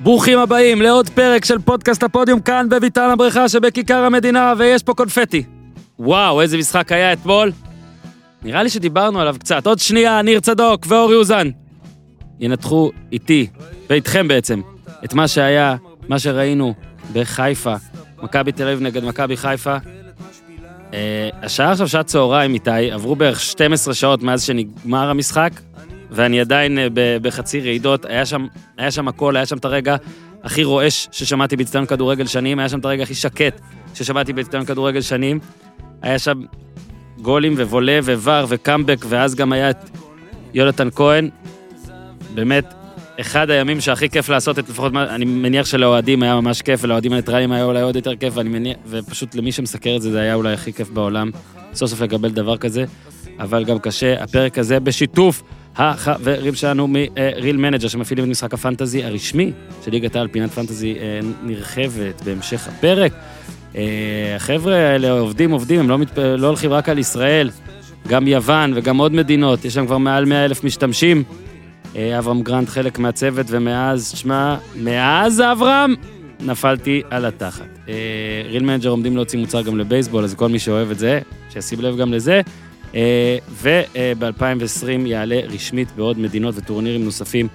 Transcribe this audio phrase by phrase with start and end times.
[0.00, 5.42] ברוכים הבאים לעוד פרק של פודקאסט הפודיום כאן בביתן הבריכה שבכיכר המדינה, ויש פה קונפטי.
[5.98, 7.52] וואו, איזה משחק היה אתמול.
[8.42, 9.66] נראה לי שדיברנו עליו קצת.
[9.66, 11.50] עוד שנייה, ניר צדוק ואורי אוזן
[12.40, 13.46] ינתחו איתי,
[13.90, 14.60] ואיתכם בעצם,
[15.04, 15.76] את מה שהיה,
[16.08, 16.74] מה שראינו
[17.12, 17.74] בחיפה,
[18.22, 19.76] מכבי תל אביב נגד מכבי חיפה.
[20.94, 25.50] אה, השעה עכשיו שעת צהריים איתי, עברו בערך 12 שעות מאז שנגמר המשחק,
[26.10, 26.86] ואני עדיין אה,
[27.22, 28.04] בחצי רעידות.
[28.04, 28.46] היה שם,
[28.76, 29.96] היה שם הכל, היה שם את הרגע
[30.42, 33.60] הכי רועש ששמעתי באצטדיון כדורגל שנים, היה שם את הרגע הכי שקט
[33.94, 35.38] ששמעתי באצטדיון כדורגל שנים.
[36.02, 36.42] היה שם
[37.20, 39.90] גולים ווולה וור וקאמבק, ואז גם היה את
[40.54, 41.28] יונתן כהן.
[42.34, 42.74] באמת,
[43.20, 47.52] אחד הימים שהכי כיף לעשות את לפחות, אני מניח שלאוהדים היה ממש כיף, ולאוהדים הניטרלים
[47.52, 50.52] היה אולי עוד יותר כיף, ואני מניח, ופשוט למי שמסקר את זה, זה היה אולי
[50.52, 51.30] הכי כיף בעולם,
[51.74, 52.84] סוף סוף לקבל דבר כזה,
[53.38, 54.22] אבל גם קשה.
[54.22, 55.42] הפרק הזה בשיתוף
[55.78, 59.52] החברים שלנו מ-real manager, שמפעילים את משחק הפנטזי הרשמי
[59.84, 63.12] של ליגת העל, פינת פנטזי אה, נרחבת בהמשך הפרק.
[63.76, 66.18] אה, החבר'ה האלה עובדים, עובדים, הם לא, מת...
[66.18, 67.50] לא הולכים רק על ישראל,
[68.08, 71.22] גם יוון וגם עוד מדינות, יש שם כבר מעל 100 אלף משתמשים.
[71.96, 75.94] אה, אברהם גרנט חלק מהצוות, ומאז, שמע, מאז אברהם,
[76.40, 77.78] נפלתי על התחת.
[78.50, 81.20] Real Manager עומדים להוציא מוצר גם לבייסבול, אז כל מי שאוהב את זה,
[81.50, 82.40] שישים לב גם לזה.
[83.62, 87.48] וב-2020 יעלה רשמית בעוד מדינות וטורנירים נוספים.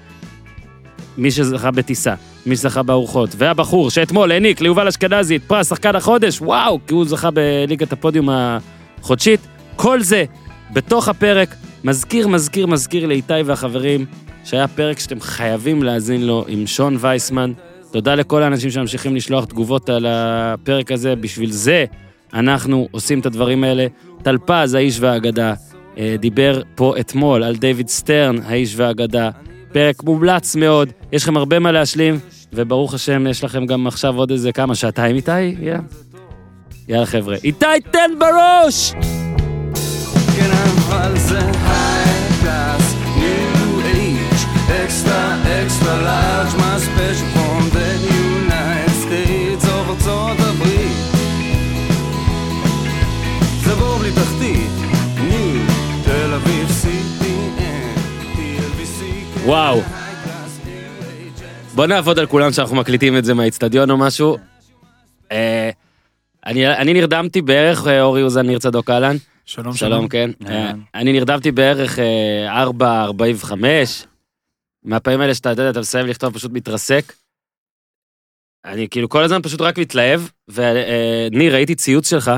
[1.18, 2.14] מי שזכה בטיסה,
[2.46, 7.06] מי שזכה בארוחות, והבחור שאתמול העניק ליובל אשכנזי את פרס שחקן החודש, וואו, כי הוא
[7.06, 9.40] זכה בליגת הפודיום החודשית,
[9.76, 10.26] כל זה
[10.74, 11.56] בתוך הפרק.
[11.84, 14.06] מזכיר, מזכיר, מזכיר לאיתי והחברים
[14.46, 17.54] שהיה פרק שאתם חייבים להאזין לו עם שון וייסמן.
[17.92, 21.86] תודה לכל האנשים שממשיכים לשלוח תגובות על הפרק הזה, בשביל זה
[22.34, 23.88] אנחנו עושים את הדברים האלה.
[24.24, 25.54] טלפז, האיש והאגדה,
[25.98, 29.30] אה, דיבר פה אתמול על דיוויד סטרן, האיש והאגדה.
[29.72, 32.20] פרק מומלץ מאוד, יש לכם הרבה מה להשלים,
[32.54, 35.42] וברוך השם, יש לכם גם עכשיו עוד איזה כמה, שעתיים איתי?
[35.42, 35.80] יאללה.
[36.88, 37.36] יאללה חבר'ה.
[37.44, 38.94] איתי, תן בראש!
[44.84, 45.22] extra,
[45.60, 46.78] extra large, my
[59.46, 59.82] וואו.
[61.76, 64.38] בוא נעבוד על כולם שאנחנו מקליטים את זה מהאיצטדיון או משהו.
[65.32, 65.70] אה,
[66.46, 69.16] אני, אני נרדמתי בערך, אה, אורי אוזן, ניר צדוק אהלן.
[69.46, 70.32] שלום, שלום, כן.
[70.48, 73.54] אה, אני נרדמתי בערך אה, 4.45.
[74.84, 77.14] מהפעמים האלה שאתה יודע, אתה מסיים לכתוב, פשוט מתרסק.
[78.66, 82.32] אני כאילו כל הזמן פשוט רק מתלהב, וניר, ראיתי ציוץ שלך,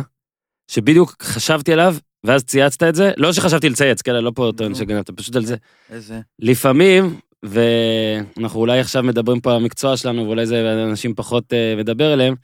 [0.67, 3.11] שבדיוק חשבתי עליו, ואז צייצת את זה.
[3.17, 4.75] לא שחשבתי לצייץ, כן, לא פה טוען.
[4.75, 5.55] שגנבת, פשוט על זה.
[5.89, 6.21] איזה?
[6.39, 12.13] לפעמים, ואנחנו אולי עכשיו מדברים פה על המקצוע שלנו, ואולי זה אנשים פחות uh, מדבר
[12.13, 12.35] אליהם,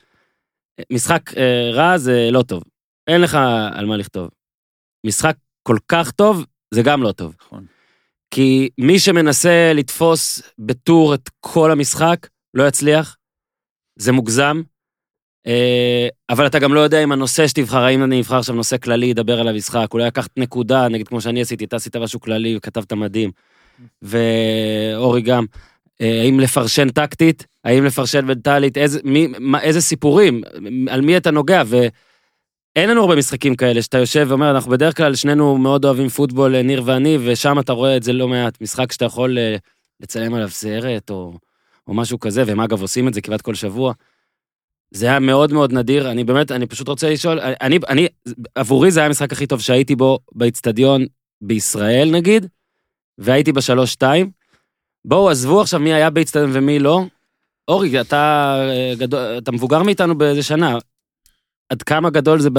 [0.93, 1.35] משחק uh,
[1.73, 2.63] רע זה לא טוב.
[3.07, 3.37] אין לך
[3.73, 4.29] על מה לכתוב.
[5.05, 7.35] משחק כל כך טוב, זה גם לא טוב.
[7.41, 7.65] נכון.
[8.31, 13.17] כי מי שמנסה לתפוס בטור את כל המשחק, לא יצליח.
[13.99, 14.61] זה מוגזם.
[15.47, 19.05] אה, אבל אתה גם לא יודע אם הנושא שתבחר, האם אני אבחר עכשיו נושא כללי,
[19.05, 22.93] ידבר על המשחק, אולי לקחת נקודה, נגיד כמו שאני עשיתי, אתה עשית משהו כללי וכתבת
[22.93, 23.31] מדהים.
[24.01, 25.45] ואורי גם,
[26.01, 30.41] אה, האם לפרשן טקטית, האם לפרשן מנטלית, איזה, מי, מה, איזה סיפורים,
[30.89, 35.15] על מי אתה נוגע, ואין לנו הרבה משחקים כאלה, שאתה יושב ואומר, אנחנו בדרך כלל
[35.15, 38.91] שנינו מאוד אוהבים פוטבול, אה, ניר ואני, ושם אתה רואה את זה לא מעט, משחק
[38.91, 39.37] שאתה יכול
[39.99, 41.33] לצלם עליו סרט, או,
[41.87, 43.93] או משהו כזה, והם אגב עושים את זה כמעט כל שבוע.
[44.93, 48.07] זה היה מאוד מאוד נדיר, אני באמת, אני פשוט רוצה לשאול, אני, אני,
[48.55, 51.05] עבורי זה היה המשחק הכי טוב שהייתי בו באיצטדיון
[51.41, 52.45] בישראל נגיד,
[53.17, 54.31] והייתי בשלוש-שתיים.
[55.05, 57.05] בואו, עזבו עכשיו מי היה באיצטדיון ומי לא.
[57.67, 60.77] אורי, אתה, אה, גדול, אתה מבוגר מאיתנו באיזה שנה.
[61.69, 62.49] עד כמה גדול זה,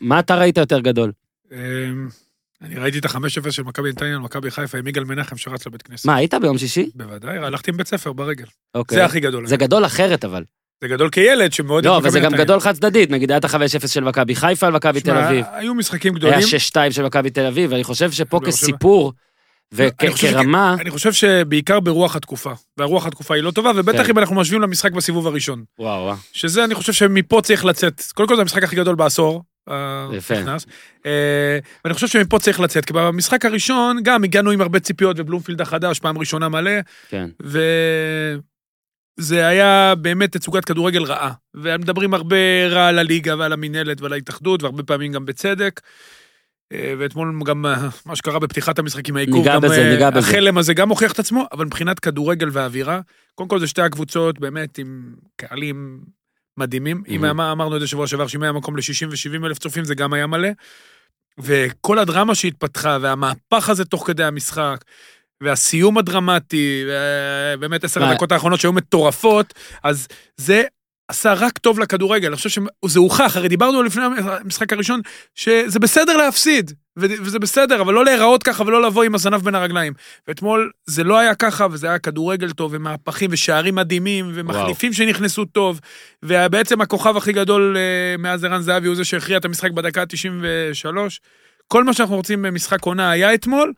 [0.00, 1.12] מה אתה ראית יותר גדול?
[1.52, 2.08] אמ,
[2.62, 5.66] אני ראיתי את החמש אפס של מכבי נתניה על מכבי חיפה עם יגאל מנחם שרץ
[5.66, 6.06] לבית כנסת.
[6.06, 6.90] מה, היית ביום שישי?
[6.94, 8.44] בוודאי, הלכתי עם בית ספר ברגל.
[8.74, 8.98] אוקיי.
[8.98, 9.46] זה הכי גדול.
[9.46, 10.44] זה גדול אחרת אבל.
[10.80, 11.86] זה גדול כילד שמאוד...
[11.86, 12.34] לא, אבל זה גם.
[12.34, 15.44] גדול חד צדדית, נגיד היה את ה-5-0 של מכבי חיפה על מכבי תל אביב.
[15.52, 16.38] היו משחקים גדולים.
[16.38, 16.46] היה
[16.88, 19.12] 6-2 של מכבי תל אביב, ואני חושב שפה אני חושב- כסיפור
[19.78, 22.52] אני חושב וכרמה, אני חושב שבעיקר ברוח התקופה.
[22.76, 24.10] והרוח התקופה היא לא טובה, ובטח כן.
[24.10, 25.64] אם אנחנו משווים למשחק בסיבוב הראשון.
[25.78, 26.16] וואו, וואו.
[26.32, 28.02] שזה, אני חושב שמפה צריך לצאת.
[28.14, 29.42] קודם כל זה המשחק הכי גדול בעשור.
[29.70, 30.40] אה, יפה.
[30.40, 30.66] נכנס.
[31.06, 35.60] אה, ואני חושב שמפה צריך לצאת, כי במשחק הראשון גם הגענו עם הרבה ציפיות ובלומפילד
[35.60, 36.70] החדש, פעם ראשונה מלא,
[37.08, 37.28] כן.
[39.18, 41.32] וזה היה באמת תצוגת כדורגל רעה.
[41.54, 42.36] ומדברים הרבה
[42.68, 45.80] רע על הליגה ועל המינהלת ועל ההתאחדות, והרבה פעמים גם בצדק.
[46.72, 47.76] אה, ואתמול גם אה,
[48.06, 50.18] מה שקרה בפתיחת המשחק עם העיכוב, ניגע גם בזה, אה, ניגע בזה.
[50.30, 53.00] החלם הזה גם הוכיח את עצמו, אבל מבחינת כדורגל ואווירה,
[53.34, 56.00] קודם כל זה שתי הקבוצות באמת עם קהלים
[56.56, 57.02] מדהימים.
[57.08, 57.24] אם Mhm.
[57.24, 60.12] היה- אמרנו את זה שבוע שעבר, שאם היה מקום ל-60 ו-70 אלף צופים זה גם
[60.12, 60.48] היה מלא.
[61.38, 64.84] וכל הדרמה שהתפתחה, והמהפך הזה תוך כדי המשחק,
[65.42, 70.62] והסיום הדרמטי, ו- באמת עשר הדקות האחרונות שהיו מטורפות, אז זה
[71.08, 72.28] עשה רק טוב לכדורגל.
[72.28, 75.00] אני חושב שזה הוכח, הרי דיברנו לפני המשחק הראשון,
[75.34, 79.92] שזה בסדר להפסיד, וזה בסדר, אבל לא להיראות ככה ולא לבוא עם הזנב בין הרגליים.
[80.28, 85.80] ואתמול זה לא היה ככה, וזה היה כדורגל טוב, ומהפכים, ושערים מדהימים, ומחליפים שנכנסו טוב,
[86.22, 90.96] ובעצם הכוכב הכי גדול אה, מאז ערן זהבי הוא זה שהכריע את המשחק בדקה ה-93.
[91.68, 93.72] כל מה שאנחנו רוצים במשחק עונה היה אתמול.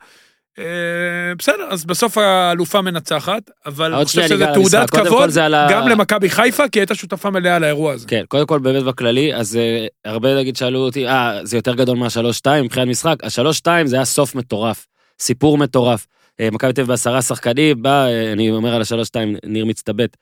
[0.59, 5.29] אה, בסדר, אז בסוף האלופה מנצחת, אבל אני חושב שזה תעודת כבוד
[5.69, 8.07] גם למכבי חיפה, כי הייתה שותפה מלאה לאירוע הזה.
[8.07, 11.97] כן, קודם כל באמת בכללי, אז אה, הרבה נגיד שאלו אותי, אה, זה יותר גדול
[11.97, 14.87] מהשלוש-שתיים מבחינת משחק, השלוש-שתיים זה היה סוף מטורף,
[15.19, 16.07] סיפור מטורף.
[16.39, 20.17] אה, מכבי תל אביב בעשרה שחקנים, בא, אני אומר על השלוש-שתיים, ניר מצטבט.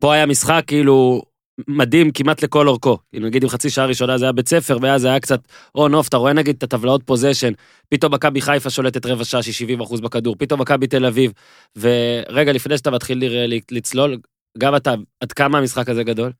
[0.00, 1.22] פה היה משחק כאילו
[1.68, 2.98] מדהים כמעט לכל אורכו.
[3.10, 5.40] כאילו, נגיד אם חצי שעה ראשונה זה היה בית ספר, ואז זה היה קצת
[5.74, 7.52] on off, אתה רואה נגיד את הטבלאות possession,
[7.88, 11.32] פתאום מכבי חיפה שולטת רבע שעה שהיא 70 אחוז בכדור, פתאום מכבי תל אביב,
[11.76, 13.22] ורגע לפני שאתה מתחיל
[13.70, 14.18] לצלול,
[14.58, 16.32] גם אתה, עד כמה המשחק הזה גדול?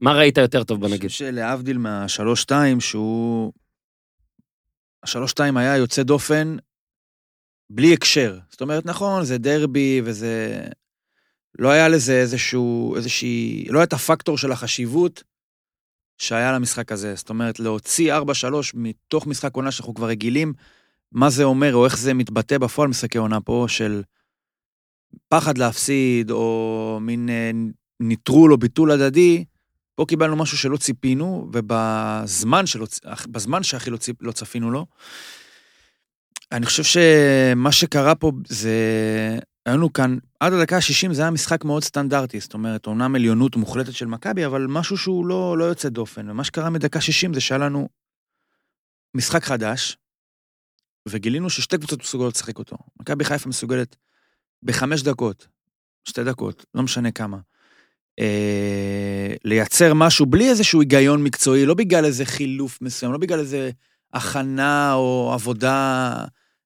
[0.00, 0.96] מה ראית יותר טוב בוא אני?
[0.96, 3.52] חושב שלהבדיל מהשלוש-שתיים, שהוא...
[5.02, 6.56] השלוש-שתיים היה יוצא דופן
[7.70, 8.38] בלי הקשר.
[8.50, 10.64] זאת אומרת, נכון, זה דרבי וזה...
[11.58, 13.66] לא היה לזה איזשהו, איזושהי...
[13.68, 15.22] לא היה את הפקטור של החשיבות
[16.18, 17.14] שהיה למשחק הזה.
[17.14, 18.20] זאת אומרת, להוציא 4-3
[18.74, 20.52] מתוך משחק עונה שאנחנו כבר רגילים,
[21.12, 24.02] מה זה אומר או איך זה מתבטא בפועל משחקי עונה פה של
[25.28, 27.50] פחד להפסיד או מין אה,
[28.00, 29.44] ניטרול או ביטול הדדי,
[29.94, 32.86] פה קיבלנו משהו שלא ציפינו, ובזמן שלא,
[33.26, 34.86] בזמן שהכי לא, ציפ, לא צפינו לו,
[36.52, 38.78] אני חושב שמה שקרה פה זה,
[39.66, 43.92] היינו כאן, עד הדקה ה-60 זה היה משחק מאוד סטנדרטי, זאת אומרת, אומנם עליונות מוחלטת
[43.92, 47.58] של מכבי, אבל משהו שהוא לא, לא יוצא דופן, ומה שקרה מדקה 60 זה שהיה
[47.58, 47.88] לנו
[49.14, 49.96] משחק חדש,
[51.08, 52.76] וגילינו ששתי קבוצות מסוגלות לשחק אותו.
[53.00, 53.96] מכבי חיפה מסוגלת
[54.62, 55.48] בחמש דקות,
[56.04, 57.38] שתי דקות, לא משנה כמה.
[58.18, 63.70] אה, לייצר משהו בלי איזשהו היגיון מקצועי, לא בגלל איזה חילוף מסוים, לא בגלל איזה
[64.12, 66.14] הכנה או עבודה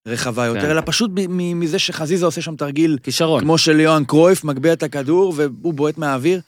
[0.07, 0.71] רחבה יותר, כן.
[0.71, 1.11] אלא פשוט
[1.55, 3.41] מזה שחזיזה עושה שם תרגיל כישרון.
[3.41, 6.41] כמו של יוהאן קרויף, מגביה את הכדור והוא בועט מהאוויר.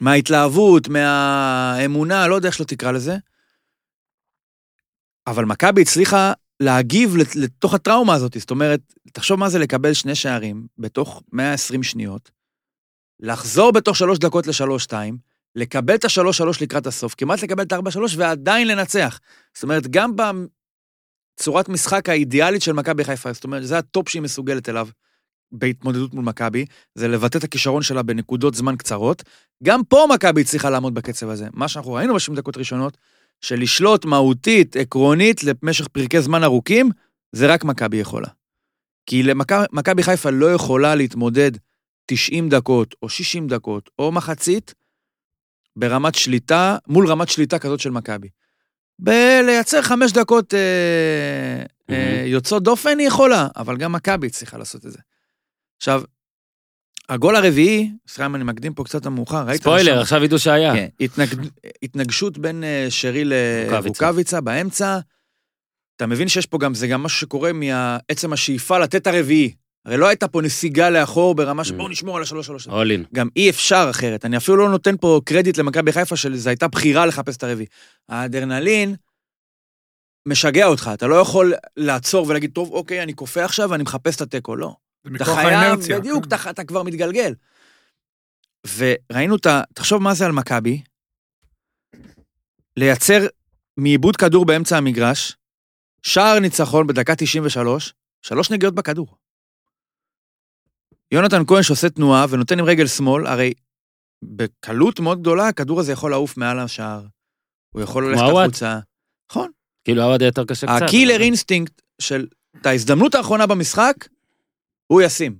[0.00, 3.16] מההתלהבות, מהאמונה, לא יודע איך שלא תקרא לזה.
[5.26, 8.36] אבל מכבי הצליחה להגיב לת- לתוך הטראומה הזאת.
[8.40, 8.80] זאת אומרת,
[9.12, 12.30] תחשוב מה זה לקבל שני שערים בתוך 120 שניות,
[13.20, 15.18] לחזור בתוך שלוש דקות לשלוש-שתיים,
[15.56, 19.20] לקבל את השלוש-שלוש לקראת הסוף, כמעט לקבל את הארבע-שלוש ועדיין לנצח.
[19.54, 20.16] זאת אומרת, גם
[21.36, 24.88] בצורת משחק האידיאלית של מכבי חיפה, זאת אומרת, זה הטופ שהיא מסוגלת אליו
[25.52, 29.22] בהתמודדות מול מכבי, זה לבטא את הכישרון שלה בנקודות זמן קצרות.
[29.64, 31.48] גם פה מכבי הצליחה לעמוד בקצב הזה.
[31.52, 32.96] מה שאנחנו ראינו בשנים דקות ראשונות,
[33.40, 36.90] של לשלוט מהותית, עקרונית, למשך פרקי זמן ארוכים,
[37.32, 38.28] זה רק מכבי יכולה.
[39.06, 39.22] כי
[39.72, 41.50] מכבי חיפה לא יכולה להתמודד
[42.06, 44.74] 90 דקות, או 60 דקות, או מחצית,
[45.76, 48.28] ברמת שליטה, מול רמת שליטה כזאת של מכבי.
[48.98, 50.58] בלייצר חמש דקות אה,
[51.90, 52.26] אה, Mhm.
[52.28, 54.98] יוצאות דופן היא יכולה, אבל גם מכבי צריכה לעשות את זה.
[55.76, 56.02] עכשיו,
[57.08, 59.60] הגול הרביעי, סליחה אם אני מקדים פה קצת המאוחר, ראית?
[59.60, 60.74] ספוילר, עכשיו ידעו שהיה.
[60.74, 61.36] כן, התנגד,
[61.82, 63.80] התנגשות בין אה, שרי רוקאביצה.
[63.86, 64.98] לרוקאביצה באמצע.
[65.96, 69.54] אתה מבין שיש פה גם, זה גם משהו שקורה מעצם השאיפה לתת הרביעי.
[69.86, 71.64] הרי לא הייתה פה נסיגה לאחור ברמה Mm.
[71.64, 72.68] שבואו נשמור על השלוש שלוש.
[72.68, 73.04] אולין.
[73.14, 74.24] גם אי אפשר אחרת.
[74.24, 77.66] אני אפילו לא נותן פה קרדיט למכבי חיפה שזו הייתה בחירה לחפש את הרביעי.
[78.08, 78.94] האדרנלין
[80.28, 84.20] משגע אותך, אתה לא יכול לעצור ולהגיד, טוב, אוקיי, אני כופה עכשיו ואני מחפש את
[84.20, 84.56] התיקו.
[84.56, 84.76] לא.
[85.04, 86.00] זה אתה מכוח חייב, האינרציה.
[86.00, 86.36] בדיוק, כן.
[86.36, 87.34] אתה, אתה כבר מתגלגל.
[88.76, 89.62] וראינו את ה...
[89.74, 90.82] תחשוב מה זה על מכבי,
[92.76, 93.26] לייצר
[93.76, 95.36] מעיבוד כדור באמצע המגרש,
[96.02, 99.25] שער ניצחון בדקה 93, שלוש נגיעות בכדור.
[101.12, 103.52] יונתן כהן שעושה תנועה ונותן עם רגל שמאל, הרי
[104.22, 107.02] בקלות מאוד גדולה הכדור הזה יכול לעוף מעל השער.
[107.74, 108.22] הוא יכול ללכת.
[108.42, 108.78] החוצה.
[109.30, 109.50] נכון.
[109.84, 110.82] כאילו עוואד היה יותר קשה קצת.
[110.82, 112.26] ה killer instinct של
[112.60, 113.94] את ההזדמנות האחרונה במשחק,
[114.86, 115.36] הוא ישים.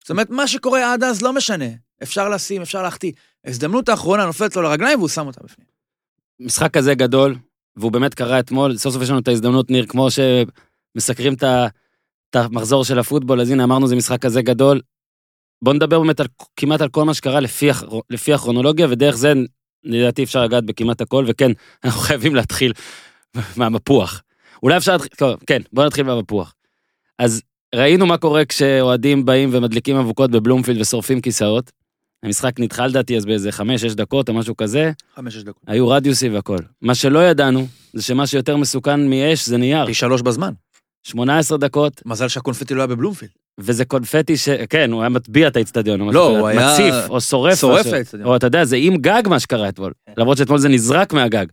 [0.00, 1.64] זאת אומרת, מה שקורה עד אז לא משנה.
[2.02, 3.12] אפשר לשים, אפשר להחטיא.
[3.44, 5.66] ההזדמנות האחרונה נופלת לו לרגליים והוא שם אותה בפנים.
[6.40, 7.36] משחק כזה גדול,
[7.76, 11.66] והוא באמת קרה אתמול, סוף סוף יש לנו את ההזדמנות, ניר, כמו שמסקרים את ה-
[12.30, 14.80] את המחזור של הפוטבול, אז הנה אמרנו זה משחק כזה גדול.
[15.62, 17.70] בוא נדבר באמת על, כמעט על כל מה שקרה לפי,
[18.10, 19.32] לפי הכרונולוגיה, ודרך זה
[19.84, 21.50] לדעתי אפשר לגעת בכמעט הכל, וכן,
[21.84, 22.72] אנחנו חייבים להתחיל
[23.56, 24.22] מהמפוח.
[24.62, 26.54] אולי אפשר להתחיל, טוב, כן, בוא נתחיל מהמפוח.
[27.18, 27.42] אז
[27.74, 31.70] ראינו מה קורה כשאוהדים באים ומדליקים אבוקות בבלומפילד ושורפים כיסאות.
[32.22, 35.62] המשחק נדחה לדעתי אז באיזה חמש-שש דקות או משהו כזה, חמש-שש דקות.
[35.66, 36.58] היו רדיוסים והכל.
[36.82, 39.86] מה שלא ידענו, זה שמה שיותר מסוכן מאש זה נייר.
[39.86, 40.52] פי שלוש בזמן.
[41.02, 43.30] 18 דקות, מזל שהקונפטי לא היה בבלומפילד.
[43.58, 44.48] וזה קונפטי ש...
[44.48, 46.00] כן, הוא היה מטביע את האיצטדיון.
[46.14, 47.58] לא, הוא היה- מציף, או שורף.
[47.60, 47.86] שורף.
[47.86, 48.28] את האיצטדיון.
[48.28, 49.92] או אתה יודע, זה עם גג מה שקרה אתמול.
[50.06, 50.12] כן.
[50.16, 51.46] למרות שאתמול זה נזרק מהגג.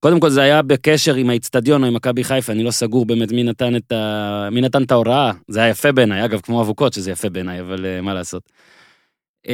[0.00, 3.32] קודם כל זה היה בקשר עם האיצטדיון או עם מכבי חיפה, אני לא סגור באמת
[3.32, 4.48] מי נתן את, ה...
[4.52, 5.32] מי נתן את ההוראה.
[5.48, 8.42] זה היה יפה בעיניי, אגב, כמו אבוקות שזה יפה בעיניי, אבל uh, מה לעשות.
[9.46, 9.50] Uh,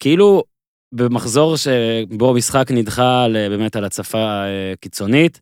[0.00, 0.42] כאילו,
[0.92, 5.40] במחזור שבו משחק נדחה באמת על הצפה uh, קיצונית,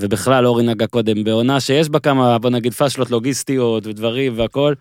[0.00, 4.74] ובכלל אורי נגע קודם בעונה שיש בה כמה, בוא נגיד, פאשלות לוגיסטיות ודברים והכל.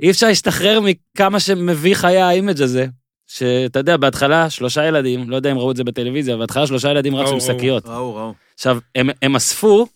[0.00, 2.86] אי אפשר להשתחרר מכמה שמביך היה האימג' הזה.
[3.26, 7.14] שאתה יודע, בהתחלה שלושה ילדים, לא יודע אם ראו את זה בטלוויזיה, בהתחלה שלושה ילדים
[7.16, 7.40] רצו עם.
[7.40, 7.86] שקיות.
[7.86, 8.32] ראו, ראו.
[8.54, 9.86] עכשיו, הם, הם אספו,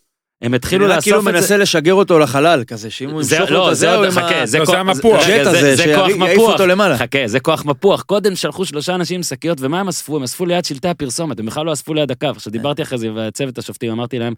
[0.41, 1.31] הם התחילו לאסוף כאילו את זה.
[1.31, 4.11] מנסה לשגר אותו לחלל, כזה, שאם הוא זה, ימשוך לא, את זה עוד, הוא עם
[4.11, 5.43] חכה, זה לא, כוח, הג'ט
[5.75, 6.51] זה- כוח שיעיף מפוח.
[6.53, 6.97] אותו למעלה.
[6.97, 8.01] חכה, זה כוח מפוח.
[8.01, 10.15] קודם שלחו שלושה אנשים עם שקיות, ומה הם אספו?
[10.15, 12.27] הם אספו ליד שלטי הפרסומת, הם בכלל לא אספו ליד הקו.
[12.27, 14.33] עכשיו, דיברתי אחרי זה עם צוות השופטים, אמרתי להם.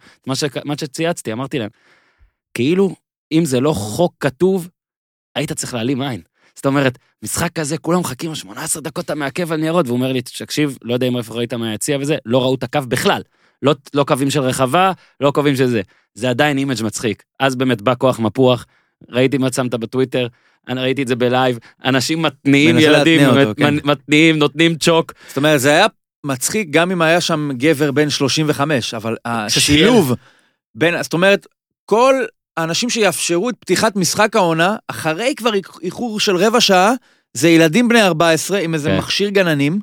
[0.65, 1.69] מה שצייצתי, אמרתי להם,
[2.53, 2.95] כאילו,
[3.31, 4.69] אם זה לא חוק כתוב,
[5.35, 6.21] היית צריך להעלים עין.
[6.55, 10.21] זאת אומרת, משחק כזה, כולם מחכים 18 דקות, אתה מעכב על ניירות, והוא אומר לי,
[10.21, 13.21] תקשיב, לא יודע אם איפה ראית מהיציע וזה, לא ראו את הקו בכלל.
[13.61, 15.81] לא, לא קווים של רחבה, לא קווים של זה.
[16.13, 17.23] זה עדיין אימג' מצחיק.
[17.39, 18.65] אז באמת בא כוח מפוח,
[19.09, 20.27] ראיתי מה שמת בטוויטר,
[20.67, 23.73] אני ראיתי את זה בלייב, אנשים מתניעים ילדים, אותו, כן.
[23.83, 25.13] מתניעים, נותנים צ'וק.
[25.27, 25.85] זאת אומרת, זה היה
[26.23, 30.13] מצחיק גם אם היה שם גבר בן 35, אבל השילוב
[30.75, 31.47] בין, זאת אומרת,
[31.85, 32.15] כל
[32.57, 35.51] האנשים שיאפשרו את פתיחת משחק העונה, אחרי כבר
[35.81, 36.93] איחור של רבע שעה,
[37.33, 38.97] זה ילדים בני 14 עם איזה כן.
[38.97, 39.79] מכשיר גננים,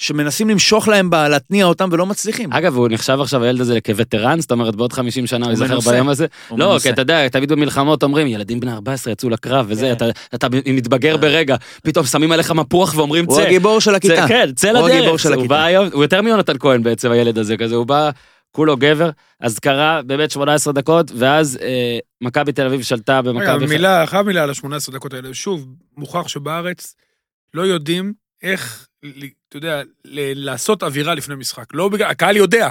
[0.00, 2.52] שמנסים למשוך להם בה, להתניע אותם ולא מצליחים.
[2.52, 5.90] אגב, הוא נחשב עכשיו הילד הזה לכווטרן, זאת אומרת, בעוד 50 שנה הוא הוא ייזכר.
[5.92, 6.26] ביום הזה.
[6.48, 6.88] הוא לא, מנוסה.
[6.88, 9.92] כי אתה יודע, תמיד במלחמות אומרים, ילדים בני 14 יצאו לקרב וזה, כן.
[9.92, 10.04] אתה-
[10.34, 13.42] אתה מתבגר ברגע, פתאום שמים עליך מפוח ואומרים הוא צא.
[13.42, 14.14] הגיבור של הכיתה.
[14.16, 15.20] צא, כן, צא הוא הגיבור לדרך.
[15.20, 15.48] של הוא הכיתה.
[15.54, 18.10] בא היום, הוא יותר מיונתן כהן בעצם, הילד הזה, כזה, הוא בא,
[18.52, 23.66] כולו גבר, אז קרה באמת 18 דקות, ואז אה, מכבי תל אביב שלטה רגע, במכבי...
[23.66, 25.34] ח- מילה, חייב מילה על ה-18 דקות האלה.
[25.34, 25.66] שוב,
[25.96, 26.94] מוכח שבארץ
[27.54, 28.86] לא יודעים איך,
[29.48, 29.82] אתה יודע,
[30.34, 31.64] לעשות אווירה לפני משחק.
[31.74, 32.68] לא בגלל, הקהל יודע.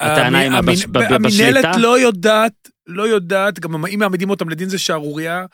[0.00, 1.76] הטענה היא מה, המין- בש- ב- ב- המינהלת בשליטה?
[1.78, 2.52] לא יודעת,
[2.86, 5.44] לא יודעת, גם אם מעמידים אותם לדין זה שערורייה.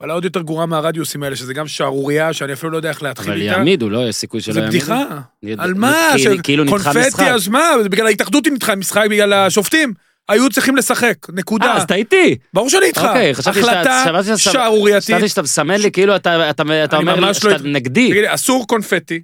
[0.00, 3.32] אבל עוד יותר גרועה מהרדיוסים האלה, שזה גם שערורייה, שאני אפילו לא יודע איך להתחיל
[3.32, 3.52] אבל איתה.
[3.52, 4.08] יעמידו, לא?
[4.08, 4.78] יש סיכוי שלא זה יעמידו.
[4.78, 5.04] בדיחה.
[5.42, 6.08] יד- על מה?
[6.14, 7.22] כאילו- של כאילו נדחה קונפטי, משחק.
[7.28, 7.60] אז מה?
[7.82, 9.92] זה בגלל ההתאחדות היא נדחה משחק, בגלל השופטים.
[10.28, 11.66] היו צריכים לשחק, נקודה.
[11.66, 12.36] אה, אז אתה איתי.
[12.54, 13.02] ברור שאני איתך.
[13.08, 15.14] אוקיי, חשבתי שאתה- החלטה שערורייתית.
[15.16, 18.10] חשבתי שאתה מסמן לי כאילו אתה אתה- אתה אני אומר לי לא שאתה נגדי.
[18.10, 19.22] תגיד לי, אסור קונפטי,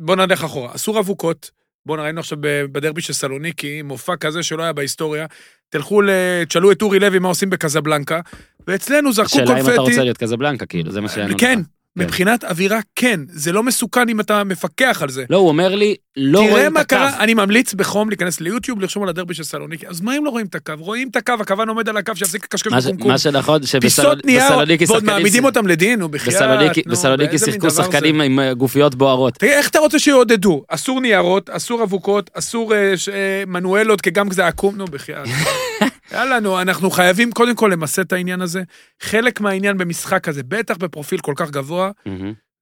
[0.00, 1.50] בוא נלך אחורה, אסור אבוקות,
[1.86, 5.26] בוא ראינו עכשיו בדרבי של סלוניקי, מופע כזה שלא היה בהיסטוריה,
[5.68, 6.02] תלכו.
[6.48, 8.20] תשאלו את אורי לוי מה עושים בקזבלנקה,
[8.66, 11.08] ואצלנו זרקו השאלה אם אתה רוצה קונפטי, להיות קזבלנקה, כאילו, זה מה.
[11.08, 11.60] כן, כן.
[11.96, 15.24] מבחינת אווירה כן, זה לא מסוכן אם אתה מפקח על זה.
[15.30, 16.88] לא, הוא אומר לי, לא תראה רואים את מה הקו.
[16.96, 20.30] קרה, אני ממליץ בחום להיכנס ליוטיוב, לרשום על הדרבי של סלוניקי, אז מה אם לא
[20.30, 20.72] רואים את הקו?
[20.78, 23.10] רואים את הקו, הכוון עומד על הקו, שיפסיק לקשקש מה בקומקום.
[23.10, 24.38] מה שנכון, שבסלוניקי
[24.84, 25.06] ועוד שחקנים...
[25.06, 26.40] מעמידים אותם לדין, נו בחייאת,
[26.88, 27.70] בסלוניקי- שיחקו?
[27.70, 29.34] שחקנים עם אה, גופיות בוערות.
[29.34, 30.62] תראה, איך אתה רוצה שיעודדו?
[30.68, 32.78] אסור ניירות, אסור אבוקות, אסור אה,
[33.12, 35.26] אה, מנואלות, כי גם זה עקום, נו, בחייאת.
[36.12, 38.62] יאללה, נו, אנחנו חייבים קודם כל למסד את העניין הזה.
[39.02, 41.90] חלק מהעניין במשחק הזה, בטח בפרופיל כל כך גבוה,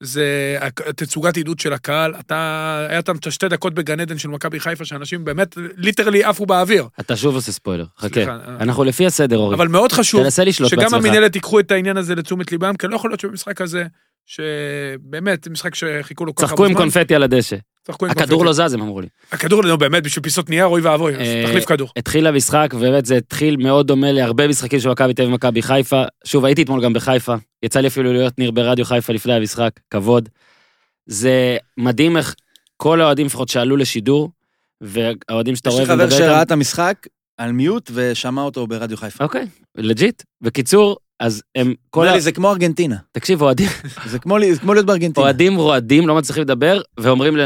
[0.03, 0.59] זה
[0.97, 2.15] תצוגת עידוד של הקהל.
[2.21, 6.87] אתה, היה את שתי דקות בגן עדן של מכבי חיפה, שאנשים באמת literally עפו באוויר.
[7.01, 8.21] אתה שוב עושה ספוילר, חכה.
[8.21, 8.37] אה.
[8.61, 9.57] אנחנו לפי הסדר, אורי.
[9.57, 10.29] אבל מאוד חשוב,
[10.67, 13.85] שגם המינהלת ייקחו את העניין הזה לתשומת ליבם, כי לא יכול להיות שבמשחק הזה,
[14.27, 16.75] שבאמת, משחק שחיכו לו כל כך הרבה זמן.
[16.75, 17.57] צחקו עם קונפטי על הדשא.
[17.89, 18.45] הכדור.
[18.45, 19.07] לא זז, הם אמרו לי.
[19.33, 21.89] הכדור, נו באמת, בשביל פיסות נייר, אוי ואבוי, אה, תחליף כדור.
[21.97, 26.03] התחיל המשחק, ובאמת זה התחיל מאוד דומה להרבה משחקים של מכבי תל אביב ומכבי חיפה.
[26.25, 30.29] שוב, הייתי אתמול גם בחיפה, יצא לי אפילו להיות ניר ברדיו חיפה לפני המשחק, כבוד.
[31.07, 32.35] זה מדהים איך
[32.77, 34.31] כל האוהדים לפחות שעלו לשידור,
[34.81, 37.07] והאוהדים שאתה יש רואה לי חבר שראה את המשחק
[37.39, 39.25] על מיוט ושמע אותו ברדיו חיפה.
[39.25, 39.47] אוקיי,
[39.77, 40.23] לג'יט.
[40.41, 42.13] בקיצור, אז הם, כל ה...
[42.15, 42.97] לי, זה כמו ארגנטינה.
[43.13, 43.69] תקשיב, אוהדים,
[44.07, 45.25] זה כמו לי- זה כמו להיות בארגנטינה.
[45.27, 47.37] אוהדים רועדים, לא מצליחים לדבר, ואומרים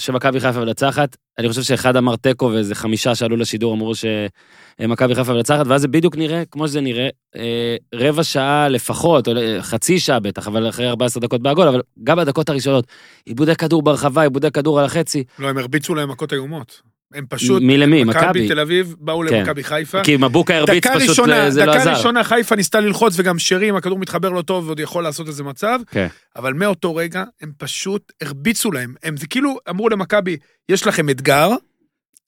[0.00, 1.16] שמכבי חיפה מנצחת.
[1.38, 5.88] אני חושב שאחד אמר תיקו ואיזה חמישה שעלו לשידור אמרו שמכבי חיפה מנצחת, ואז זה
[5.88, 7.08] בדיוק נראה כמו שזה נראה.
[7.36, 12.16] אה, רבע שעה לפחות, או חצי שעה בטח, אבל אחרי 14 דקות בעגול, אבל גם
[12.16, 12.86] בדקות הראשונות,
[13.24, 15.24] עיבודי כדור ברחבה, עיבודי כדור על החצי.
[15.38, 16.82] לא, הם הרביצו להם מכות איומות.
[17.14, 18.04] הם פשוט, מי למי?
[18.04, 18.20] מכבי?
[18.20, 19.34] מכבי תל אביב באו כן.
[19.34, 20.04] למכבי חיפה.
[20.04, 21.92] כי מבוקה הרביץ דקה פשוט, ראשונה, זה לא דקה עזר.
[21.92, 25.44] ראשונה חיפה ניסתה ללחוץ וגם שרי, אם הכדור מתחבר לא טוב ועוד יכול לעשות איזה
[25.44, 26.06] מצב, כן.
[26.36, 28.94] אבל מאותו רגע הם פשוט הרביצו להם.
[29.02, 30.36] הם זה כאילו אמרו למכבי,
[30.68, 31.50] יש לכם אתגר,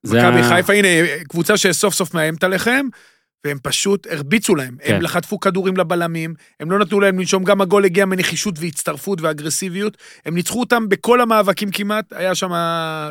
[0.04, 0.88] מכבי חיפה, הנה,
[1.28, 2.86] קבוצה שסוף סוף מאיימת עליכם,
[3.44, 4.76] והם פשוט הרביצו להם.
[4.84, 4.94] כן.
[4.94, 9.96] הם חטפו כדורים לבלמים, הם לא נתנו להם לנשום, גם הגול הגיע מנחישות והצטרפות ואגרסיביות.
[10.26, 12.52] הם ניצחו אותם בכל המאבקים כמעט, היה שם,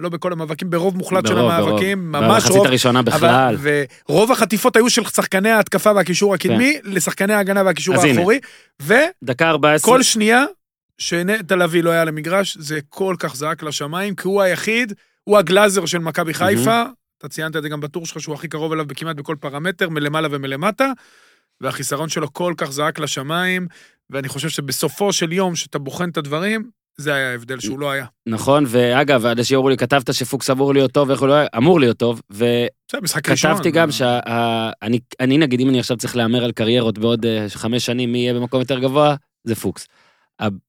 [0.01, 1.67] לא בכל המאבקים, ברוב מוחלט של ברוב, ברוב.
[1.69, 2.67] המאבקים, ממש במחצית רוב.
[2.67, 3.55] הראשונה בכלל.
[3.55, 3.57] אבל,
[4.09, 8.07] ורוב החטיפות היו של שחקני ההתקפה והקישור הקדמי, לשחקני ההגנה והקישור כן.
[8.09, 8.39] האחורי,
[8.81, 10.03] וכל דקה 14.
[10.03, 10.45] שנייה
[10.97, 15.85] שנטע לביא לא היה למגרש, זה כל כך זעק לשמיים, כי הוא היחיד, הוא הגלאזר
[15.85, 16.83] של מכבי חיפה,
[17.21, 20.27] אתה ציינת את זה גם בטור שלך, שהוא הכי קרוב אליו כמעט בכל פרמטר, מלמעלה
[20.31, 20.91] ומלמטה,
[21.61, 23.67] והחיסרון שלו כל כך זעק לשמיים,
[24.09, 28.05] ואני חושב שבסופו של יום, שאתה בוחן את הדברים, זה היה ההבדל שהוא לא היה.
[28.25, 31.79] נכון, ואגב, אנשים אמרו לי, כתבת שפוקס אמור להיות טוב, איך הוא לא היה, אמור
[31.79, 32.21] להיות טוב.
[32.29, 37.85] וכתבתי גם שאני, אני נגיד, אם אני עכשיו צריך להמר על קריירות בעוד אה, חמש
[37.85, 39.87] שנים, מי יהיה במקום יותר גבוה, זה פוקס.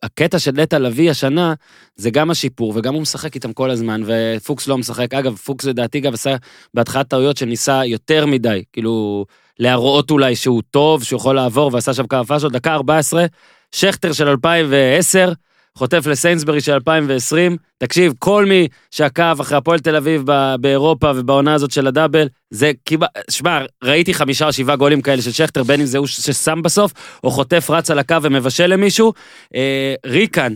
[0.03, 1.55] הקטע של נטע לביא השנה,
[1.97, 5.15] זה גם השיפור, וגם הוא משחק איתם כל הזמן, ופוקס לא משחק.
[5.15, 6.37] אגב, פוקס לדעתי גם עשה
[6.75, 9.25] בהתחלת טעויות שניסה יותר מדי, כאילו,
[9.59, 12.53] להראות אולי שהוא טוב, שהוא יכול לעבור, ועשה שם כמה פאשות.
[12.53, 13.27] דקה 14,
[13.73, 15.33] שכטר של 2010,
[15.79, 17.57] חוטף לסיינסברי של 2020.
[17.79, 22.73] תקשיב, כל מי שעקב אחרי הפועל תל אביב ב- באירופה ובעונה הזאת של הדאבל, זה
[22.85, 26.21] כמעט, שמע, ראיתי חמישה או שבעה גולים כאלה של שכטר, בין אם זה הוא ש-
[26.21, 26.93] ששם בסוף,
[27.25, 29.13] או חוטף רץ על הקו ומבשל למישהו.
[29.55, 30.55] אה, ריקן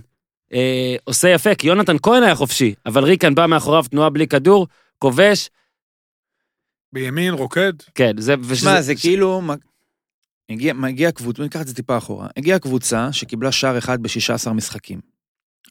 [0.55, 4.67] אה, עושה יפה, כי יונתן כהן היה חופשי, אבל ריקן בא מאחוריו תנועה בלי כדור,
[4.99, 5.49] כובש,
[6.93, 7.73] בימין, רוקד.
[7.95, 8.35] כן, זה...
[8.43, 9.43] ושזה- שמע, זה כאילו...
[10.51, 12.29] הגיע, מגיע קבוצה, ניקח את זה טיפה אחורה.
[12.37, 15.01] הגיעה קבוצה שקיבלה שער אחד ב-16 משחקים.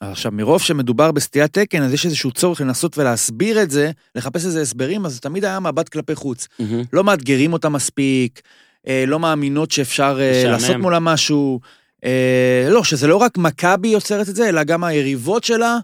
[0.02, 4.62] עכשיו, מרוב שמדובר בסטיית תקן, אז יש איזשהו צורך לנסות ולהסביר את זה, לחפש איזה
[4.62, 6.48] הסברים, אז זה תמיד היה מבט כלפי חוץ.
[6.60, 6.84] מהמם.
[6.94, 8.42] לא מאתגרים אותה מספיק,
[8.88, 10.52] אה, לא מאמינות שאפשר אה, משעמם.
[10.52, 11.60] לעשות מולה משהו.
[12.04, 15.78] אה, לא, שזה לא רק מכבי יוצרת את זה, אלא גם היריבות שלה,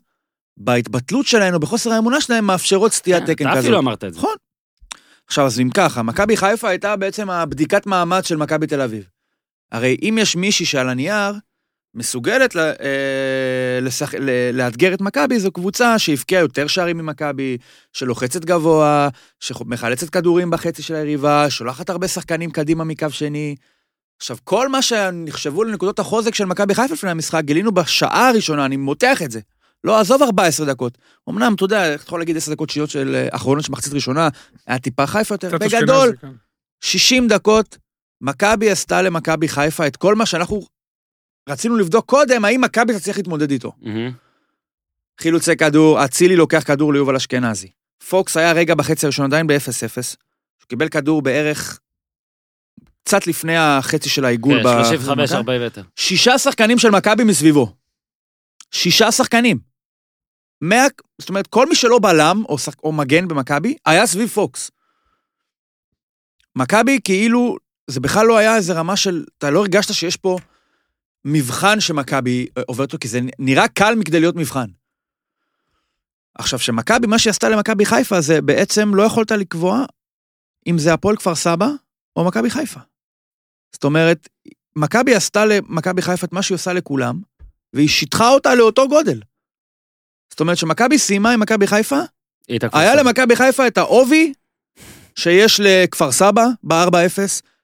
[0.58, 3.64] בהתבטלות שלהן או בחוסר האמונה שלהן, מאפשרות סטיית תקן אתה כזאת.
[3.64, 4.20] אפילו אמרת את זה.
[4.20, 4.36] נכון.
[5.32, 9.04] עכשיו, אז אם ככה, מכבי חיפה הייתה בעצם הבדיקת מעמד של מכבי תל אביב.
[9.72, 11.34] הרי אם יש מישהי שעל הנייר
[11.96, 14.14] מסוגלת לה, אה, לשח...
[14.14, 17.58] ל- לאתגר את מכבי, זו קבוצה שהבקיעה יותר שערים ממכבי,
[17.94, 23.56] שלוחצת גבוה, שמחלצת כדורים בחצי של היריבה, שולחת הרבה שחקנים קדימה מקו שני.
[24.18, 28.78] עכשיו, כל מה שנחשבו לנקודות החוזק של מכבי חיפה לפני המשחק, גילינו בשעה הראשונה, אני
[28.78, 29.40] מותח את זה.
[29.84, 30.98] לא, עזוב 14 דקות.
[31.30, 34.30] אמנם, אתה יודע, אתה יכול להגיד 10 דקות שניות של אה, אחרונות של מחצית ראשונה,
[34.68, 35.50] היה טיפה חיפה יותר.
[35.58, 36.32] בגדול, אשכנזי, כן.
[36.82, 37.78] 60 דקות,
[38.22, 40.62] מכבי עשתה למכבי חיפה את כל מה שאנחנו
[41.50, 43.72] רצינו לבדוק קודם, האם מכבי תצליח להתמודד איתו.
[45.22, 47.68] חילוצי כדור, אצילי לוקח כדור ליובל אשכנזי.
[48.10, 50.16] פוקס היה רגע בחצי הראשון עדיין ב-0-0.
[50.62, 51.80] הוא קיבל כדור בערך
[53.04, 54.58] קצת לפני החצי של העיגול.
[54.58, 55.36] כן, ב- 35, במכבי.
[55.38, 55.82] 40 מטר.
[55.96, 57.74] שישה שחקנים של מכבי מסביבו.
[58.72, 59.71] שישה שחקנים.
[60.62, 60.86] מאה,
[61.20, 64.72] זאת אומרת, כל מי שלא בלם או, שח, או מגן במכבי, היה סביב פוקס.
[66.56, 70.38] מכבי כאילו, זה בכלל לא היה איזה רמה של, אתה לא הרגשת שיש פה
[71.26, 74.68] מבחן שמכבי אה, עוברת אותו, כי זה נראה קל מכדי להיות מבחן.
[76.36, 79.86] עכשיו, שמכבי, מה שהיא עשתה למכבי חיפה, זה בעצם לא יכולת לקבוע
[80.68, 81.68] אם זה הפועל כפר סבא
[82.16, 82.80] או מכבי חיפה.
[83.74, 84.30] זאת אומרת,
[84.76, 87.22] מכבי עשתה למכבי חיפה את מה שהיא עושה לכולם,
[87.74, 89.22] והיא שיטחה אותה לאותו גודל.
[90.32, 92.00] זאת אומרת שמכבי סיימה עם מכבי חיפה,
[92.74, 92.96] היה.
[92.96, 94.34] למכבי חיפה את העובי
[95.16, 97.20] שיש לכפר סבא ב-4-0,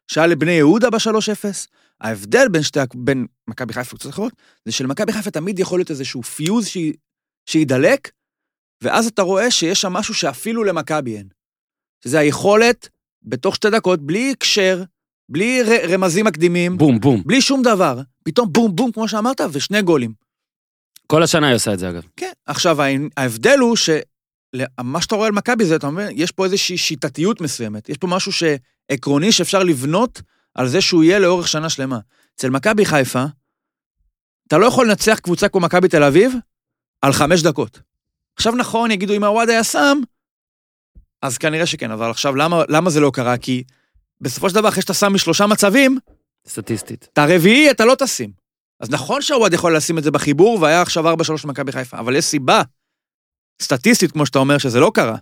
[0.08, 1.46] שהיה לבני יהודה ב-3-0.
[2.02, 4.34] ההבדל בין, שתי, בין מכבי חיפה וקבוצות אחרות,
[4.66, 6.94] זה שלמכבי חיפה תמיד יכול להיות איזשהו פיוז שהיא-
[7.50, 8.12] שידלק,
[8.84, 11.28] ואז אתה רואה שיש שם משהו שאפילו למכבי אין.
[12.04, 12.90] שזה היכולת,
[13.24, 14.84] בתוך שתי דקות, בלי הקשר,
[15.30, 17.24] בלי ר- רמזים מקדימים, בום, בום.
[17.26, 20.27] בלי שום דבר, פתאום בום בום, כמו שאמרת, ושני גולים.
[21.08, 22.04] כל השנה היא עושה את זה, אגב.
[22.16, 22.32] כן.
[22.46, 26.78] עכשיו, הה- ההבדל הוא שמה שאתה רואה על מכבי זה, אתה אומר, יש פה איזושהי
[26.78, 27.90] שיטתיות מסוימת.
[27.90, 30.22] יש פה משהו שעקרוני שאפשר לבנות
[30.56, 32.00] על זה שהוא יהיה לאורך שנה שלמה.
[32.36, 33.26] אצל מכבי חיפה,
[34.48, 36.34] אתה לא יכול לנצח קבוצה כמו מכבי תל אביב
[37.02, 37.80] על חמש דקות.
[38.36, 39.98] עכשיו נכון, יגידו, אם הוואד היה שם,
[41.22, 43.38] אז כנראה שכן, אבל עכשיו, למה, למה זה לא קרה?
[43.38, 43.64] כי
[44.22, 45.98] בסופו של דבר, אחרי שאתה שם משלושה מצבים,
[46.48, 47.08] סטטיסטית.
[47.14, 48.47] את הרביעי אתה לא תשים.
[48.80, 52.26] אז נכון שהוואד יכול לשים את זה בחיבור, והיה עכשיו 4-3 למכבי חיפה, אבל יש
[52.26, 52.62] סיבה
[53.62, 55.18] סטטיסטית, כמו שאתה אומר, שזה לא קרה.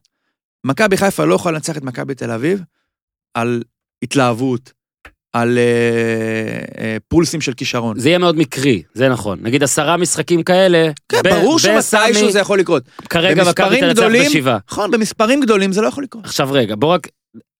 [0.65, 2.63] מכבי חיפה לא יכולה לנצח את מכבי תל אביב
[3.33, 3.63] על
[4.03, 4.73] התלהבות,
[5.33, 7.99] על אה, אה, פולסים של כישרון.
[7.99, 9.39] זה יהיה מאוד מקרי, זה נכון.
[9.41, 12.83] נגיד עשרה משחקים כאלה, כן, ב- ברור שמתישהו זה יכול לקרות.
[13.09, 14.57] כרגע מכבי תנצח בשבעה.
[14.71, 16.25] נכון, במספרים גדולים זה לא יכול לקרות.
[16.25, 17.07] עכשיו רגע, בוא רק...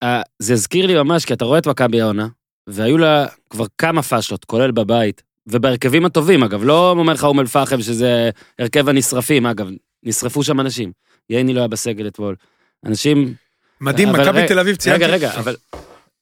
[0.03, 2.27] אה, זה הזכיר לי ממש, כי אתה רואה את מכבי העונה,
[2.67, 7.81] והיו לה כבר כמה פאשות, כולל בבית, ובהרכבים הטובים, אגב, לא אומר לך אום אל-פחם
[7.81, 8.29] שזה
[8.60, 9.69] הרכב הנשרפים, אגב,
[10.03, 10.91] נשרפו שם אנשים.
[11.29, 12.36] ייני לא היה בסגל אתמול.
[12.86, 13.34] אנשים
[13.81, 15.03] מדהים, מכבי תל אביב ציינתי.
[15.03, 15.55] רגע, רגע, אבל...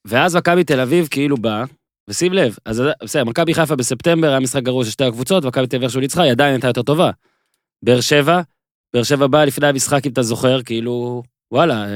[0.06, 1.64] ואז מכבי תל אביב כאילו בא,
[2.08, 5.76] ושים לב, אז בסדר, מכבי חיפה בספטמבר היה משחק גרוע של שתי הקבוצות, מכבי תל
[5.76, 7.12] אביב איכשהו ניצחה, היא עדיין הייתה יותר טובה.
[7.84, 8.42] באר שבע,
[8.94, 11.24] באר שבע באה לפני המשחק, אם אתה זוכר, כאילו,
[11.54, 11.90] וואלה, אה,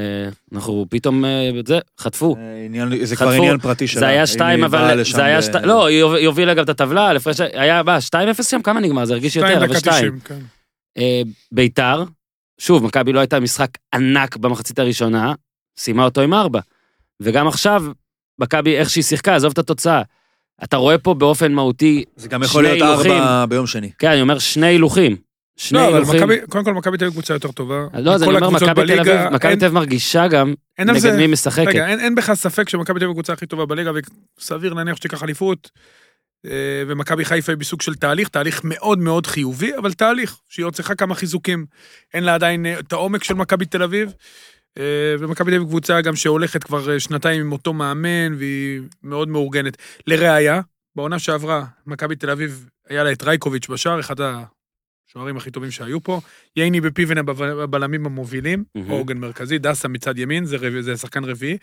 [0.53, 2.35] אנחנו פתאום, אה, זה, חטפו.
[2.39, 3.29] אה, עניין- זה חטפו.
[3.29, 3.99] כבר עניין פרטי שלה.
[3.99, 6.13] זה היה אם שתיים, היא באה אבל לשם זה היה ב- שתיים, לא, היא הוב-
[6.13, 8.61] היא הובילה גם את הטבלה, לפרש, היה, מה, 2-0 שם?
[8.61, 9.05] כמה נגמר?
[9.05, 9.93] זה הרגיש יותר, אבל דקה 2.
[9.95, 10.39] 90, כן.
[11.51, 12.03] ביתר,
[12.59, 15.33] שוב, מכבי לא הייתה משחק ענק במחצית הראשונה,
[15.77, 16.59] סיימה אותו עם ארבע.
[17.19, 17.83] וגם עכשיו,
[18.39, 20.01] מכבי, איך שהיא שיחקה, עזוב את התוצאה.
[20.63, 23.49] אתה רואה פה באופן מהותי, זה גם יכול שני להיות ארבע הילוכים.
[23.49, 23.91] ביום שני.
[23.99, 25.15] כן, אני אומר שני הילוכים.
[25.57, 26.17] שני לא, אבל.
[26.17, 27.87] מכבי, קודם כל מכבי תל אביב קבוצה יותר טובה.
[27.93, 31.27] לא, אז אני אומר, מכבי תל אביב, מכבי תל אביב מרגישה גם נגד זה, מי
[31.27, 31.67] משחקת.
[31.67, 33.91] רגע, אין, בכלל ספק שמכבי תל אביב הקבוצה הכי טובה בליגה,
[34.39, 35.71] וסביר להניח שתיקח אליפות.
[36.45, 40.75] אה, ומכבי חיפה היא בסוג של תהליך, תהליך מאוד מאוד חיובי, אבל תהליך, שהיא עוד
[40.75, 41.65] צריכה כמה חיזוקים.
[42.13, 44.13] אין לה עדיין אה, את העומק של מכבי תל אביב,
[44.77, 49.27] אה, ומכבי תל אביב קבוצה גם שהולכת כבר אה, שנתיים עם אותו מאמן, והיא מאוד
[49.27, 49.77] מאורגנת.
[50.07, 50.61] לראיה,
[50.95, 54.15] בעונה שעברה, מכבי תל אביב, היה לה את רייקוביץ' בשער, אחד
[55.09, 56.21] השוערים הכי טובים שהיו פה,
[56.55, 58.63] ייני בפיבן הבלמים המובילים.
[58.89, 60.81] עוגן מרכזי, דסה מצד ימין, זה, רב...
[60.81, 61.57] זה שחקן רביעי.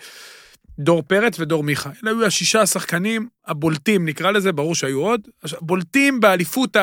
[0.78, 1.90] דור פרץ ודור מיכה.
[2.04, 5.28] אלה היו השישה השחקנים הבולטים, נקרא לזה, ברור שהיו עוד,
[5.60, 6.76] בולטים באליפות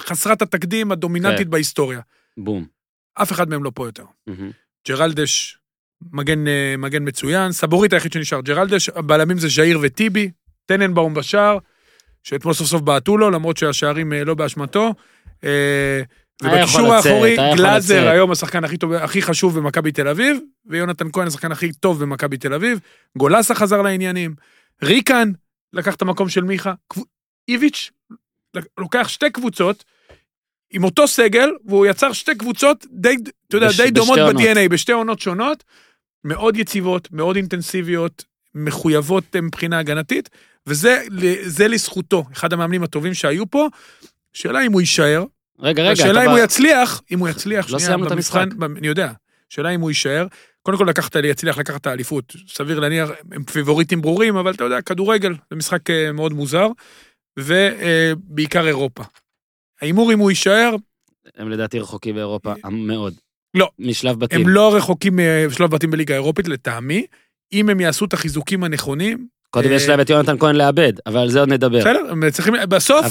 [0.00, 1.50] חסרת התקדים הדומיננטית כן.
[1.50, 2.00] בהיסטוריה.
[2.36, 2.66] בום.
[3.14, 4.04] אף אחד מהם לא פה יותר.
[4.26, 4.50] מהמם.
[4.88, 5.58] ג'רלדש,
[6.12, 10.30] מגן, אה, מגן מצוין, סבורית היחיד שנשאר, ג'רלדש, הבלמים זה ז'איר וטיבי,
[10.66, 11.58] טננבאום בשער,
[12.22, 14.94] שאתמול סוף סוף בעטו לו, למרות שהשערים אה, לא באשמתו.
[15.44, 16.00] אה,
[16.42, 17.94] ובקישור האחורי, גלאזר.
[18.08, 22.36] היום השחקן הכי טוב, הכי חשוב במכבי תל אביב, ויונתן כהן השחקן הכי טוב במכבי
[22.36, 22.80] תל אביב,
[23.18, 24.34] גולסה חזר לעניינים,
[24.82, 25.30] ריקן
[25.72, 26.72] לקח את המקום של מיכה,
[27.48, 27.90] איביץ'
[28.78, 29.84] לוקח שתי קבוצות,
[30.70, 33.16] עם אותו סגל, והוא יצר שתי קבוצות די,
[33.48, 34.18] אתה יודע, בש- די דומות.
[34.18, 35.64] ב-DNA, בשתי עונות שונות,
[36.24, 40.28] מאוד יציבות, מאוד אינטנסיביות, מחויבות אה, מבחינה הגנתית,
[40.66, 41.02] וזה
[41.42, 43.68] זה לזכותו, אחד המאמנים הטובים שהיו פה.
[44.36, 45.24] שאלה אם הוא יישאר,
[45.58, 48.44] רגע, רגע, השאלה אם בא- הוא יצליח, אם הוא יצליח, לא סיימנו את המשחק.
[48.78, 49.12] אני יודע,
[49.48, 50.26] שאלה אם הוא יישאר.
[50.62, 54.80] קודם כל לקחת, יצליח לקחת את האליפות, סביר להניח, הם פיבוריטים ברורים, אבל אתה יודע,
[54.80, 56.66] כדורגל זה משחק אה, מאוד מוזר,
[57.38, 59.02] ובעיקר אירופה.
[59.82, 60.74] ההימור אם הוא יישאר,
[61.36, 63.14] הם לדעתי רחוקים באירופה מאוד.
[63.54, 63.68] לא.
[63.78, 64.40] משלב בתים.
[64.40, 65.18] הם לא רחוקים
[65.48, 67.06] משלב בתים בליגה האירופית, לטעמי.
[67.52, 71.20] אם הם יעשו את החיזוקים הנכונים, קודם יש אה, להם את יונתן כהן לאבד, אבל
[71.20, 71.78] על זה עוד נדבר.
[71.78, 73.06] בסדר, הם צריכים, בסוף.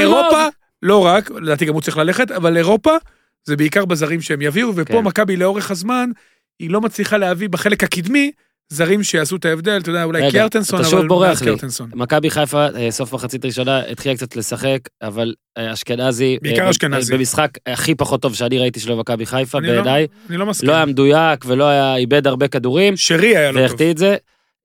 [0.00, 0.48] אירופה,
[0.82, 2.96] לא רק, לדעתי גם הוא צריך ללכת, אבל אירופה
[3.44, 5.04] זה בעיקר בזרים שהם יביאו, ופה כן.
[5.04, 6.10] מכבי לאורך הזמן,
[6.58, 8.30] היא לא מצליחה להביא בחלק הקדמי
[8.72, 11.36] זרים שיעשו את ההבדל, אתה יודע, אולי רגע, קיארטנסון, אתה אבל לי.
[11.36, 11.90] קיארטנסון.
[11.94, 16.38] מכבי חיפה, אה, סוף מחצית ראשונה, התחילה קצת לשחק, אבל אה, אשכנזי...
[16.42, 17.14] בעיקר אה, אשכנזי.
[17.16, 20.06] במשחק הכי פחות טוב שאני ראיתי שלו במכבי חיפה, לא- בעיניי.
[20.28, 20.68] אני לא מסכים.
[20.68, 23.82] לא היה מדויק ולא היה, איבד הרבה כדורים, שרי היה לא טוב.
[23.82, 24.16] את זה.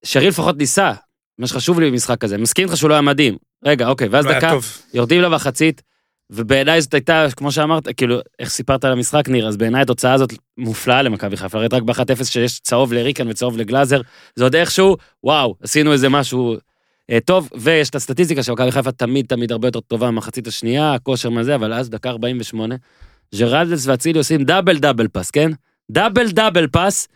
[0.06, 0.94] שרי לפחות ניסה,
[1.40, 2.38] מה שחשוב לי במשחק הזה.
[2.38, 3.38] מסכים איתך שהוא לא היה מדהים.
[3.66, 4.54] רגע, אוקיי, ואז לא דקה.
[4.94, 5.82] יורדים למחצית,
[6.30, 10.34] ובעיניי זאת הייתה, כמו שאמרת, כאילו, איך סיפרת על המשחק, ניר, אז בעיניי התוצאה הזאת
[10.58, 14.02] מופלאה למכבי חיפה, ראית רק ב-1-0 שיש צהוב לריקאן וצהוב לגלאזר,
[14.36, 16.56] זה עוד איכשהו, וואו, עשינו איזה משהו
[17.12, 21.30] אה, טוב, ויש את הסטטיסטיקה שמכבי חיפה תמיד תמיד הרבה יותר טובה במחצית השנייה, הכושר
[21.30, 22.76] מה זה, אבל אז דקה 48,
[23.36, 25.52] ג'רלדס ואצילי עושים double double pass, כן?
[25.92, 27.08] double double pass,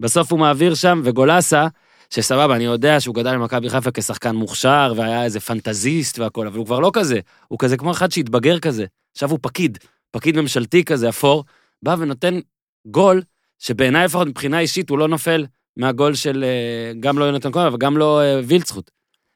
[0.00, 1.66] בסוף הוא מעביר שם, וגולסה,
[2.14, 6.66] שסבבה, אני יודע שהוא גדל במכבי חיפה כשחקן מוכשר, והיה איזה פנטזיסט והכל, אבל הוא
[6.66, 7.20] כבר לא כזה.
[7.48, 8.84] הוא כזה כמו אחד שהתבגר כזה.
[9.12, 9.78] עכשיו הוא פקיד,
[10.10, 11.44] פקיד ממשלתי כזה, אפור,
[11.82, 12.38] בא ונותן
[12.86, 13.22] גול,
[13.58, 15.46] שבעיניי לפחות מבחינה אישית הוא לא נופל
[15.76, 18.90] מהגול של אה, גם לא יונתן כהן, אבל גם לא אה, וילצחוט.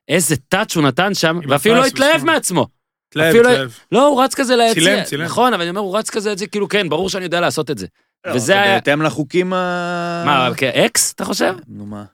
[0.08, 2.24] איזה טאץ' הוא נתן שם, ואפילו לא התלהב.
[2.24, 2.66] מעצמו.
[3.08, 3.70] תלהב, אפילו- תלהב.
[3.92, 4.74] לא, הוא רץ כזה ליציע.
[4.82, 5.24] צילם, צילם.
[5.24, 7.78] נכון, אבל אני אומר, הוא רץ כזה, זה כאילו, כן, ברור שאני יודע לעשות את
[7.78, 7.86] זה.
[8.26, 10.22] לא, וזה זה היה- בהתאם לחוקים ה...
[10.26, 11.54] מה, כאקס, אתה חושב?
[11.68, 12.04] נו מה.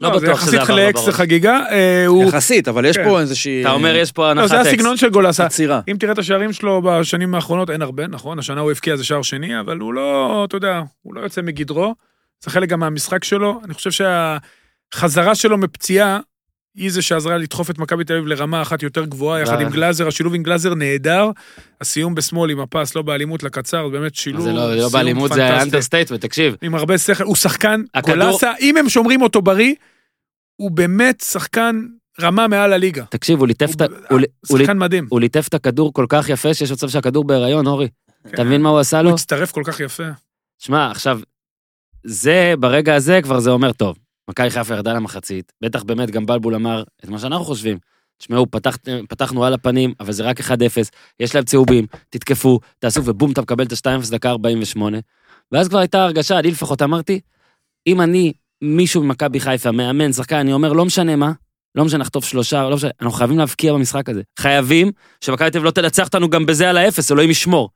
[0.00, 1.14] לא זה בטוח שזה יחסית עבר לו בראש.
[1.14, 2.06] חגיגה, אה.
[2.28, 3.04] יחסית, אבל יש כן.
[3.04, 3.60] פה איזושהי...
[3.60, 4.68] אתה אומר, יש פה לא, הנחת זה אקס.
[4.68, 5.44] הסגנון של גולסה.
[5.46, 5.80] עצירה.
[5.90, 8.38] אם תראה את השערים שלו בשנים האחרונות, אין הרבה, נכון?
[8.38, 11.94] השנה הוא הבקיע איזה שער שני, אבל הוא לא, אתה יודע, הוא לא יוצא מגדרו.
[12.44, 13.60] זה חלק גם מהמשחק שלו.
[13.64, 16.18] אני חושב שהחזרה שלו מפציעה,
[16.80, 19.60] היא זה שעזרה לדחוף את מכבי תל אביב לרמה אחת יותר גבוהה, יחד.
[19.60, 21.30] עם גלאזר, השילוב עם גלאזר נהדר.
[21.80, 25.32] הסיום בשמאל עם הפס, לא באלימות לקצר, זה באמת שילוב, זה לא, לא סיום באלימות,
[25.32, 25.62] זה פנטסטי.
[25.62, 26.56] understatement, תקשיב.
[26.62, 29.74] עם הרבה שכל, הוא שחקן, גולסה, אם הם שומרים אותו בריא,
[30.56, 31.80] הוא באמת שחקן
[32.20, 33.04] רמה מעל הליגה.
[33.04, 33.86] תקשיב, הוא ליטף את ה-
[34.46, 35.06] שחקן מדהים.
[35.10, 37.88] הוא ליטף את הכדור כל כך יפה, שיש מצב שהכדור בהיריון, אורי.
[38.24, 38.34] כן.
[38.34, 39.08] אתה מבין מה הוא עשה לו?
[39.10, 40.04] הוא הצטרף כל כך יפה.
[40.58, 41.20] שמע, עכשיו,
[42.04, 43.96] זה, ברגע הזה כבר זה אומר, טוב,
[44.30, 47.78] מכבי חיפה ירדה למחצית, בטח באמת גם בלבול אמר את מה שאנחנו חושבים.
[48.18, 48.76] תשמעו, פתח,
[49.08, 50.44] פתחנו על הפנים, אבל זה רק 1-0,
[51.20, 54.98] יש להם צהובים, תתקפו, תעשו, ובום, אתה מקבל את ה-2-0 דקה 48.
[55.52, 57.20] ואז כבר הייתה הרגשה, אני לפחות אמרתי,
[57.86, 61.32] אם אני מישהו ממכבי חיפה, מאמן, שחקן, אני אומר, לא משנה מה,
[61.74, 64.22] לא משנה, נחטוף שלושה, לא משנה, אנחנו חייבים להבקיע במשחק הזה.
[64.38, 64.90] חייבים
[65.20, 67.70] שמכבי תל אביב לא תנצח אותנו גם בזה על האפס, אלוהים ישמור.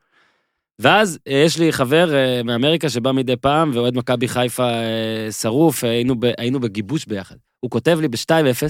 [0.79, 5.83] ואז אה, יש לי חבר אה, מאמריקה שבא מדי פעם, ואוהד מכבי חיפה אה, שרוף,
[5.83, 7.35] היינו, ב, היינו בגיבוש ביחד.
[7.59, 8.63] הוא כותב לי ב-2-0,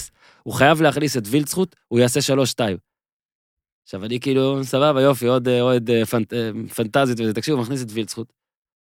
[0.44, 2.60] הוא חייב להכניס את וילצחוט, הוא יעשה 3-2.
[3.84, 6.34] עכשיו, אני כאילו, סבבה, יופי, עוד אוהד פנט,
[6.76, 8.34] פנטזית וזה, תקשיב, הוא מכניס את וילצחוט,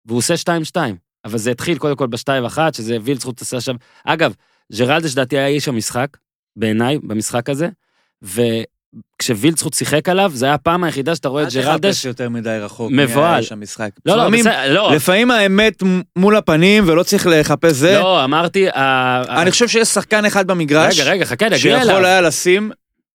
[0.06, 0.34] והוא עושה
[0.74, 0.76] 2-2.
[1.24, 3.76] אבל זה התחיל קודם כל ב-2-1, שזה וילצחוט עשה שם...
[4.04, 4.34] אגב,
[4.72, 6.16] ג'רלדש לדעתי היה איש המשחק,
[6.56, 7.68] בעיניי, במשחק הזה,
[8.94, 11.94] וכשווילצחוט שיחק עליו, זה היה הפעם היחידה שאתה רואה את אל ג'רלדש...
[11.94, 12.90] תחפש יותר מדי רחוק.
[12.92, 13.42] מבוהל.
[14.06, 15.82] לא, לא, בסדר, לא, לפעמים האמת
[16.16, 17.98] מול הפנים ולא צריך לחפש זה.
[17.98, 18.66] לא, אמרתי...
[18.74, 22.04] אני חושב שיש שחקן אחד במגרש, רגע, רגע, חכה, נגיע שיכול אליו.
[22.04, 22.70] היה לשים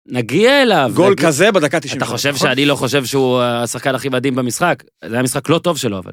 [0.07, 0.91] נגיע אליו.
[0.95, 1.97] גול נגיע- כזה בדקה 90.
[1.99, 4.83] אתה חושב שאני לא חושב שהוא השחקן הכי מדהים במשחק?
[5.05, 6.13] זה היה משחק לא טוב שלו, אבל.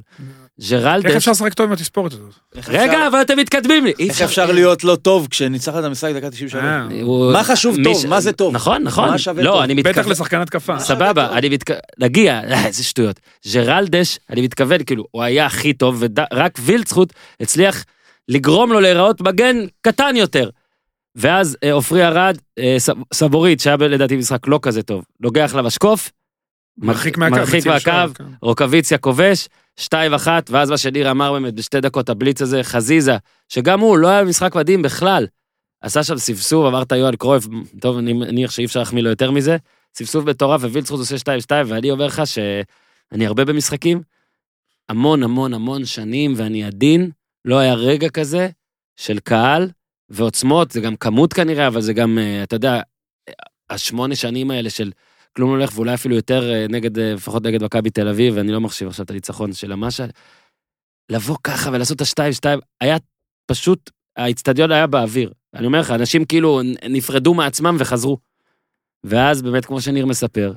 [0.62, 1.16] איך ג'רלדש...
[1.16, 2.34] אפשר לשחק טוב עם התספורת הזאת?
[2.68, 3.94] רגע, אבל אתם מתקדמים לי.
[4.00, 6.64] איך אפשר להיות לא טוב כשניצחת את המשחק דקה 93?
[6.64, 8.02] אה, הוא- מה חשוב מי טוב?
[8.02, 8.54] ש- מה זה טוב?
[8.54, 9.10] נכון, נכון.
[9.10, 9.62] מה שווה לא, טוב?
[9.62, 10.08] אני בטח.
[10.08, 10.80] לשחקן התקפה.
[10.80, 11.80] סבבה, אני מתכוון...
[12.00, 13.20] נגיע, אה, איזה שטויות.
[13.54, 17.86] ג'רלדש, אני מתכוון, כאילו, הוא היה הכי טוב, ורק וילצחוט הצליח
[18.30, 20.50] לגרום לו להיראות מגן קטן יותר.
[21.20, 22.78] ואז אה, עופרי ארד, אה,
[23.14, 26.12] סבורית, שהיה לדעתי משחק לא כזה טוב, לוגח למשקוף,
[26.78, 27.36] מרחיק מהקו.
[27.36, 28.24] מרחיק מהקו, כן.
[28.42, 29.48] רוקוויציה כובש,
[29.80, 33.18] שתיים אחת, ואז מה שניר אמר באמת בשתי דקות הבליץ הזה, חזיזה,
[33.50, 35.28] שגם הוא לא היה במשחק מדהים בכלל.
[35.82, 37.48] עשה שם סבסוב, את יוהן קרויף,
[37.80, 39.58] טוב, אני מניח שאי אפשר להחמיא לו יותר מזה.
[39.96, 44.02] סבסוב מטורף, ווילצחוט עושה 2-2, ואני אומר לך שאני הרבה במשחקים,
[44.90, 47.12] המון המון המון שנים, ואני עדין,
[47.46, 48.50] לא היה רגע כזה
[48.98, 49.70] של קהל
[50.10, 52.82] ועוצמות, זה גם כמות כנראה, אבל זה גם, אה, אתה יודע,
[53.70, 54.92] השמונה שנים האלה של
[55.36, 58.52] כלום לא הולך, ואולי אפילו יותר אה, נגד, אה, לפחות נגד מכבי תל אביב, ואני
[58.52, 60.06] לא מחשיב עכשיו את הניצחון של המשה,
[61.12, 62.98] לבוא ככה ולעשות את השתיים שתיים, היה
[63.46, 65.34] פשוט, האיצטדיון היה באוויר.
[65.54, 68.18] אני אומר לך, אנשים כאילו נפרדו מעצמם וחזרו.
[69.04, 70.54] ואז באמת, כמו שניר מספר,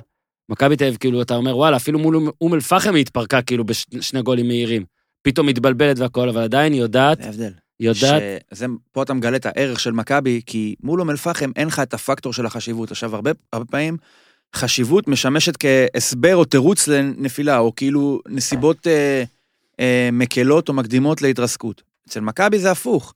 [0.49, 4.21] מכבי תל אביב, כאילו, אתה אומר, וואלה, אפילו מול אום אל-פחם היא התפרקה, כאילו, בשני
[4.21, 4.85] גולים מהירים.
[5.21, 7.62] פתאום מתבלבלת והכל, אבל עדיין היא יודעת, זה ההבדל.
[7.79, 8.21] יודעת,
[8.53, 11.93] שזה, פה אתה מגלה את הערך של מכבי, כי מול אום אל-פחם אין לך את
[11.93, 12.91] הפקטור של החשיבות.
[12.91, 13.97] עכשיו, הרבה, הרבה פעמים
[14.55, 19.23] חשיבות משמשת כהסבר או תירוץ לנפילה, או כאילו נסיבות אה,
[19.79, 21.83] אה, מקלות או מקדימות להתרסקות.
[22.07, 23.13] אצל מכבי זה הפוך.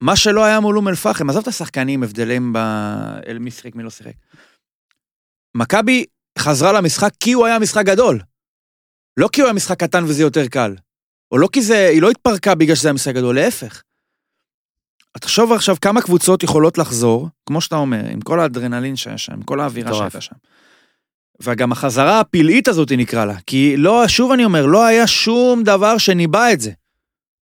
[0.00, 2.58] מה שלא היה מול אום אל-פחם, עזוב את השחקנים, הבדלים ב...
[3.40, 4.12] מי שיחק, מי לא שיחק.
[5.56, 6.04] מכבי
[6.38, 8.20] חזרה למשחק כי הוא היה משחק גדול.
[9.16, 10.74] לא כי הוא היה משחק קטן וזה יותר קל.
[11.32, 13.82] או לא כי זה, היא לא התפרקה בגלל שזה היה משחק גדול, להפך.
[15.20, 19.42] תחשוב עכשיו כמה קבוצות יכולות לחזור, כמו שאתה אומר, עם כל האדרנלין שהיה שם, עם
[19.42, 19.94] כל האווירה.
[19.94, 20.36] שהייתה שם.
[21.42, 25.98] וגם החזרה הפלאית הזאת נקרא לה, כי לא, שוב אני אומר, לא היה שום דבר
[25.98, 26.70] שניבא את זה.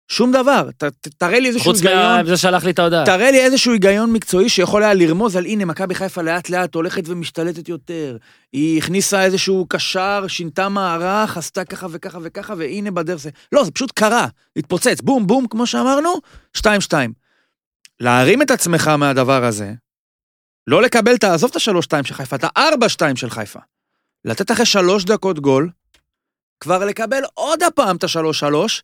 [0.08, 0.70] שום דבר.
[0.78, 3.06] ת, ת, תראה לי איזשהו חוץ היגיון, מזה שלח לי את ההודעה.
[3.06, 7.04] תראה לי איזשהו היגיון מקצועי שיכול היה לרמוז על הנה, מכבי חיפה לאט לאט הולכת
[7.08, 8.18] ומשתלטת יותר.
[8.54, 13.30] היא הכניסה איזשהו קשר, שינתה מערך, עשתה ככה וככה וככה, והנה בדרך זה...
[13.52, 16.14] לא, זה פשוט קרה, התפוצץ, בום בום, כמו שאמרנו,
[16.54, 17.14] שתיים שתיים.
[18.00, 19.74] להרים את עצמך מהדבר הזה,
[20.68, 21.34] לא לקבל את ה...
[21.34, 23.60] עזוב את השלוש-שתיים של חיפה, את הארבע-שתיים של חיפה.
[24.26, 25.70] לתת אחרי שלוש דקות גול,
[26.60, 28.84] כבר לקבל עוד הפעם את השלוש-שלוש,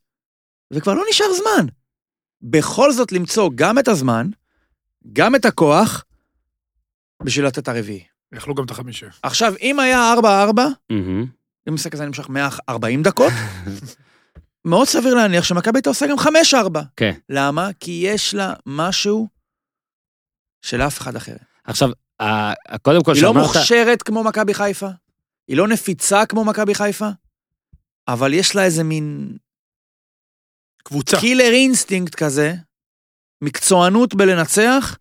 [0.71, 1.65] וכבר לא נשאר זמן.
[2.41, 4.29] בכל זאת למצוא גם את הזמן,
[5.13, 6.05] גם את הכוח,
[7.23, 8.03] בשביל לתת את הרביעי.
[8.33, 9.07] יכלו גם את החמישה.
[9.23, 10.25] עכשיו, אם היה 4-4,
[10.89, 11.21] מהמם.
[11.21, 11.27] אם
[11.67, 13.33] המשחק הזה נמשך 140 דקות,
[14.65, 16.79] מאוד סביר להניח שמכבי הייתה עושה גם 5-4.
[16.95, 17.13] כן.
[17.29, 17.69] למה?
[17.79, 19.27] כי יש לה משהו
[20.61, 21.35] של אף אחד אחר.
[21.63, 21.89] עכשיו,
[22.21, 24.89] ה- קודם כל היא לא מוכשרת כמו מכבי חיפה,
[25.47, 27.09] היא לא נפיצה כמו מכבי חיפה,
[28.07, 29.37] אבל יש לה איזה מין
[30.89, 31.19] קבוצה.
[31.19, 32.53] killer instinct כזה,
[33.43, 34.97] מקצוענות בלנצח.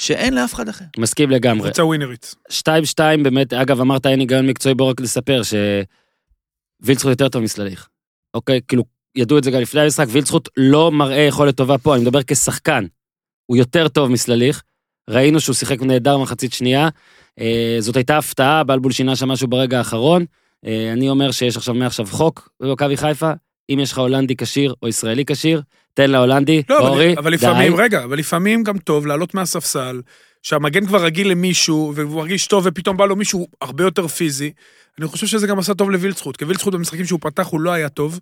[0.00, 0.84] שאין לאף אחד אחר.
[0.98, 1.68] מסכים לגמרי.
[1.68, 2.34] קבוצה ווינרית.
[2.48, 5.42] שתיים שתיים באמת, אגב אמרת אין היגיון מקצועי, בוא רק נספר
[6.82, 7.88] שווילצחוט יותר טוב מסלליך.
[8.34, 8.84] אוקיי, כאילו,
[9.16, 12.84] ידעו את זה גם לפני המשחק, וילצחוט לא מראה יכולת טובה פה, אני מדבר כשחקן.
[13.46, 14.62] הוא יותר טוב מסלליך,
[15.10, 16.88] ראינו שהוא שיחק נהדר מחצית שנייה,
[17.40, 20.24] אה, זאת הייתה הפתעה, בלבול שינה שם משהו ברגע האחרון.
[20.66, 23.32] אה, אני אומר שיש עכשיו מעכשיו חוק במכבי חיפה,
[23.70, 25.62] אם יש לך הולנדי כשיר או ישראלי כשיר,
[25.94, 27.82] תן להולנדי, לא, אורי, אבל לפעמים, די.
[27.82, 30.00] רגע, אבל לפעמים גם טוב לעלות מהספסל,
[30.42, 34.52] שהמגן כבר רגיל למישהו, והוא מרגיש טוב, ופתאום בא לו מישהו הרבה יותר פיזי.
[34.98, 37.88] אני חושב שזה גם עשה טוב לווילצחוט, כי וילצחוט במשחקים שהוא פתח הוא לא היה
[37.88, 38.20] טוב,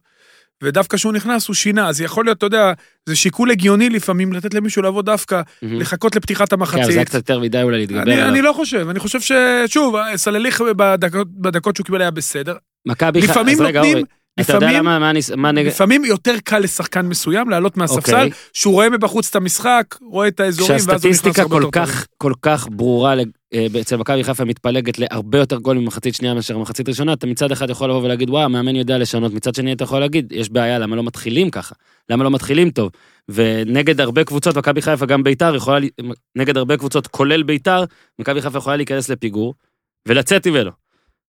[0.63, 2.73] ודווקא כשהוא נכנס הוא שינה, אז יכול להיות, אתה יודע,
[3.07, 5.81] זה שיקול הגיוני לפעמים לתת למישהו לבוא דווקא, מהמם.
[5.81, 7.09] לחכות לפתיחת כן, אבל זה היה המחצית.
[7.09, 8.29] קצת יותר מדי אולי להתגבר אני, עליו.
[8.29, 12.57] אני לא חושב, אני חושב ששוב, סלליך בדקות, בדקות שהוא קיבל היה בסדר.
[12.87, 14.07] מכבי חיפה, לפעמים אז רגע, נותנים, אורי,
[14.41, 15.67] אתה יודע לפעמים- למה, מה מה נגד...
[15.67, 18.31] לפעמים יותר קל לשחקן מסוים לעלות מהספסל, אוקיי.
[18.53, 21.69] שהוא רואה מבחוץ את המשחק, רואה את האזורים, ואז הוא נכנס כשהסטטיסטיקה כל.
[21.73, 23.15] כך, כל כך ברורה
[23.55, 27.53] אה, אצל מכבי חיפה מתפלגת להרבה יותר גולים במחצית שנייה מאשר במחצית ראשונה, אתה מצד
[27.53, 30.79] אחד יכול לבוא ולהגיד, וואו, המאמן יודע לשנות, מצד שני אתה יכול להגיד, יש בעיה,
[30.79, 31.75] למה לא מתחילים ככה?
[32.11, 32.91] למה לא מתחילים טוב?
[33.29, 35.87] ונגד הרבה קבוצות, מכבי חיפה, גם ביתר, יכולה,
[36.37, 37.85] נגד הרבה קבוצות, כולל ביתר,
[38.19, 39.55] מכבי חיפה יכולה להיכנס לפיגור,
[40.09, 40.71] ולצאת ממנו.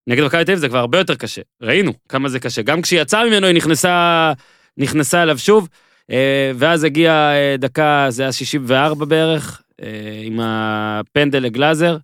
[0.07, 1.41] נגד מכבי תל אביב זה כבר הרבה יותר קשה.
[1.61, 2.61] ראינו כמה זה קשה.
[2.61, 4.33] גם כשהיא יצאה ממנו, היא נכנסה,
[4.77, 5.67] נכנסה אליו שוב.
[6.11, 9.87] אה, ואז הגיע אה, דקה, זה היה 64 בערך, אה,
[10.23, 11.97] עם הפנדל לגלאזר,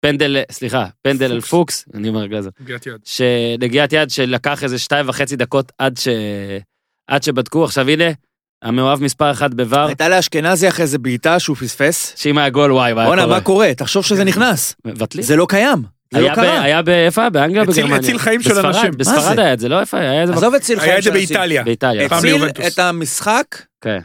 [0.00, 1.50] פנדל, סליחה, פנדל פוקס.
[1.50, 2.50] פוקס, אני אומר גלאזר,
[3.58, 4.10] נגיעת יד.
[4.10, 6.08] שלקח איזה שתיים וחצי דקות עד, ש...
[7.06, 8.04] עד שבדקו, עכשיו הנה,
[8.62, 12.14] המאוהב מספר אחת בבר, הייתה לאשכנזי אחרי זה בעיטה שהוא פספס.
[12.16, 13.36] שאם היה גול וואי, והיה בואנה, קורה.
[13.36, 13.74] מה קורה?
[13.76, 14.74] תחשוב שזה נכנס.
[14.84, 15.24] מבטלים.
[15.24, 15.82] זה לא קיים.
[16.12, 16.62] זה היה לא ב- קרה.
[16.62, 16.88] היה ב...
[16.88, 17.30] איפה?
[17.30, 17.96] באנגליה בגרמניה?
[17.96, 18.90] הציל חיים של אנשים.
[18.96, 19.42] בספרד זה?
[19.42, 20.10] היה את זה, לא איפה היה?
[20.10, 21.10] היה את זה חיים היה את זה.
[21.10, 21.62] באיטליה.
[21.62, 22.06] באיטליה.
[22.06, 22.44] הציל.
[22.66, 23.44] את המשחק,
[23.80, 23.98] כן.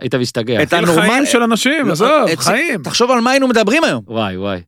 [0.00, 0.62] היית משתגע.
[0.62, 1.10] את הנורמל...
[1.10, 2.82] חיים של אנשים, לא, עזוב, חיים.
[2.82, 4.02] תחשוב על מה היינו מדברים היום.
[4.06, 4.60] וואי, וואי.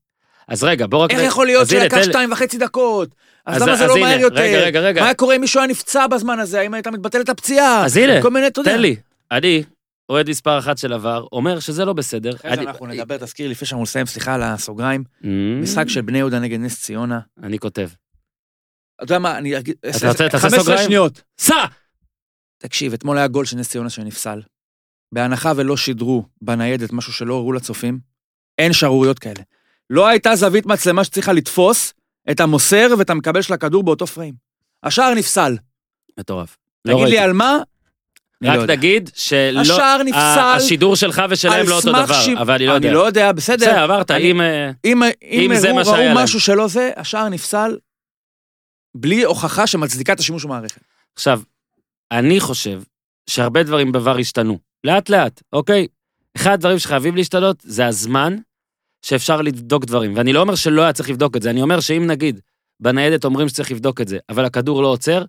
[0.49, 1.11] אז רגע, בוא רק...
[1.11, 3.09] איך יכול להיות שלקח שתיים וחצי דקות?
[3.47, 4.41] אז למה זה לא מהר יותר?
[4.41, 5.01] רגע, רגע, רגע.
[5.01, 6.61] מה היה קורה אם מישהו היה נפצע בזמן הזה?
[6.61, 7.85] האם הייתה מתבטלת הפציעה?
[7.85, 8.21] אז הנה.
[8.65, 8.97] תן לי.
[9.33, 9.63] אני,
[10.09, 12.35] אוהד מספר אחת של עבר, אומר שזה לא בסדר.
[12.35, 15.05] אחרי זה אני- אנחנו נדבר, תזכיר לפני שאנחנו נסיים, סליחה על הסוגריים.
[15.23, 15.27] Mm,
[15.63, 17.21] משחק של בני יהודה נגד נס ציונה.
[17.43, 17.89] אני כותב.
[18.97, 19.77] אתה יודע מה, אני אגיד...
[19.97, 20.87] אתה רוצה, תעשה 15 סוגריים?
[20.87, 21.23] שניות.
[21.39, 21.65] סע!
[22.59, 24.43] תקשיב, אתמול היה גול של נס ציונה שנפסל.
[25.15, 27.99] בהנחה ולא שידרו בניידת משהו שלא הראו לצופים,
[28.59, 29.41] אין שערוריות כאלה.
[29.91, 31.95] לא הייתה זווית מצלמה שצריכה לתפוס
[32.31, 34.35] את המוסר ואת המקבל של הכדור באותו פריים.
[34.83, 35.57] השער נפסל.
[36.21, 36.57] מטורף.
[36.85, 37.25] לא תגיד לי ראיתי.
[37.25, 37.59] על מה?
[38.41, 38.77] לא רק יודע.
[38.77, 39.61] תגיד שלא...
[39.61, 42.89] השער נפסל השידור שלך ושלהם לא אותו דבר, שיפ- אבל אני לא יודע.
[42.89, 43.57] אני לא יודע, בסדר.
[43.57, 44.41] בסדר, עברת, אם...
[44.41, 46.19] אה, אם, אם, אם זה מה שהיה ראו להם.
[46.19, 47.77] משהו שלא זה, השער נפסל
[48.97, 50.81] בלי הוכחה שמצדיקה את השימוש במערכת.
[51.17, 51.41] עכשיו,
[52.13, 52.83] אני חושב
[53.31, 54.59] שהרבה דברים בעבר השתנו.
[54.85, 55.87] לאט לאט, אוקיי?
[56.37, 58.37] אחד הדברים שחייבים להשתנות זה הזמן
[59.03, 60.17] שאפשר לבדוק דברים.
[60.17, 62.41] ואני לא אומר שלא היה צריך לבדוק את זה, אני אומר שאם נגיד
[62.81, 65.25] בניידת אומרים שצריך לבדוק את זה, אבל הכדור לא עוצר,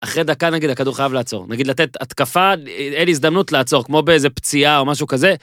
[0.00, 1.46] אחרי דקה נגיד הכדור חייב לעצור.
[1.48, 5.34] נגיד לתת התקפה, אין הזדמנות לעצור, כמו באיזה פציעה או משהו כזה,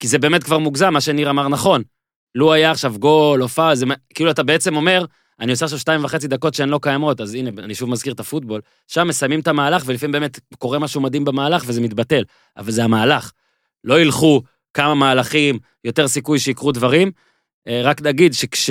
[0.00, 1.82] כי זה באמת כבר מוגזם, מה שניר אמר נכון.
[2.34, 5.04] לו היה עכשיו גול פאול, זה כאילו אתה בעצם אומר,
[5.40, 8.20] אני עושה עכשיו שתיים וחצי דקות שהן לא קיימות, אז הנה, אני שוב מזכיר את
[8.20, 12.22] הפוטבול, שם מסיימים את המהלך, ולפעמים באמת קורה משהו מדהים במהלך וזה מתבטל,
[12.56, 13.32] אבל זה המהלך.
[13.84, 14.42] לא ילכו
[14.74, 17.10] כמה מהלכים, יותר סיכוי שיקרו דברים.
[17.68, 18.70] אה, רק נגיד שכש...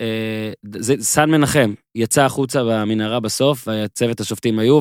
[0.00, 4.80] אה, זה, סן מנחם יצא החוצה במנהרה בסוף, וצוות השופטים היו,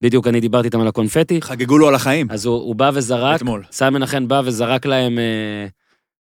[0.00, 2.26] ובדיוק אני דיברתי איתם על הקונפטי, חגגו לו על החיים.
[2.30, 3.64] אז הוא, הוא בא וזרק, אתמול.
[3.72, 5.66] סן מנחם בא וזרק להם, אה,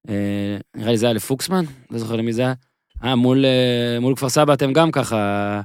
[0.10, 2.53] אה, נראה לי זה היה לפוקסמן, לא זוכר למי זה היה.
[3.03, 5.62] אה, מול, אה, מול כפר סבא אתם גם ככה,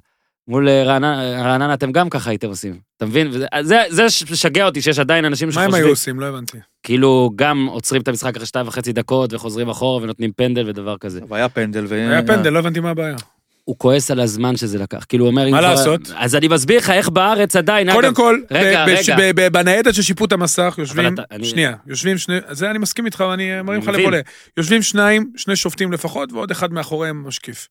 [0.48, 3.28] מול אה, רעננה, רעננה אתם גם ככה הייתם עושים, אתה מבין?
[3.32, 6.20] וזה, זה, זה משגע אותי שיש עדיין אנשים מה הם היו שחושבים, עושים?
[6.20, 6.58] לא הבנתי.
[6.82, 11.20] כאילו גם עוצרים את המשחק אחרי שתיים וחצי דקות וחוזרים אחורה ונותנים פנדל ודבר כזה.
[11.28, 11.94] והיה פנדל ו...
[11.94, 13.16] היה פנדל, לא הבנתי מה הבעיה.
[13.64, 15.50] הוא כועס על הזמן שזה לקח, כאילו הוא אומר...
[15.50, 16.00] מה כבר- לעשות?
[16.16, 19.16] אז אני מסביר לך איך בארץ עדיין, קודם אגב, כל, רגע, ב- בש- רגע.
[19.32, 23.06] ב- ב- בניידת של שיפוט המסך יושבים, אתה- אני- שנייה, יושבים שני, זה אני מסכים
[23.06, 23.88] איתך ואני מרים לך.
[23.88, 24.20] לבולה.
[24.56, 27.68] יושבים שניים, שני שופטים לפחות, ועוד אחד מאחוריהם משקיף.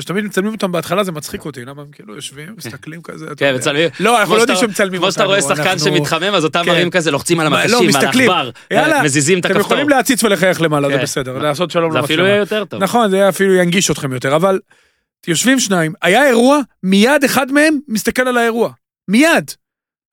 [0.00, 3.46] שתמיד מצלמים אותם בהתחלה, זה מצחיק אותי, למה הם כאילו יושבים, מסתכלים כזה, אתה כן,
[3.46, 3.58] יודע.
[3.58, 3.88] מצלמים.
[4.00, 5.02] לא, אנחנו לא יודעים שמצלמים אותנו.
[5.02, 6.70] כמו שאתה רואה שחקן שמתחמם, אז אותם כן.
[6.70, 8.06] מראים כזה, לוחצים על לא, המקשים, על.
[8.06, 9.72] העכבר, יאללה, מזיזים את אתם הכפתור.
[9.72, 11.02] יכולים להציץ ולחייך למעלה, זה כן.
[11.02, 12.58] בסדר, לעשות שלום זה אפילו יהיה למצלמה.
[12.58, 12.82] יותר טוב.
[12.82, 14.60] נכון, זה אפילו ינגיש אתכם יותר, אבל
[15.26, 18.70] יושבים שניים, היה אירוע, מיד אחד מהם מסתכל על האירוע.
[19.08, 19.50] מיד.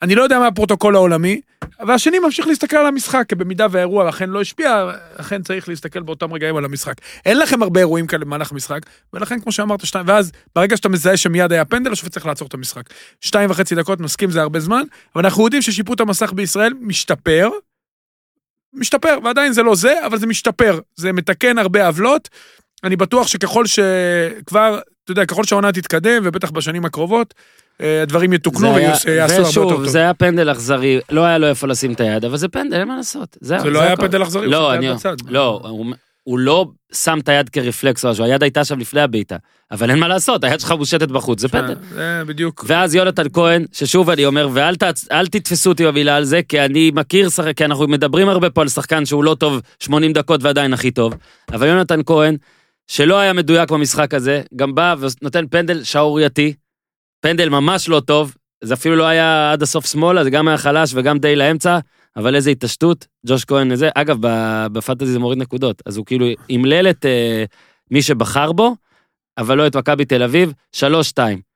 [0.01, 1.41] אני לא יודע מה הפרוטוקול העולמי,
[1.87, 6.33] והשני ממשיך להסתכל על המשחק, כי במידה והאירוע אכן לא השפיע, אכן צריך להסתכל באותם
[6.33, 6.93] רגעים על המשחק.
[7.25, 8.79] אין לכם הרבה אירועים כאלה במהלך המשחק,
[9.13, 12.53] ולכן כמו שאמרת, שתיים, ואז ברגע שאתה מזהה שמיד היה פנדל, השופט צריך לעצור את
[12.53, 12.83] המשחק.
[13.21, 14.83] שתיים וחצי דקות, מסכים, זה הרבה זמן,
[15.15, 17.49] אבל אנחנו יודעים ששיפוט המסך בישראל משתפר,
[18.73, 20.79] משתפר, ועדיין זה לא זה, אבל זה משתפר.
[20.95, 22.29] זה מתקן הרבה עוולות.
[22.83, 27.33] אני בטוח שככל שכבר, אתה יודע, ככל שהעונה תתקדם, ובטח בשנים הקרובות,
[28.03, 29.85] הדברים יתוקנו ויעשו הרבה יותר ושוב, טוב.
[29.87, 32.87] זה היה פנדל אכזרי, לא היה לו איפה לשים את היד, אבל זה פנדל, אין
[32.87, 33.37] מה לעשות.
[33.41, 34.01] זה לא היה הכל.
[34.01, 34.87] פנדל אכזרי, הוא לא, שם את אני...
[34.87, 35.15] היד בצד.
[35.29, 35.85] לא, הוא-
[36.23, 39.35] הוא לא שם את היד כרפלקס או משהו, היד הייתה שם לפני הבעיטה.
[39.71, 41.75] אבל אין מה לעשות, היד שלך מושטת בחוץ, זה פנדל.
[41.93, 42.65] זה בדיוק.
[42.67, 44.75] ואז יונתן כהן, ששוב אני אומר, ואל
[45.27, 47.57] תתפסו אותי במילה על זה, כי אני מכיר, שחק...
[47.57, 51.13] כי אנחנו מדברים הרבה פה על שחקן שהוא לא טוב 80 דקות ועדיין הכי טוב,
[51.53, 52.35] אבל יונתן כהן,
[52.87, 56.53] שלא היה מדויק במשחק הזה, גם בא ונותן פנדל שערורייתי,
[57.21, 60.91] פנדל ממש לא טוב, זה אפילו לא היה עד הסוף שמאלה, זה גם היה חלש
[60.95, 61.79] וגם די לאמצע,
[62.17, 64.17] אבל איזה התעשתות, ג'וש כהן זה, אגב,
[64.71, 67.43] בפנטזי זה מוריד נקודות, אז הוא כאילו אמלל את אה,
[67.91, 68.75] מי שבחר בו,
[69.37, 71.51] אבל לא את מכבי תל אביב, שלוש-שתיים.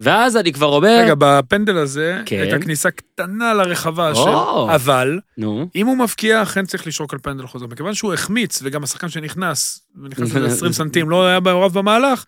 [0.00, 2.40] ואז אני כבר אומר, רגע, בפנדל הזה, כן.
[2.40, 4.14] הייתה כניסה קטנה לרחבה או.
[4.14, 4.74] של...
[4.74, 7.66] אבל, נו, אם הוא מבקיע, אכן צריך לשרוק על פנדל חוזר.
[7.66, 12.24] מכיוון שהוא החמיץ, וגם השחקן שנכנס, ונכנס לזה 20 סנטים, לא היה מעורב במהלך,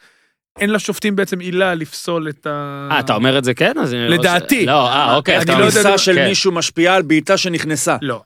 [0.59, 2.89] אין לשופטים בעצם עילה לפסול את ה...
[2.91, 3.73] אה, אתה אומר את זה כן?
[3.83, 4.67] אז אני- לדעתי.
[4.67, 5.53] לא, אה, אוקיי, אני לא.
[5.53, 6.29] יודע- הכניסה של כן.
[6.29, 7.97] מישהו משפיעה על בעיטה שנכנסה.
[8.03, 8.23] לא.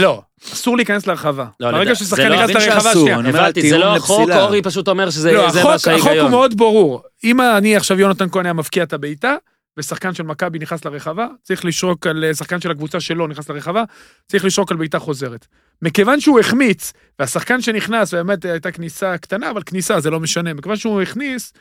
[0.00, 1.46] לא, אסור להיכנס לרחבה.
[1.60, 3.16] לא, ברגע ששחקן לא- נכנס לרחבה, שנייה.
[3.18, 4.30] הבנתי, זה לא החוק.
[4.30, 6.30] אורי פשוט אומר שזה לא, זה החוק, מה החוק הוא שההיגיון.
[6.30, 7.02] מאוד ברור.
[7.24, 9.34] אם אני עכשיו יונתן כהן היה מבקיע את הבעיטה,
[9.76, 13.84] ושחקן של מכבי נכנס לרחבה, צריך לשרוק על אה, שחקן של הקבוצה שלו נכנס לרחבה,
[14.28, 15.46] צריך לשרוק על בעיטה חוזרת.
[15.82, 20.76] מכיוון שהוא החמיץ, והשחקן שנכנס, באמת הייתה כניסה קטנה, אבל כניסה זה לא משנה, מכיוון
[20.76, 21.52] שהוא הכניס,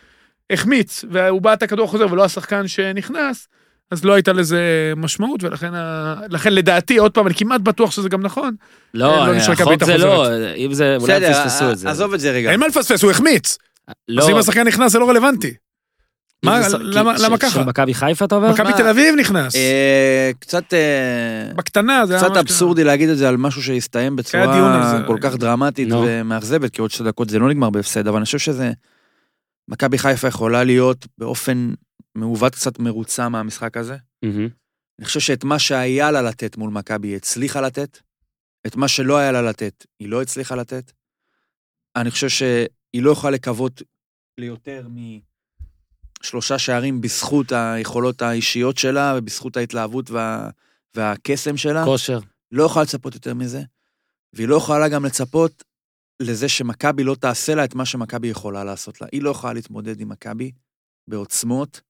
[0.49, 3.47] החמיץ, והוא בעט הכדור החוזר ולא השחקן שנכנס,
[3.91, 6.15] אז לא הייתה לזה משמעות, ולכן ה...
[6.29, 8.55] לכן לדעתי, עוד פעם, אני כמעט בטוח שזה גם נכון,
[8.93, 10.55] לא, לא נשרקה החוק זה לא, חוזרת.
[10.57, 11.89] אם זה, אולי פספסו את זה.
[11.89, 12.51] עזוב את זה רגע.
[12.51, 13.57] אין מה לפספס, הוא החמיץ.
[14.07, 15.53] לא, אז אם השחקן נכנס זה לא רלוונטי.
[16.45, 17.49] מה, זה- למה- כי- למה ש- ככה?
[17.51, 18.51] של מכבי חיפה אתה אומר?
[18.53, 18.73] מכבי?
[18.77, 19.55] תל אביב נכנס.
[19.55, 24.43] אה, קצת אה, בקטנה, זה היה קצת אבסורדי להגיד את זה על משהו שהסתיים בצורה
[24.97, 25.07] זה.
[25.07, 26.03] כל כך דרמטית נו.
[26.07, 28.71] ומאכזבת, כי עוד שתי דקות זה לא נגמר בהפסד, אבל אני חושב שזה...
[29.67, 31.73] מכבי חיפה יכולה להיות באופן
[32.15, 33.97] מעוות קצת מרוצה מהמשחק הזה.
[34.99, 37.99] אני חושב שאת מה שהיה לה לתת מול מכבי היא הצליחה לתת,
[38.67, 40.91] את מה שלא היה לה לתת היא לא הצליחה לתת.
[41.95, 42.67] אני חושב שהיא
[43.03, 43.81] לא יכולה לקוות
[44.37, 44.87] ליותר
[46.21, 50.49] משלושה שערים בזכות היכולות האישיות שלה ובזכות ההתלהבות וה...
[50.95, 51.85] והקסם שלה.
[51.85, 52.19] כושר.
[52.51, 53.61] לא יכולה לצפות יותר מזה,
[54.33, 55.63] והיא לא יכולה גם לצפות
[56.19, 59.07] לזה שמכבי לא תעשה לה את מה שמכבי יכולה לעשות לה.
[59.11, 60.51] היא לא יכולה להתמודד עם מכבי
[61.07, 61.81] בעוצמות,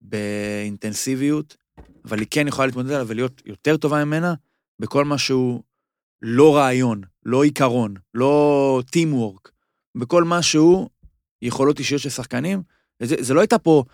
[0.00, 1.56] באינטנסיביות,
[2.04, 4.34] אבל היא כן יכולה להתמודד עליה ולהיות יותר טובה ממנה
[4.78, 5.62] בכל מה שהוא
[6.22, 9.50] לא רעיון, לא עיקרון, לא טים וורק,
[9.94, 10.88] בכל מה שהוא
[11.42, 12.62] יכולות אישיות של שחקנים.
[13.02, 13.84] זה, זה לא הייתה פה,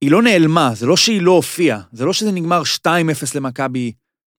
[0.00, 2.88] היא לא נעלמה, זה לא שהיא לא הופיעה, זה לא שזה נגמר 2-0
[3.34, 3.92] למכבי,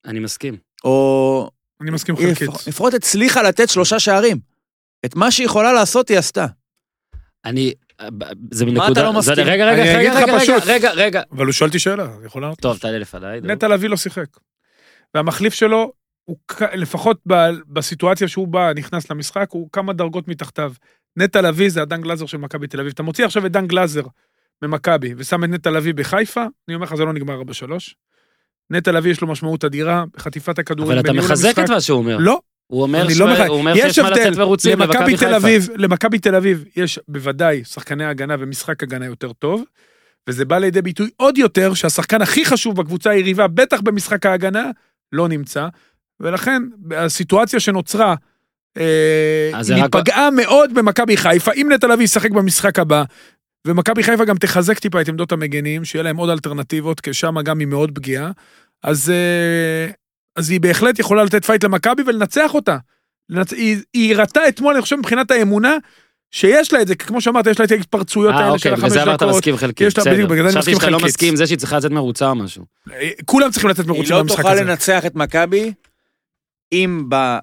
[0.05, 0.57] אני מסכים.
[0.83, 1.49] או
[1.81, 2.41] אני מסכים חלקית.
[2.49, 4.37] לפח- לפחות הצליחה לתת שלושה שערים.
[5.05, 6.45] את מה שהיא יכולה לעשות היא עשתה.
[7.45, 7.73] אני,
[8.51, 8.91] זה מה מנקודה...
[8.91, 9.45] אתה לא זה- מסכים?
[9.47, 10.57] רגע, רגע, רגע, רגע, רגע.
[10.65, 11.21] רגע, רגע.
[11.31, 12.59] אבל הוא שואל אותי שאלה, יכול לענות?
[12.59, 13.41] טוב, תעלה לפניי.
[13.41, 14.25] נטע לביא לא שיחק.
[15.15, 15.91] והמחליף שלו,
[16.25, 16.37] הוא
[16.73, 17.33] לפחות ב-
[17.67, 20.73] בסיטואציה שהוא בא, נכנס למשחק, הוא כמה דרגות מתחתיו.
[21.17, 22.91] נטע לביא זה הדן גלאזר של מכבי תל אביב.
[22.93, 24.01] אתה מוציא עכשיו את דן גלאזר
[24.61, 27.43] ממכבי ושם את נטע לביא בחיפה, אני אומר לך, זה לא נגמר 4-3.
[28.69, 31.59] נטע לביא יש לו משמעות אדירה בחטיפת הכדורים, אבל אתה מחזק.
[31.63, 32.17] את מה שהוא אומר.
[32.19, 33.47] לא, הוא אומר ש- לא מחזק.
[33.47, 34.09] הוא אומר יש שיש מה.
[34.09, 35.33] לצאת מרוצים למכבי תל.
[35.33, 39.63] אביב, למכבי תל אביב יש בוודאי שחקני הגנה ומשחק הגנה יותר טוב,
[40.29, 44.71] וזה בא לידי ביטוי עוד יותר שהשחקן הכי חשוב בקבוצה היריבה, בטח במשחק ההגנה,
[45.11, 45.67] לא נמצא,
[46.19, 46.63] ולכן
[46.95, 48.15] הסיטואציה שנוצרה,
[48.77, 53.03] היא רק- פגעה מאוד במכבי חיפה, אם נטע לביא ישחק במשחק הבא,
[53.67, 57.59] ומכבי חיפה גם תחזק טיפה את עמדות המגנים, שיהיה להם עוד אלטרנטיבות, כי שם גם
[57.59, 58.31] היא מאוד פגיעה,
[58.83, 59.91] אז, אה,
[60.35, 62.77] אז היא בהחלט יכולה לתת fight למכבי ולנצח אותה.
[63.29, 63.53] לנצ...
[63.53, 65.77] היא, היא הראתה אתמול, אני חושב, מבחינת האמונה,
[66.31, 68.79] שיש לה את זה, כמו שאמרת, יש לה את ההתפרצויות אה, האלה של אוקיי, בגלל
[68.85, 69.35] החמש זה אמרת דקות.
[69.35, 69.83] מסכים חלקי.
[69.83, 70.13] יש לה- בסדר.
[70.13, 71.09] בדיוק, בגלל זה אני חשבתי מסכים שאתה לא חלקית.
[71.15, 72.65] מסכים עם זה שהיא צריכה לצאת מרוצה או משהו.
[72.93, 74.63] אה, כולם צריכים לתת היא מרוצים לא במשחק תוכל הזה.
[74.63, 75.73] לנצח את מכבי
[76.71, 77.37] אם ב...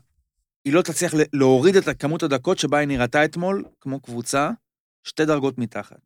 [0.65, 4.51] היא לא תצליח ל- להוריד את כמות הדקות שבה היא נראתה אתמול, כמו קבוצה,
[5.05, 5.97] שתי דרגות מתחת.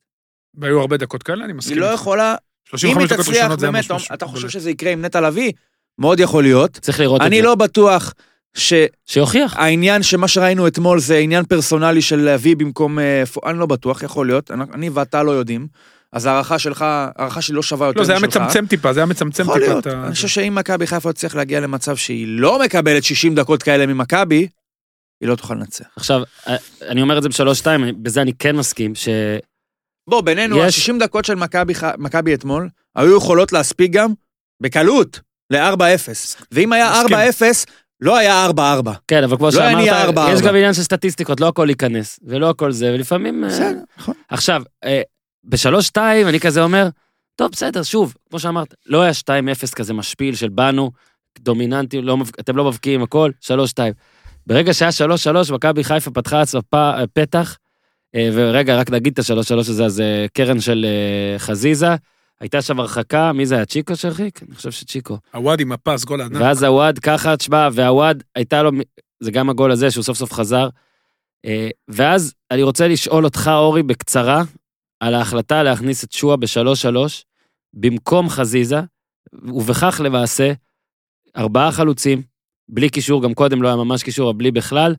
[0.55, 1.75] והיו הרבה דקות כאלה, אני מסכים.
[1.77, 1.87] היא לא.
[1.87, 4.37] יכולה, אם 35 היא דקות תצליח, ראשונות זה היה באמת, ממש אתה בולט.
[4.37, 5.53] חושב שזה יקרה עם נטע לביא?
[5.99, 6.73] מאוד יכול להיות.
[6.73, 7.29] צריך לראות את זה.
[7.29, 8.15] אני לא בטוח
[8.55, 9.57] שהעניין שיוכיח.
[10.03, 12.99] שמה שראינו אתמול זה עניין פרסונלי של להביא במקום...
[12.99, 14.51] אה, אני לא בטוח, יכול להיות.
[14.51, 15.69] אני- אני ואתה לא יודעים.
[16.13, 18.37] אז ההערכה שלך, ההערכה שלי לא שווה יותר לא, זה היה משלך.
[18.43, 19.87] מצמצם טיפה, זה היה מצמצם יכול טיפה להיות.
[19.87, 20.05] את ה...
[20.07, 24.49] אני חושב שאם מכבי חיפה תצליח להגיע למצב שהיא לא מקבלת 60 דקות כאלה ממכבי,
[25.21, 25.85] היא לא תוכל לנצח.
[25.97, 26.57] עכשיו, אה,
[26.89, 29.09] אני אומר את זה בשלוש-שתיים, בזה אני כן מסכים, ש...
[30.11, 31.35] בוא, בינינו, יש- ה-60 דקות של
[31.99, 34.11] מכבי אתמול, היו יכולות להספיק גם,
[34.63, 36.43] בקלות, ל-4-0.
[36.53, 37.17] ואם היה מסכים.
[37.63, 37.65] 4-0,
[38.01, 38.91] לא היה 4-4.
[39.09, 40.41] כן, אבל כמו לא היה שאמרת, יש.
[40.43, 43.45] גם עניין של סטטיסטיקות, לא הכל ייכנס, ולא הכל זה, ולפעמים...
[43.45, 44.15] אה, בסדר, נכון.
[44.29, 45.03] עכשיו, אה,
[45.49, 46.89] בשלוש-שתיים אני כזה אומר,
[47.37, 50.91] טוב, בסדר, שוב, כמו שאמרת, לא היה 2-0 כזה משפיל של באנו,
[51.39, 53.93] דומיננטי, לא, אתם לא מבקיעים הכל, שלוש-שתיים.
[54.47, 57.57] ברגע שהיה שלוש-שלוש, מכבי חיפה פתחה לעצמה פ- פתח,
[58.15, 61.95] אה, ורגע, רק נגיד את השלוש-שלוש הזה, אז אה, קרן של אה, חזיזה,
[62.41, 64.43] הייתה שם הרחקה, מי זה היה, צ'יקו שהרחיק?
[64.43, 65.19] אני חושב שצ'יקו.
[65.35, 66.41] הוואד עם הפס, גול ענק.
[66.41, 68.71] ואז הוואד ככה, תשמע, והוואד הייתה לו,
[69.21, 70.69] זה גם הגול הזה שהוא סוף סוף חזר.
[71.45, 74.43] אה, ואז אני רוצה לשאול אותך, אורי, בקצרה,
[75.01, 77.25] על ההחלטה להכניס את שועה בשלוש שלוש,
[77.75, 78.81] במקום חזיזה,
[79.43, 80.53] ובכך למעשה,
[81.37, 82.23] ארבעה חלוצים,
[82.69, 84.95] בלי קישור, גם קודם לא היה ממש קישור, אבל בלי בכלל,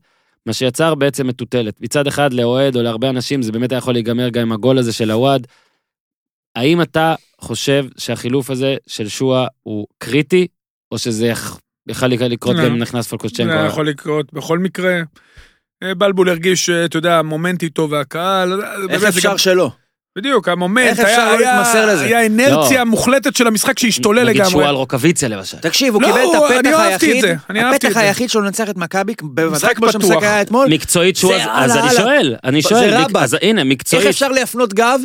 [0.46, 1.80] מה שיצר בעצם מטוטלת.
[1.80, 4.92] מצד אחד לאוהד או להרבה אנשים זה באמת היה יכול להיגמר גם עם הגול הזה
[4.92, 5.46] של הוואד.
[6.56, 10.46] האם אתה חושב שהחילוף הזה של שואה הוא קריטי,
[10.92, 12.64] או שזה יכ- יכל לקרות לא.
[12.64, 13.50] גם אם נכנס פלקושצ'נקו?
[13.60, 15.00] זה יכול לקרות בכל מקרה.
[15.82, 19.70] אה, בלבול הרגיש, אה, אתה יודע, המומנט איתו והקהל, אה, איך אפשר שלא?
[20.18, 22.04] בדיוק, המומנט, איך אפשר היה- לא היה- להתמסר לזה?
[22.04, 22.84] היה אנרציה לא.
[22.90, 24.50] מוחלטת של המשחק שהשתולל נגיד לגמרי.
[24.52, 25.56] שואה על רוקוויציה למשל.
[25.58, 27.94] תקשיב, הוא לא, קיבל את הוא- הפתח אהבתי את היחיד, זה, אני אהבתי את הפתח
[27.94, 28.00] זה.
[28.06, 30.22] היחיד שלו לנצח את מכבי, בוודאי משחק כמו שהמשחק.
[30.22, 30.68] היה אתמול.
[30.70, 31.96] מקצועית זה אז הלאה, אני.
[31.96, 33.22] שואל, אני זה שואל, מק- רבאק.
[33.22, 34.06] אז הנה, איך מקצועית.
[34.06, 35.00] אפשר להפנות גב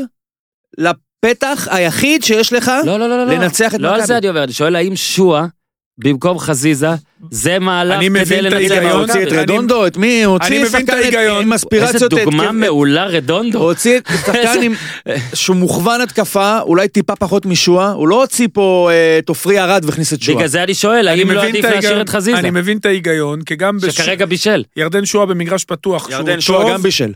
[0.78, 2.72] לפתח היחיד שיש לך?
[2.86, 3.34] לא, לא, לא, לא.
[3.34, 4.08] לנצח את לא על מכבי.
[4.08, 5.46] זה אני אומר, אני שואל האם שואה,
[5.98, 6.88] במקום חזיזה,
[7.32, 9.28] זה מהלך אני כדי מבין את לנצח ההיגיון, את הוציא את.
[9.32, 10.24] אני- רדונדו, את מי?
[10.24, 11.42] הוא הוציא אני מבין את שחקן ההיגיון.
[11.42, 12.12] עם איזה אספירציות.
[12.12, 13.60] דוגמה מעולה הוא רדונדו.
[13.60, 14.74] הוציא את שחקן עם...
[15.34, 19.86] שהוא מוכוון התקפה, אולי טיפה פחות משואה, הוא לא הוציא פה אה, את עופרי ארד
[19.86, 20.36] והכניס את שואה.
[20.38, 22.40] בגלל זה אני שואל, אני האם לא מבין עדיף את ההיגיון- להשאיר את חזיזה?
[22.40, 24.64] אני מבין את ההיגיון, כי גם בש- שכרגע בישל.
[24.78, 27.14] ירדן שואה במגרש פתוח, שהוא ירדן שואה טוב, גם בישל.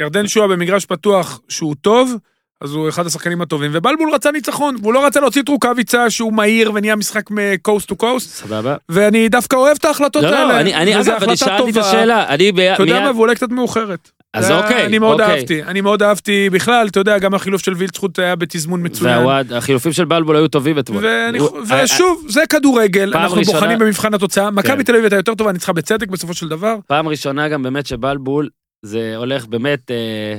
[0.00, 2.14] ירדן שואה במגרש פתוח שהוא טוב,
[2.60, 6.32] אז הוא אחד השחקנים הטובים, ובלבול רצה ניצחון, והוא לא רצה להוציא את רוקאביצה שהוא
[6.32, 8.76] מהיר ונהיה משחק מקוסט טו קוסט, סבבה.
[8.88, 10.44] ואני דווקא אוהב את ההחלטות לא, האלה.
[10.52, 11.88] לא, אני, אני אגב, אני שאלתי את טובה.
[11.88, 14.10] השאלה, אני ב- אתה יודע מיד- מה, ואולי קצת מאוחרת.
[14.34, 15.36] אז אוקיי, אני מאוד אוקיי.
[15.36, 19.16] אהבתי, אני מאוד אהבתי בכלל, אתה יודע, גם החילוף של וילצחוט היה בתזמון מצוין.
[19.18, 21.04] והוואד, החילופים של בלבול היו טובים אתמול.
[21.06, 24.50] ואני- הוא- אה, ושוב, זה כדורגל, אנחנו ראשונה- בוחנים במבחן התוצאה.
[24.50, 24.82] מכבי כן.
[24.82, 26.76] תל אביב הייתה יותר טובה, ניצחה בצדק בסופו של דבר.
[26.86, 28.48] פעם ראשונה גם באמת שבלבול,
[28.82, 30.38] זה הולך באמת אה,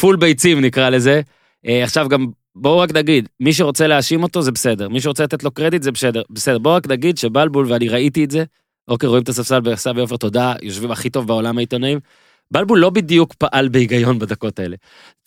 [0.00, 1.20] פול ביצים נקרא לזה.
[1.66, 5.42] אה, עכשיו גם, בואו רק נגיד, מי שרוצה להאשים אותו זה בסדר, מי שרוצה לתת
[5.42, 6.22] לו קרדיט זה בסדר.
[6.30, 8.44] בסדר, בואו רק נגיד שבלבול, ואני ראיתי את זה,
[8.88, 12.00] אוקיי, רואים את הספסל בסבי עופר, תודה, יושבים הכי טוב בעולם העיתונאים.
[12.50, 14.76] בלבול לא בדיוק פעל בהיגיון בדקות האלה.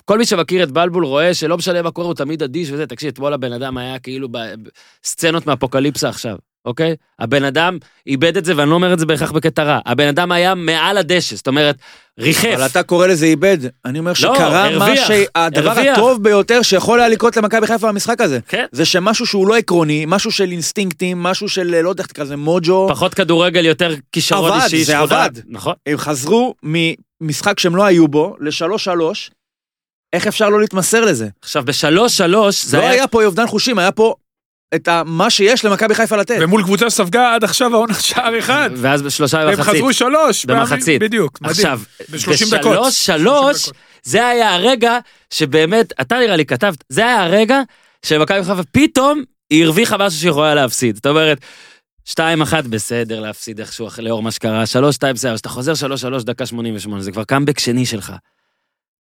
[0.05, 2.87] כל מי שמכיר את בלבול רואה שלא משנה מה קורה, הוא תמיד אדיש וזה.
[2.87, 6.95] תקשיב, אתמול הבן אדם היה כאילו בסצנות מאפוקליפסה עכשיו, אוקיי?
[7.19, 9.79] הבן אדם איבד את זה, ואני לא אומר את זה בהכרח בקטע רע.
[9.85, 11.75] הבן אדם היה מעל הדשא, זאת אומרת,
[12.19, 12.51] ריחף.
[12.55, 13.57] אבל אתה קורא לזה איבד.
[13.85, 15.97] אני אומר שקרה מה הרוויח, שהדבר הרוויח.
[15.97, 18.39] הטוב ביותר שיכול היה לקרות למכבי חיפה במשחק הזה.
[18.47, 18.65] כן.
[18.71, 22.35] זה שמשהו שהוא לא עקרוני, משהו של אינסטינקטים, משהו של לא יודע איך תקרא לזה
[22.35, 24.83] מוג'ו, פחות כדורגל, יותר כישרון עבד, אישי.
[24.83, 25.23] זה שכונה.
[25.23, 25.31] עבד.
[25.47, 25.73] נכון.
[25.85, 26.55] הם חזרו
[27.21, 29.31] ממשחק שהם לא היו בו לשלוש שלוש.
[30.13, 31.27] איך אפשר לא להתמסר לזה?
[31.41, 32.91] עכשיו, בשלוש שלוש, זה לא היה...
[32.91, 34.15] היה פה אובדן חושים, היה פה
[34.75, 36.37] את מה שיש למכבי חיפה לתת.
[36.41, 38.69] ומול קבוצה שספגה עד עכשיו העונה שער אחד.
[38.75, 39.73] ואז בשלושה הם במחצית.
[39.75, 40.45] חזרו שלוש.
[40.45, 41.01] במחצית.
[41.01, 41.51] בדיוק, מדהים.
[41.55, 41.79] עכשיו,
[42.11, 42.71] ב-30 דקות.
[42.87, 43.69] בשלוש שלוש.
[44.03, 44.97] זה היה הרגע
[45.33, 47.61] שבאמת, אתה נראה לי כתבת, זה היה הרגע
[48.05, 50.95] שמכבי חיפה פתאום היא הרוויחה משהו שהיא יכולה להפסיד.
[50.95, 51.37] זאת אומרת,
[52.05, 55.73] שתיים אחת בסדר להפסיד איכשהו אחרי- לאור מה שקרה, שלוש שתיים בסדר, אז אתה חוזר
[55.75, 58.13] שלוש שלוש דקה שמונים ושמונה, זה כבר קאמבק שני שלך.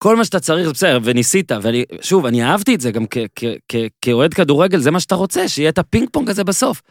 [0.02, 3.04] כל מה שאתה צריך זה בסדר, וניסית, ואני, שוב, אני אהבתי את זה גם
[4.02, 6.82] כאוהד כדורגל, זה מה שאתה רוצה, שיהיה את הפינג פונג הזה בסוף.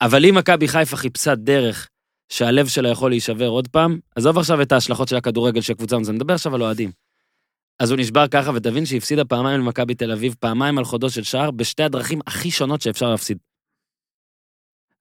[0.00, 1.88] אבל אם מכבי חיפה חיפשה דרך
[2.28, 6.10] שהלב שלה יכול להישבר עוד פעם, עזוב עכשיו את ההשלכות של הכדורגל של קבוצה, אני
[6.10, 6.90] מדבר עכשיו על אוהדים.
[7.78, 11.22] אז הוא נשבר ככה, ותבין שהיא הפסידה פעמיים למכבי תל אביב, פעמיים על חודו של
[11.22, 13.38] שער, בשתי הדרכים הכי שונות שאפשר להפסיד.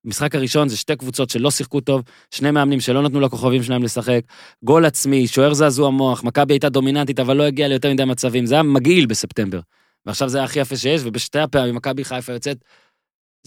[0.05, 4.21] המשחק הראשון זה שתי קבוצות שלא שיחקו טוב, שני מאמנים שלא נתנו לכוכבים שלהם לשחק,
[4.63, 8.55] גול עצמי, שוער זעזוע מוח, מכבי הייתה דומיננטית, אבל לא הגיעה ליותר מדי מצבים, זה
[8.55, 9.59] היה מגעיל בספטמבר.
[10.05, 12.57] ועכשיו זה היה הכי יפה שיש, ובשתי הפעמים מכבי חיפה יוצאת,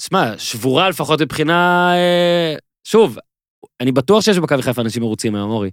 [0.01, 1.91] שמע, שבורה לפחות מבחינה...
[1.95, 3.19] אה, שוב,
[3.81, 5.71] אני בטוח שיש במכבי חיפה אנשים מרוצים היום, אורי.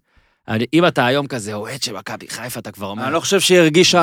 [0.49, 3.03] אני- אם אתה היום כזה אוהד של מכבי חיפה, אתה כבר אומר...
[3.05, 4.01] אני לא חושב שהיא הרגישה,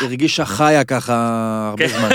[0.00, 1.14] הרגישה חיה ככה
[1.70, 1.98] הרבה כן.
[1.98, 2.08] זמן.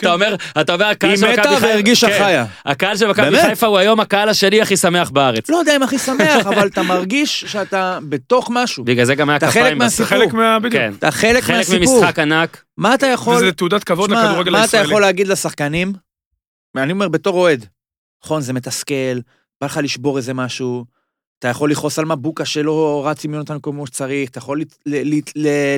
[0.00, 1.66] אתה אומר, אתה אומר, הקהל היא של מכבי מתה חיפה...
[1.66, 2.18] והרגישה כן.
[2.18, 2.44] חיה.
[2.66, 3.42] הקהל של מכבי?
[3.42, 5.50] חיפה הוא היום הקהל השני הכי שמח בארץ.
[5.50, 8.84] לא יודע אם הכי שמח, אבל אתה מרגיש שאתה בתוך משהו.
[8.84, 9.72] בגלל זה גם היה אתה כפיים חלק.
[9.72, 10.06] זה מהסיפור.
[10.06, 10.58] חלק מה...
[10.58, 10.72] בדיוק.
[10.82, 10.92] כן.
[10.98, 12.00] אתה חלק חלק מהסיפור.
[12.00, 12.62] ממשחק ענק.
[12.76, 13.36] מה אתה יכול...
[13.36, 14.84] וזה תעודת כבוד לכדורגל מה אתה הישראלי.
[14.88, 15.92] יכול להגיד לשחקנים?
[16.76, 17.66] אני אומר בתור אוהד,
[18.24, 19.14] נכון, זה מתסכל,
[19.60, 20.84] בא לך לשבור איזה משהו,
[21.38, 24.60] אתה יכול לכעוס על מבוקה שלא רץ עם יונתן כמו שצריך, אתה יכול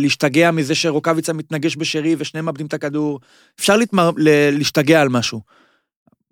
[0.01, 3.21] להשתגע מזה שרוקאביצה מתנגש בשרי ושניהם מאבדים את הכדור,
[3.61, 4.11] אפשר להתמר...
[4.53, 5.41] להשתגע על משהו.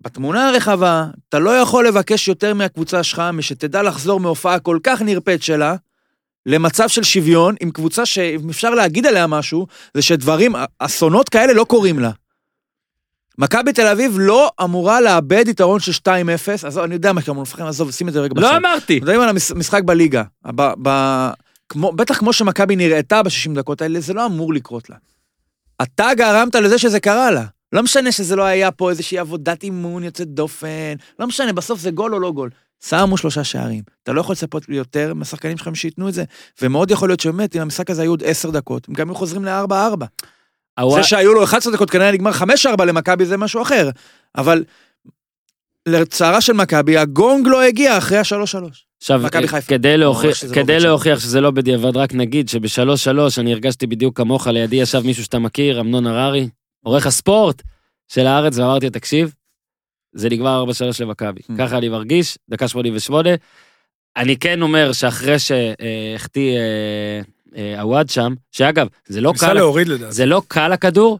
[0.01, 5.43] בתמונה הרחבה, אתה לא יכול לבקש יותר מהקבוצה שלך, משתדע לחזור מהופעה כל כך נרפאת
[5.43, 5.75] שלה,
[6.45, 11.63] למצב של שוויון עם קבוצה שאם אפשר להגיד עליה משהו, זה שדברים, אסונות כאלה לא
[11.63, 12.11] קורים לה.
[13.39, 17.65] מכבי תל אביב לא אמורה לאבד יתרון של 2-0, עזוב, אני יודע מה שאתם מפחדים,
[17.65, 18.41] עזוב, שים את זה רגע בצד.
[18.41, 18.99] לא אמרתי.
[18.99, 20.23] מדברים על המשחק בליגה.
[20.47, 20.89] ב, ב,
[21.69, 24.95] כמו, בטח כמו שמכבי נראתה ב-60 דקות האלה, זה לא אמור לקרות לה.
[25.81, 27.45] אתה גרמת לזה שזה קרה לה.
[27.73, 31.91] לא משנה שזה לא היה פה איזושהי עבודת אימון יוצאת דופן, לא משנה, בסוף זה
[31.91, 32.49] גול או לא גול.
[32.85, 33.83] שמו שלושה שערים.
[34.03, 36.23] אתה לא יכול לצפות יותר מהשחקנים שלכם שייתנו את זה.
[36.61, 39.45] ומאוד יכול להיות שבאמת, אם המשחק הזה היו עוד 10 דקות, הם גם היו חוזרים
[39.45, 40.05] ל-4-4.
[40.95, 43.89] זה שהיו לו 11 דקות כנראה נגמר 5-4 למכבי זה משהו אחר.
[44.37, 44.63] אבל
[45.87, 48.89] לצערה של מכבי, הגונג לא הגיע אחרי ה-3-3.
[48.97, 49.21] עכשיו.
[49.67, 50.79] כדי להוכיח, לא כדי.
[50.79, 55.23] להוכיח שזה לא בדיעבד, רק נגיד שבשלוש שלוש אני הרגשתי בדיוק כמוך, לידי ישב מישהו
[55.23, 56.49] שאתה מכיר, אמנון הררי,
[56.85, 57.61] עורך הספורט
[58.07, 59.33] של הארץ, ואמרתי לו, תקשיב,
[60.15, 61.41] זה נגמר ארבע שלוש למכבי.
[61.41, 61.57] Hmm.
[61.57, 63.29] ככה אני מרגיש, דקה שמונים ושמונה.
[64.17, 67.21] אני כן אומר שאחרי שהחטיא אה,
[67.79, 70.11] עווד שם, שאגב, זה לא קל, להוריד לדעתי.
[70.11, 71.19] זה לא קל הכדור,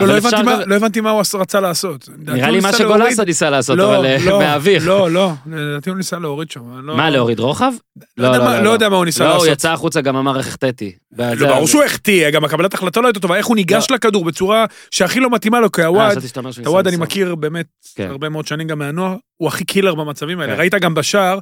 [0.00, 2.08] לא, לא הבנתי מה- לא הבנתי מה הוא רצה לעשות.
[2.18, 4.82] נראה לי מה שגולסה ניסה לעשות, לא, אבל אה, לא, מהאוויר.
[4.86, 6.60] לא, לא, לדעתי הוא ניסה להוריד שם.
[6.86, 7.72] לא- מה, להוריד רוחב?
[8.16, 9.46] לא יודע מה- לא יודע מה הוא ניסה לא, לעשות.
[9.46, 10.92] הוא יצא החוצה, גם אמר איך החטאתי.
[11.18, 14.64] לא, ברור שהוא החטיא, גם הקבלת החלטה לא הייתה טובה, איך הוא ניגש לכדור בצורה
[14.90, 16.18] שהכי לא מתאימה לו, כי אה, הוואד,
[16.66, 16.96] הוואד אני.
[16.96, 18.08] מכיר באמת כן.
[18.10, 20.52] הרבה מאוד שנים גם מהנוער, הוא הכי קילר במצבים האלה.
[20.52, 20.58] כן.
[20.58, 21.38] ראית גם בשער,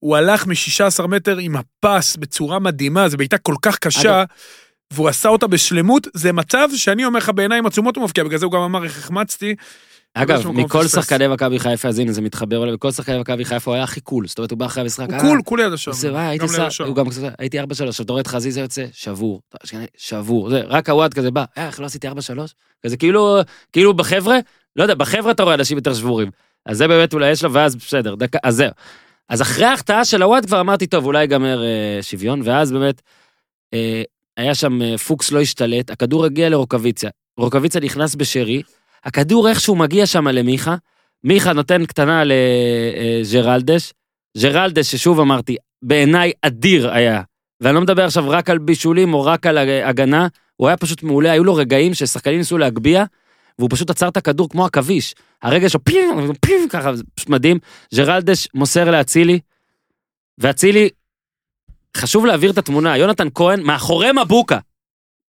[0.00, 4.24] הוא הלך מ-16 מטר עם הפס בצורה מדהימה, זו בעיטה כל כך קשה,
[4.92, 8.46] והוא עשה אותה בשלמות, זה מצב שאני אומר לך בעיניים עצומות הוא מבקיע, בגלל זה
[8.46, 9.54] הוא גם אמר איך החמצתי.
[10.14, 10.86] אגב, מכל.
[10.86, 14.00] שחקני מכבי חיפה, אז הנה זה מתחבר אליו, מכל שחקני מכבי חיפה הוא היה הכי
[14.00, 14.26] cool.
[14.26, 15.94] זאת אומרת, הוא בא אחרי המשחק, הוא אה, cool, cool ליד השער.
[15.94, 16.84] זה, וואי, הייתי שר.
[16.84, 19.40] הוא גם כזה, הייתי 4-3, עכשיו אתה רואה את חזיזה יוצא, שבור,
[19.96, 22.12] שבור, זה, רק עוואד כזה בא, אה, איך לא עשיתי 4-3?
[22.86, 23.38] כזה כאילו,
[23.72, 24.38] כאילו בחבר'ה,
[24.76, 26.30] לא יודע, בחבר'ה אתה רואה אנשים יותר שבורים.
[26.66, 28.70] אז זה באמת אולי יש לו, ואז בסדר, אז זהו.
[29.30, 33.02] אז אחרי ההחטאה של הוואד כבר אמרתי, טוב, אולי ייגמר אה, שוויון, ואז באמת,
[33.74, 34.02] אה,
[34.36, 38.62] היה שם אה, פוקס לא השתלט, הכדור הגיע לרוקוויציה, רוקוויציה נכנס בשרי,
[39.04, 40.76] הכדור איכשהו מגיע שם למיכה,
[41.24, 43.92] מיכה נותן קטנה לג'רלדש,
[44.38, 47.22] ג'רלדש, ששוב אמרתי, בעיניי אדיר היה,
[47.60, 51.32] ואני לא מדבר עכשיו רק על בישולים או רק על הגנה, הוא היה פשוט מעולה,
[51.32, 53.04] היו לו רגעים ששחקנים ניסו להגביה,
[53.60, 55.14] והוא פשוט עצר את הכדור כמו עכביש.
[55.42, 55.98] הרגע שלו פיו,
[56.40, 57.58] פיו, ככה, זה פשוט מדהים.
[57.94, 59.40] ג'רלדש מוסר לאצילי,
[60.38, 60.88] ואצילי,
[61.96, 64.58] חשוב להעביר את התמונה, יונתן כהן מאחורי מבוקה.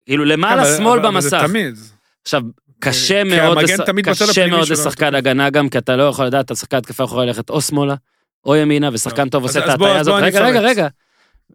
[0.06, 1.48] כאילו למעלה אבל- שמאל אבל- אבל זה במסך.
[1.50, 1.76] תמיד.
[2.22, 2.42] עכשיו,
[2.80, 3.72] קשה מאוד, לש-
[4.10, 7.50] קשה מאוד לשחקן אתה- הגנה גם, כי אתה לא יכול לדעת, השחקן התקפה יכול ללכת
[7.50, 7.96] או שמאלה,
[8.46, 10.24] או ימינה, ושחקן טוב אז- עושה את ההטעיה הזאת.
[10.24, 10.60] רגע, רגע.
[10.60, 10.88] רגע.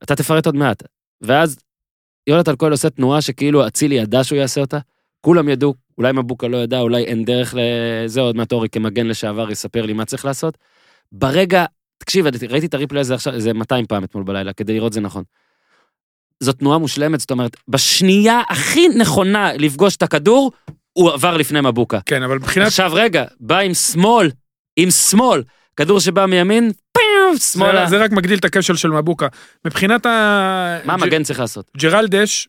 [0.02, 0.82] אתה תפרט עוד מעט.
[1.20, 1.58] ואז
[2.26, 4.78] יונתן כהן עושה תנועה שכאילו אצילי ידע שהוא יעשה אותה,
[5.20, 9.50] כולם ידעו, אולי מבוקה לא ידע, אולי אין דרך לזה, עוד מעט אורי כמגן לשעבר
[9.50, 10.58] יספר לי מה צריך לעשות.
[11.12, 11.64] ברגע,
[11.98, 15.24] תקשיב, ראיתי את הריפלי הזה עכשיו, איזה 200 פעם אתמול בלילה, כדי לראות זה נכון.
[16.40, 20.52] זו תנועה מושלמת, זאת אומרת, בשנייה הכי נכונה לפגוש את הכדור,
[20.92, 21.98] הוא עבר לפני מבוקה.
[22.06, 22.66] כן, אבל מבחינת...
[22.66, 24.30] עכשיו רגע, בא עם שמאל,
[24.76, 25.42] עם שמאל,
[25.76, 27.86] כדור שבא מימין, פיו, שמאלה.
[27.86, 29.26] זה- זה רק מגדיל את הכשל של מבוקה.
[29.64, 30.10] מבחינת ה...
[30.84, 31.70] מה ג'- המגן צריך לעשות?
[31.76, 32.48] ג'רלדש,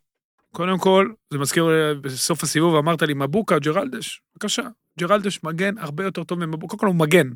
[0.51, 1.67] קודם כל, זה מזכיר
[2.01, 4.61] בסוף הסיבוב, אמרת לי, מבוקה, ג'רלדש, בבקשה.
[4.99, 7.29] ג'רלדש מגן הרבה יותר טוב ממבוקה, קודם כל הוא מגן.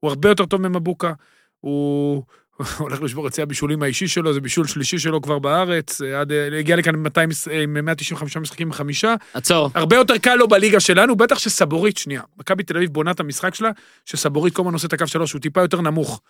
[0.00, 1.12] הוא הרבה יותר טוב ממבוקה.
[1.60, 2.22] הוא
[2.78, 6.76] הולך לשבור את שיא הבישולים האישי שלו, זה בישול שלישי שלו כבר בארץ, עד, הגיע
[6.76, 9.14] לכאן עם 200 מש- עם 195 משחקים בחמישה.
[9.34, 9.70] עצור.
[9.74, 13.54] הרבה יותר קל לו בליגה שלנו, בטח שסבורית, שנייה, מכבי תל אביב בונה את המשחק
[13.54, 13.70] שלה,
[14.04, 16.20] שסבורית כל הזמן עושה את הקו שלוש, הוא טיפה יותר נמוך.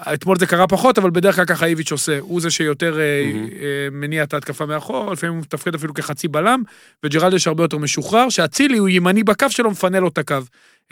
[0.00, 2.98] אתמול זה קרה פחות, אבל בדרך כלל ככה איביץ' עושה, הוא זה שיותר.
[3.00, 6.62] אה, מניע את ההתקפה מאחור, לפעמים הוא מתפקד אפילו כחצי בלם,
[7.04, 10.36] וג'רלדש הרבה יותר משוחרר, שאצילי הוא ימני בקו שלו, מפנה לו את הקו.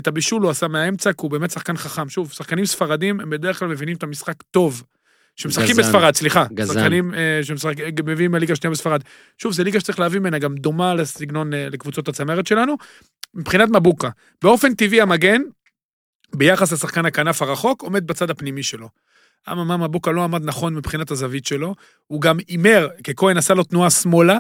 [0.01, 2.09] את הבישול הוא עשה מהאמצע, כי הוא באמת שחקן חכם.
[2.09, 4.83] שוב, שחקנים ספרדים, הם בדרך כלל מבינים את המשחק טוב.
[5.37, 5.77] שמשחקים.
[5.77, 6.45] בספרד, סליחה.
[6.53, 6.77] גזען.
[6.77, 9.01] שחקנים אה, שמביאים מהליגה השנייה בספרד.
[9.39, 12.77] שוב, זו ליגה שצריך להביא ממנה, גם דומה לסגנון, אה, לקבוצות הצמרת שלנו.
[13.35, 14.09] מבחינת מבוקה,
[14.43, 15.43] באופן טבעי המגן,
[16.35, 18.89] ביחס לשחקן הכנף הרחוק, עומד בצד הפנימי שלו.
[19.53, 21.75] אממה, מבוקה לא עמד נכון מבחינת הזווית שלו,
[22.07, 24.39] הוא גם הימר, כי כהן עשה לו תנועה שמאלה,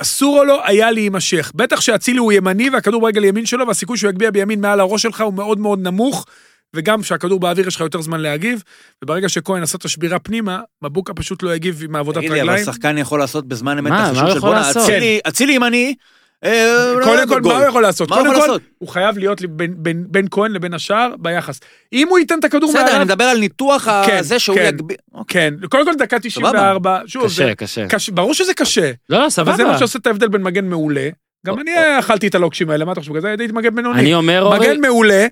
[0.00, 1.52] אסור לו היה להימשך.
[1.54, 5.20] בטח שאצילי הוא ימני והכדור ברגל ימין שלו, והסיכוי שהוא יגביה בימין מעל הראש שלך
[5.20, 6.26] הוא מאוד מאוד נמוך,
[6.76, 8.62] וגם כשהכדור באוויר יש לך יותר זמן להגיב,
[9.04, 12.48] וברגע שכהן עשה את השבירה פנימה, מבוקה פשוט לא יגיב עם העבודת תגיד לי, אבל
[12.50, 12.64] רגליים.
[12.66, 14.70] שחקן יכול לעשות בזמן אמת את החישוב של בואנה?
[14.70, 15.94] אצילי- אצילי ימני.
[16.44, 17.52] אה, קודם לא כל, גול.
[17.52, 18.10] מה הוא יכול לעשות?
[18.10, 18.62] מה הוא קודם יכול כל, לעשות?
[18.78, 21.60] הוא חייב להיות בין- בין בין כהן לבין השאר ביחס.
[21.92, 24.64] אם הוא ייתן את הכדור בסדר, אני מדבר על ניתוח כן, הזה שהוא כן.
[24.68, 24.96] יגביר.
[25.28, 27.52] כן, קודם כל דקה 94, שוב, קשה,
[27.88, 28.12] קשה.
[28.12, 29.78] ברור שזה קשה, לא, לא, אבל זה מה סבבה.
[29.78, 31.08] שעושה את ההבדל בין מגן מעולה.
[31.46, 33.10] גם אני אכלתי את הלוקשים האלה, מה אתה חושב?
[33.12, 34.00] בגלל זה הייתי מגן בינוני.
[34.00, 35.26] אני אומר, אורי, מגן מעולה,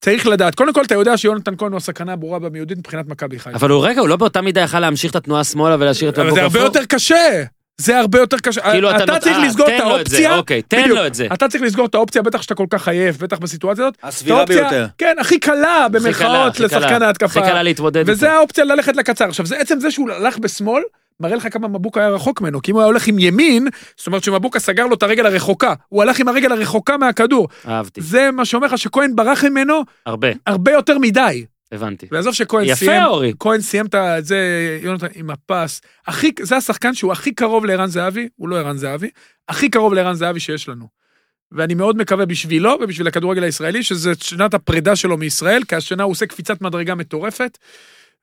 [0.00, 0.54] צריך לדעת.
[0.54, 3.56] קודם כל, אתה יודע שיונתן כהן הוא הסכנה הברורה במיידית מבחינת מכבי חיפה.
[3.56, 6.34] אבל הוא רגע, הוא לא באותה מידה יכל להמשיך את התנועה שמאלה ולהשאיר את אבל
[6.34, 6.60] זה הרבה?
[6.60, 7.42] יותר קשה.
[7.78, 8.60] זה הרבה יותר קשה.
[8.60, 10.36] כאילו אתה אתה נות- צריך אה, לסגור את האופציה.
[10.36, 10.98] אוקיי, תן בדיוק.
[10.98, 11.26] לו את זה.
[11.32, 13.94] אתה צריך לסגור את האופציה, בטח שאתה כל כך עייף, בטח בסיטואציה הזאת.
[14.02, 14.86] הסבירה האופציה- ביותר.
[14.98, 17.02] כן, הכי קלה במרכאות לשחקן.
[17.02, 17.40] ההתקפה.
[17.40, 18.36] הכי קלה להתמודד וזה איתו.
[18.38, 19.24] האופציה ללכת לקצר.
[19.24, 20.82] עכשיו, זה עצם זה שהוא הלך בשמאל,
[21.20, 24.06] מראה לך כמה מבוקה היה רחוק ממנו, כי אם הוא היה הולך עם ימין, זאת
[24.06, 27.48] אומרת שמבוקה סגר לו את הרגל הרחוקה, הוא הלך עם הרגל הרחוקה מהכדור.
[27.68, 28.00] אהבתי.
[28.00, 31.44] זה מה שאומר לך שכהן ברח ממנו הרבה, הרבה יותר מדי.
[31.72, 32.06] הבנתי.
[32.10, 33.32] ועזוב שכהן יפה, סיים, אורי.
[33.38, 34.38] כהן סיים את זה,
[34.82, 35.80] יונתן, עם הפס.
[36.06, 39.10] הכי, זה השחקן שהוא הכי קרוב לערן זהבי, הוא לא ערן זהבי,
[39.48, 40.86] הכי קרוב לערן זהבי שיש לנו.
[41.52, 46.10] ואני מאוד מקווה בשבילו ובשביל הכדורגל הישראלי, שזה שנת הפרידה שלו מישראל, כי השנה הוא
[46.10, 47.58] עושה קפיצת מדרגה מטורפת.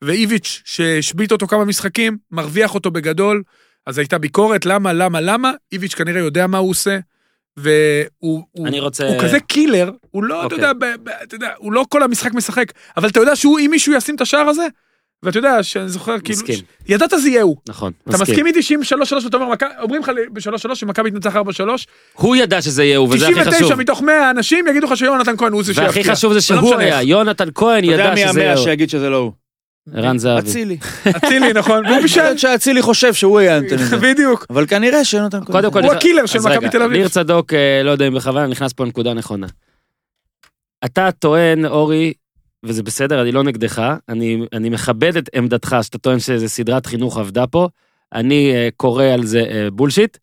[0.01, 3.43] ואיביץ', שהשבית אותו כמה משחקים, מרוויח אותו בגדול,
[3.85, 6.99] אז הייתה ביקורת, למה, למה, למה, איביץ' כנראה יודע מה הוא עושה,
[7.57, 8.09] והוא
[8.51, 9.07] הוא, אני רוצה...
[9.07, 10.57] הוא כזה קילר, הוא לא, אתה אוקיי.
[10.57, 12.65] יודע, ב, ב, אתה יודע, הוא לא כל המשחק משחק,
[12.97, 14.67] אבל אתה יודע שהוא, אם מישהו ישים את השער הזה,
[15.23, 16.55] ואתה יודע, שאני זוכר, כאילו, מסכים.
[16.55, 17.57] ש- ידעת זה יהיה הוא.
[17.69, 21.39] נכון, אתה מסכים איתי שאם 3-3 ואתה אומר, "מכבי-" אומרים לך ב-3-3 שמכבי תנצח 4-3,
[22.13, 23.53] הוא ידע שזה יהיה הוא, וזה הכי חשוב.
[23.53, 25.87] 99 מתוך 100 אנשים יגידו לך שיונתן כהן הוא זה שיפתיע.
[25.87, 27.01] והכי חשוב זה לא שהוא משנה היה.
[27.01, 28.63] יונתן כהן אתה יודע ידע מי שזה המאה יהיה הוא.
[28.63, 29.31] שיגיד שזה לא הוא?
[29.93, 30.49] ערן זהבי.
[30.49, 30.77] אצילי.
[31.17, 32.21] אצילי, נכון, והוא יכול בישל.
[32.23, 33.97] להיות שאצילי חושב שהוא יהיה נותן את זה.
[33.97, 34.45] בדיוק.
[34.49, 35.71] אבל כנראה שיונתן כהן.
[35.71, 36.97] כל, הוא הקילר של מכבי תל אביב.
[36.97, 39.47] ניר צדוק, אה, לא יודע אם בכוונה, נכנס פה נקודה נכונה.
[40.85, 42.13] אתה טוען, אורי,
[42.65, 47.17] וזה בסדר, אני לא נגדך, אני, אני מכבד את עמדתך, שאתה טוען שזו סדרת חינוך
[47.17, 47.67] עבדה פה,
[48.13, 50.17] אני אה, קורא על זה אה, בולשיט.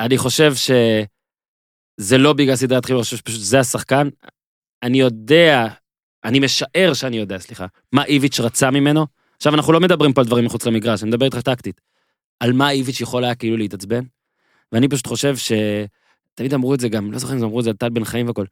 [0.00, 4.08] אני חושב שזה לא בגלל סדרת חינוך, אני חושב שפשוט זה השחקן.
[4.82, 5.68] אני יודע,
[6.24, 9.06] אני משער שאני יודע, סליחה, מה איביץ' רצה ממנו.
[9.36, 11.80] עכשיו, אנחנו לא מדברים פה על דברים מחוץ למגרש, אני מדבר איתך טקטית.
[12.40, 14.04] על מה איביץ' יכול היה כאילו להתעצבן.
[14.72, 15.52] ואני פשוט חושב ש...
[16.34, 18.04] תמיד אמרו את זה גם, לא זוכר אם זה אמרו את זה על טל בן
[18.04, 18.44] חיים והכל.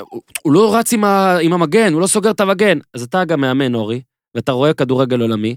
[0.00, 2.78] הוא, הוא לא רץ עם, ה, עם המגן, הוא לא סוגר את המגן.
[2.94, 4.00] אז אתה גם מאמן, אורי,
[4.34, 5.56] ואתה רואה כדורגל עולמי,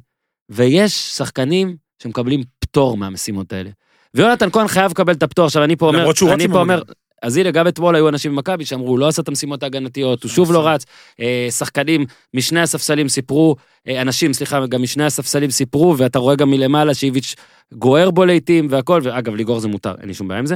[0.49, 3.69] ויש שחקנים שמקבלים פטור מהמשימות האלה.
[4.13, 5.45] ויונתן כהן חייב לקבל את הפטור.
[5.45, 6.11] עכשיו, אני פה אומר...
[6.33, 6.59] אני פה.
[6.59, 6.81] אומר,
[7.22, 10.30] אז הנה, גם אתמול היו אנשים במכבי שאמרו, הוא לא עשה את המשימות ההגנתיות, הוא
[10.30, 10.86] שוב לא רץ.
[11.20, 13.55] אה, שחקנים משני הספסלים סיפרו,
[13.88, 17.36] אה, אנשים, סליחה, גם משני הספסלים סיפרו, ואתה רואה גם מלמעלה שאיביץ'
[17.74, 20.55] גוער בו לעיתים והכל, ואגב, לגעור זה מותר, אין לי שום בעיה עם זה.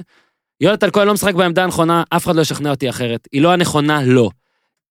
[0.61, 3.27] יונתן כהן לא משחק בעמדה הנכונה, אף אחד לא ישכנע אותי אחרת.
[3.31, 4.29] היא לא הנכונה, לא.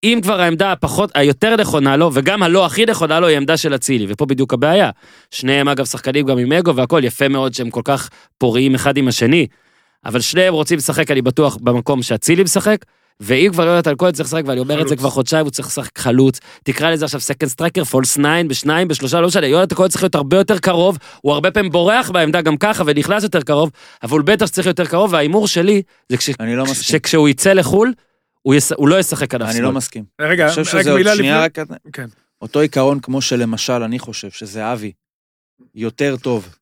[0.03, 3.75] אם כבר העמדה הפחות, היותר נכונה לו, וגם הלא הכי נכונה לו, היא עמדה של
[3.75, 4.89] אצילי, ופה בדיוק הבעיה.
[5.31, 9.07] שניהם אגב שחקנים גם עם אגו והכל, יפה מאוד שהם כל כך פוריים אחד עם
[9.07, 9.47] השני,
[10.05, 12.77] אבל שניהם רוצים לשחק, אני בטוח, במקום שאצילי משחק,
[13.19, 14.99] ואם כבר יונתן כהן צריך לשחק, ואני אומר את זה חלוץ.
[14.99, 19.21] כבר חודשיים, הוא צריך לשחק חלוץ, תקרא לזה עכשיו second striker, false 9, בשניים, בשלושה,
[19.21, 22.57] לא משנה, יונתן כהן צריך להיות הרבה יותר קרוב, הוא הרבה פעמים בורח בעמדה גם
[22.57, 23.71] ככה ונכנס יותר קרוב,
[24.03, 26.83] אבל הוא בטח שצריך יותר קרוב, וההימור שלי, זה כש- אני לא מסכים.
[26.99, 27.93] שכשהוא יצא לחו"ל,
[28.41, 29.61] הוא יס- הוא לא ישחק אני שמאל.
[29.63, 30.03] לא מסכים.
[30.21, 31.63] רגע, אני חושב שזה עוד מילה שנייה, לפני.
[31.63, 31.67] רק...
[31.93, 32.05] כן.
[32.41, 34.91] אותו עיקרון כמו שלמשל אני חושב שזהבי
[35.75, 36.55] יותר טוב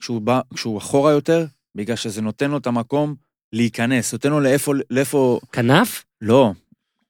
[0.00, 1.44] כשהוא בא, כשהוא אחורה יותר,
[1.78, 3.14] בגלל שזה נותן לו את המקום
[3.52, 6.04] להיכנס, נותן לו לאיפה, לאיפה, כנף?
[6.22, 6.52] לא,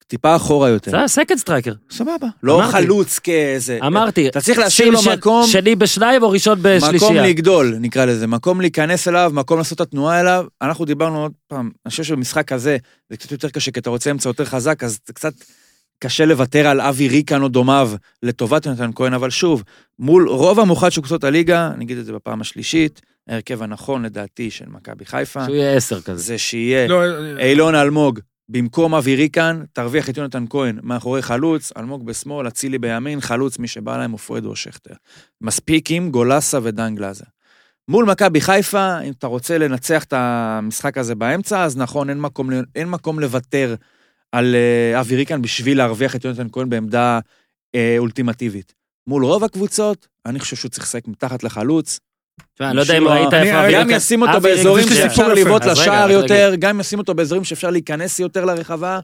[0.06, 0.90] טיפה אחורה יותר.
[0.90, 1.72] זה ה second striker.
[1.90, 2.26] סבבה.
[2.42, 2.72] לא אמרתי.
[2.72, 3.78] חלוץ כאיזה...
[3.86, 7.26] אמרתי, אתה צריך להשאיר לו של- מקום, שני בשניים או ראשון מקום בשלישייה.
[7.26, 10.46] לגדול, נקרא לזה, מקום להיכנס אליו, מקום לעשות את התנועה אליו.
[10.62, 12.76] אנחנו דיברנו עוד פעם, אני חושב שבמשחק הזה
[13.10, 15.32] זה קצת יותר קשה, כי אתה רוצה אמצע יותר חזק, אז זה קצת
[16.00, 17.90] קשה לוותר על אבי ריקן או דומיו
[18.22, 19.62] לטובת יונתן כהן, אבל שוב,
[19.98, 24.50] מול רוב המוחץ של קבוצות הליגה, אני אגיד את זה בפעם השלישית, ההרכב הנכון לדעתי
[24.50, 26.22] של מכבי חיפה, שהוא יהיה עשר כזה.
[26.22, 27.02] זה שיהיה לא,
[27.38, 33.20] אילון אלמוג במקום אבי ריקן, תרוויח את יונתן כהן מאחורי חלוץ, אלמוג בשמאל, אצילי בימין,
[33.20, 34.94] חלוץ מי שבא להם הוא פרד או שכטר.
[35.40, 37.24] מספיק עם גולסה ודן גלאזר.
[37.88, 42.50] מול מכבי חיפה, אם אתה רוצה לנצח את המשחק הזה באמצע, אז נכון, אין מקום,
[42.74, 43.74] אין מקום לוותר
[44.32, 47.20] על אה, אבי ריקן בשביל להרוויח את יונתן כהן בעמדה
[47.74, 48.74] אה, אולטימטיבית.
[49.06, 52.00] מול רוב הקבוצות, אני חושב שהוא צריך לשחק מתחת לחלוץ.
[52.61, 53.61] אני לא יודע אם ראית איפה...
[53.64, 55.32] אבי גם ריקן- ישים אותו באזורים ריקן- שאפשר.
[55.34, 56.11] לבעוט לשער.
[56.11, 59.01] יותר, גם ישים אותו באזורים שאפשר להיכנס יותר לרחבה.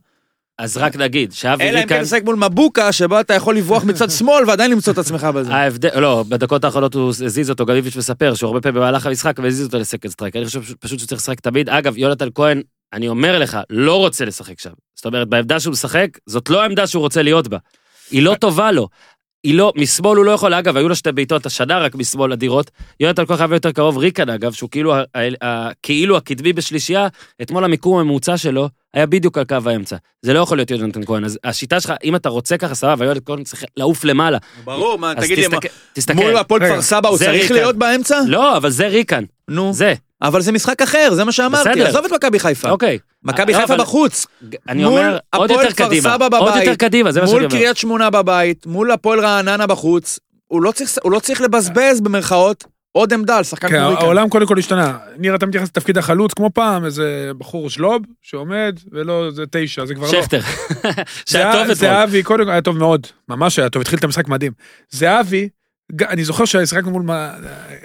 [0.58, 2.00] אז רק נגיד, שאבי אלא אם כן ריקן...
[2.00, 5.54] לשחק מול מבוקה, שבו אתה יכול לברוח מצד שמאל ועדיין למצוא את עצמך בזה.
[5.54, 9.38] ההבדל, לא, בדקות האחרונות הוא הזיז אותו, גם איביץ' מספר שהוא הרבה פעמים במהלך המשחק
[9.42, 10.36] והזיז אותו לסקנד סטרייק.
[10.36, 11.68] אני חושב פשוט שהוא צריך לשחק תמיד.
[11.68, 12.62] אגב, יונתן כהן,
[12.92, 14.70] אני אומר לך, לא רוצה לשחק שם.
[14.94, 17.58] זאת אומרת, בעמדה שהוא משחק, זאת לא העמדה שהוא רוצה להיות בה.
[18.10, 18.88] היא לא טובה לו.
[19.44, 22.70] היא לא, משמאל הוא לא יכול, אגב, היו לו שתי בעיטות השנה רק משמאל אדירות.
[23.00, 24.94] יונתן כהן חייב להיות יותר קרוב, ריקן אגב, שהוא כאילו,
[25.82, 27.08] כאילו הקדמי בשלישייה,
[27.42, 29.96] אתמול המיקום הממוצע שלו היה בדיוק על קו האמצע.
[30.22, 33.20] זה לא יכול להיות יונתן כהן, אז השיטה שלך, אם אתה רוצה ככה, סבבה, יונתן
[33.24, 34.38] כהן צריך לעוף למעלה.
[34.64, 35.46] ברור, מה, תגיד לי.
[36.14, 37.50] מול הפועל כפר סבא הוא צריך.
[37.50, 38.20] להיות באמצע?
[38.26, 39.72] לא, אבל זה ריקן, נו.
[39.72, 41.86] זה, אבל זה משחק אחר, זה מה שאמרתי, בסדר.
[41.88, 42.70] עזוב את מכבי חיפה.
[42.70, 42.98] אוקיי.
[43.22, 44.26] מכבי לא, חיפה אבל- בחוץ,
[44.68, 47.26] אני מול אומר, עוד הפועל יותר כפר קדימה, סבא עוד בבית, יותר קדימה, זה מה
[47.26, 47.56] שאני מול אומר.
[47.58, 52.64] קריית שמונה בבית, מול הפועל רעננה בחוץ, הוא לא צריך- הוא לא צריך לבזבז במרכאות
[52.92, 54.02] עוד עמדה על שחקן כן, כמו ריקן.
[54.02, 54.98] העולם קודם כל השתנה.
[55.18, 59.94] ניר, אתה מתייחס לתפקיד החלוץ כמו פעם, איזה בחור שלוב שעומד, ולא, זה תשע, זה
[59.94, 60.22] כבר לא.
[60.22, 60.40] שכטר,
[61.30, 61.74] שהיה טוב אתמול.
[61.74, 64.52] זהבי, קודם כל, היה טוב מאוד, ממש היה טוב, התחיל את המשחק מדהים.
[64.90, 65.48] זהבי,
[66.00, 67.10] אני זוכר ששיחקנו מול,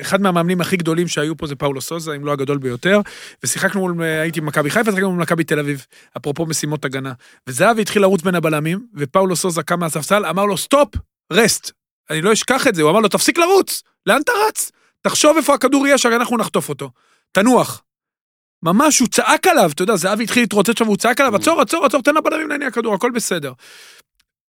[0.02, 3.02] אחד מהמאמנים הכי גדולים שהיו פה זה פאולו סוזה, אם לא הגדול ביותר,
[3.43, 5.86] ושיחקנו מול, הייתי במכבי חיפה, שיחקנו מול מכבי תל אביב,
[6.18, 7.14] אפרופו משימות הגנה.
[7.47, 10.89] וזהבי התחיל לרוץ בין הבלמים, ופאולו סוזה קם מהספסל, אמר לו, stop,
[11.34, 11.72] rest.
[12.10, 14.72] אני לא אשכח את זה, הוא אמר לו, תפסיק לרוץ, לאן אתה רץ?
[15.02, 16.91] תחשוב איפה הכדור יהיה, שהרי אנחנו נחטוף אותו.
[17.32, 17.82] תנוח.
[18.64, 21.86] ממש, הוא צעק עליו, אתה יודע, זהבי התחיל להתרוצץ שם, והוא צעק עליו, עצור, עצור,
[21.86, 23.54] עצור, תן לבלמים להניע כדור, הכל בסדר.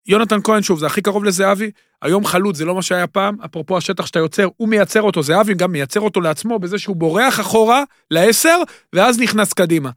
[0.09, 1.71] יונתן כהן, שוב, זה הכי קרוב לזהבי,
[2.03, 5.55] היום חלוץ, זה לא מה שהיה פעם, אפרופו השטח שאתה יוצר, הוא מייצר אותו, זהבי
[5.55, 8.59] גם מייצר אותו לעצמו בזה שהוא בורח אחורה לעשר,
[8.93, 9.91] ואז נכנס קדימה.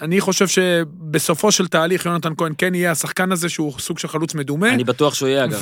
[0.00, 4.34] אני חושב שבסופו של תהליך יונתן כהן כן יהיה השחקן הזה שהוא סוג של חלוץ
[4.34, 5.60] מדומה, אני בטוח שהוא יהיה, אגב.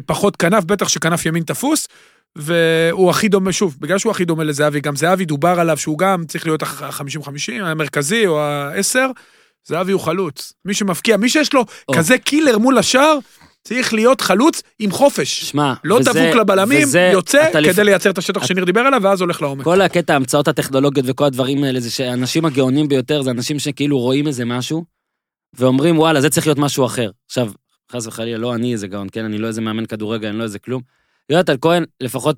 [0.00, 1.88] ופחות כנף, בטח שכנף ימין תפוס,
[2.36, 6.24] והוא הכי דומה, שוב, בגלל שהוא הכי דומה לזהבי, גם זהבי דובר עליו שהוא גם
[6.24, 8.98] צריך להיות ה-50-50, המרכזי או ה-10,
[9.68, 10.52] זהבי הוא חלוץ.
[10.64, 11.94] מי שמפקיע, מי שיש לו או.
[11.94, 13.18] כזה קילר מול השאר,
[13.64, 15.44] צריך להיות חלוץ עם חופש.
[15.44, 18.80] שמע, לא וזה- דבוק לבלמים, וזה- יוצא אתה לפ- כדי לייצר את השטח שניר דיבר
[18.80, 19.64] עליו, ואז הולך לעומק.
[19.64, 24.26] כל הקטע, ההמצאות הטכנולוגיות וכל הדברים האלה, זה שהאנשים הגאונים ביותר זה אנשים שכאילו רואים
[24.26, 24.84] איזה משהו,
[25.54, 27.10] ואומרים, וואלה, זה צריך להיות משהו אחר.
[27.26, 27.50] עכשיו,
[27.92, 29.24] חס וחלילה, לא אני איזה גאון, כן?
[29.24, 30.82] אני לא איזה מאמן כדורגל, אני לא איזה כלום.
[31.30, 32.36] יונתן כהן, לפחות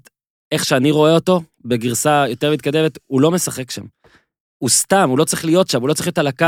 [0.53, 3.83] איך שאני רואה אותו, בגרסה יותר מתקדמת, הוא לא משחק שם.
[4.59, 6.47] הוא סתם, הוא לא צריך להיות שם, הוא לא צריך להיות על הקו.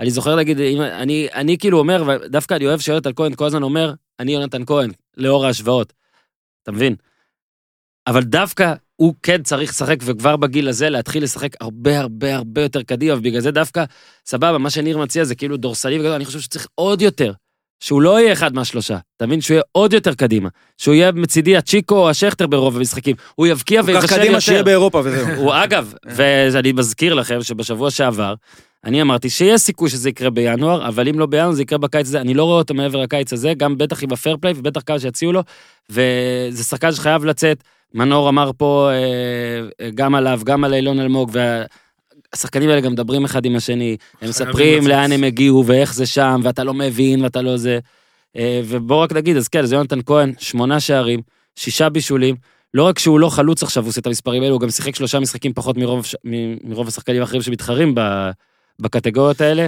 [0.00, 3.62] אני זוכר להגיד, אם, אני, אני כאילו אומר, ודווקא אני אוהב שיונתן כהן כל הזמן
[3.62, 5.92] אומר, אני יונתן כהן, לאור ההשוואות.
[6.62, 6.94] אתה מבין?
[8.06, 12.82] אבל דווקא הוא כן צריך לשחק, וכבר בגיל הזה להתחיל לשחק הרבה הרבה הרבה יותר
[12.82, 13.84] קדימה, ובגלל זה דווקא,
[14.26, 17.32] סבבה, מה שניר מציע זה כאילו דורסני וגדול, אני חושב שצריך עוד יותר.
[17.82, 19.40] שהוא לא יהיה אחד מהשלושה, אתה מבין?
[19.40, 20.48] שהוא יהיה עוד יותר קדימה.
[20.78, 23.16] שהוא יהיה מצידי הצ'יקו או השכטר ברוב המשחקים.
[23.34, 24.64] הוא יבקיע כך ויבשל קדימה שיהיה יותר.
[24.64, 25.28] באירופה וזהו.
[25.28, 28.34] הוא אגב, ואני מזכיר לכם שבשבוע שעבר,
[28.84, 32.20] אני אמרתי שיש סיכוי שזה יקרה בינואר, אבל אם לא בינואר זה יקרה בקיץ הזה,
[32.20, 35.32] אני לא רואה אותו מעבר לקיץ הזה, גם בטח עם הפייר פליי ובטח כמה שיציעו
[35.32, 35.42] לו,
[35.90, 37.62] וזה שחקן שחייב לצאת.
[37.94, 43.24] מנור אמר פה אה, אה, גם עליו, גם על אילון אלמוג, והשחקנים האלה גם מדברים
[43.24, 44.86] אחד עם השני, הם מספרים.
[44.86, 47.78] לאן הם הגיעו ואיך זה שם, ואתה לא מבין ואתה לא זה.
[48.36, 51.20] אה, ובוא רק נגיד, אז כן, זה יונתן כהן, שמונה שערים,
[51.56, 52.36] שישה בישולים,
[52.74, 55.20] לא רק שהוא לא חלוץ עכשיו, הוא עושה את המספרים האלו, הוא גם שיחק שלושה
[55.20, 56.06] משחקים פחות מרוב,
[56.64, 58.30] מרוב השחקנים האחרים שמתחרים ב,
[58.80, 59.66] בקטגוריות האלה.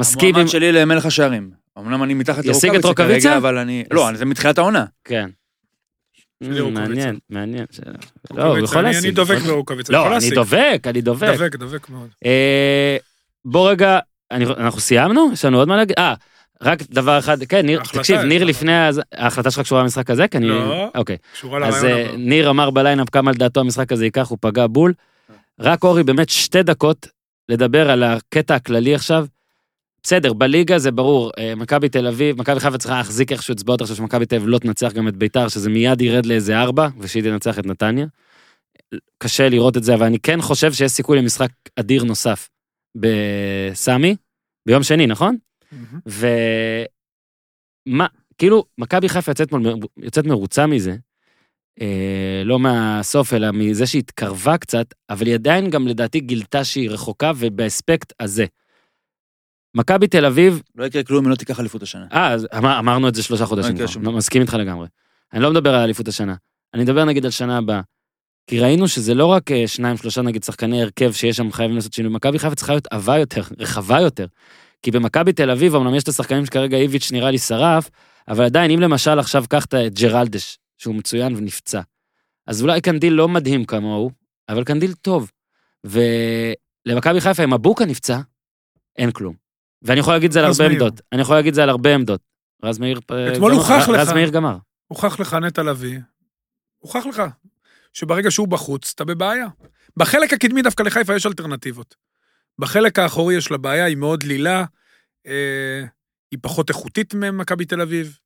[0.00, 0.34] מסכים עם...
[0.34, 1.50] המועמד שלי למלך השערים.
[1.78, 3.28] אמנם אני מתחת ישיג את לרוקאביצה רוקאביצה?
[3.28, 3.84] כרגע, אבל אני...
[3.90, 4.84] לא, זה מתחילת העונה.
[5.04, 5.30] כן.
[6.40, 7.64] מעניין, מעניין.
[8.34, 9.04] לא, הוא יכול אני- להשיג.
[9.04, 10.30] אני דובק יכול- ברוקאביצה, לא, אני.
[10.30, 11.34] דובק, אני דובק.
[11.36, 12.08] דבק, דבק מאוד.
[12.24, 12.96] אה,
[13.44, 13.98] בוא רגע,
[14.32, 15.28] אנחנו סיימנו?
[15.32, 15.96] יש לנו עוד מה להגיד?
[15.98, 16.14] אה,
[16.62, 18.44] רק דבר אחד, כן, ניר, תקשיב, ניר.
[18.44, 18.72] לפני,
[19.14, 20.28] ההחלטה שלך קשורה למשחק הזה?
[20.28, 20.48] כי אני...
[20.48, 20.90] לא.
[20.94, 21.16] אוקיי.
[21.32, 22.16] קשורה אז לרעיון אה, הבא.
[22.16, 24.92] ניר אמר ב lineup כמה לדעתו המשחק הזה ייקח, הוא פגע בול.
[25.60, 27.06] רק אורי, באמת שתי דקות
[27.48, 29.26] לדבר על הקטע הכללי עכשיו.
[30.02, 33.96] בסדר, בליגה זה ברור, אה, מכבי תל אביב, מכבי חיפה צריכה להחזיק איכשהו אצבעות עכשיו
[33.96, 37.58] שמכבי תל אביב לא תנצח גם את ביתר, שזה מיד ירד לאיזה ארבע, ושהיא תנצח
[37.58, 38.06] את נתניה.
[39.18, 42.48] קשה לראות את זה, אבל אני כן חושב שיש סיכוי למשחק אדיר נוסף
[42.96, 44.16] בסמי,
[44.66, 45.36] ביום שני, נכון?
[45.72, 46.00] מהמם.
[47.86, 48.06] ומה,
[48.38, 50.96] כאילו, מכבי חיפה יוצאת, מול- יוצאת מרוצה מזה,
[51.80, 56.90] אה, לא מהסוף, אלא מזה שהיא התקרבה קצת, אבל היא עדיין גם לדעתי גילתה שהיא
[56.90, 58.44] רחוקה, ובאספקט הזה.
[59.74, 62.06] מכבי תל אביב, לא יקרה כלום אם לא תיקח אליפות השנה.
[62.12, 64.86] אה, אז אמר, אמרנו את זה שלושה חודשים יקרה כבר, לא, מסכים איתך לגמרי.
[65.32, 66.34] אני לא מדבר על אליפות השנה,
[66.74, 67.80] אני מדבר נגיד על שנה הבאה.
[68.46, 71.92] כי ראינו שזה לא רק אה, שניים, שלושה נגיד שחקני הרכב שיש שם חייבים לעשות
[71.92, 74.26] שינוי, מכבי חיפה צריכה להיות עבה יותר, רחבה יותר.
[74.82, 77.90] כי במכבי תל אביב, אמנם יש את השחקנים שכרגע איביץ' נראה לי שרף,
[78.28, 81.80] אבל עדיין, אם למשל עכשיו קח את ג'רלדש, שהוא מצוין ונפצע,
[82.46, 84.10] אז אולי קנדיל לא מדהים כמוהו,
[84.48, 85.30] אבל קנדיל טוב.
[85.84, 88.20] ולמכבי חיפה, אם אבוקה נפצע,
[88.96, 89.34] אין כלום.
[89.82, 90.84] ואני יכול להגיד את זה על רז הרבה מאיר.
[90.84, 91.00] עמדות.
[91.12, 92.20] אני יכול להגיד את זה על הרבה עמדות.
[92.64, 93.00] רז מאיר...
[93.10, 93.62] אה, אתמול גמר.
[93.62, 94.14] הוכח רז לך.
[94.14, 94.56] מאיר גמר.
[94.86, 95.98] הוכח לך נטע לביא,
[96.78, 97.22] הוכח לך
[97.92, 99.46] שברגע שהוא בחוץ, אתה בבעיה.
[99.96, 101.94] בחלק הקדמי דווקא לחיפה יש אלטרנטיבות.
[102.58, 104.64] בחלק האחורי יש לה בעיה, היא מאוד דלילה,
[105.26, 105.84] אה,
[106.30, 108.18] היא פחות איכותית ממכבי תל אביב,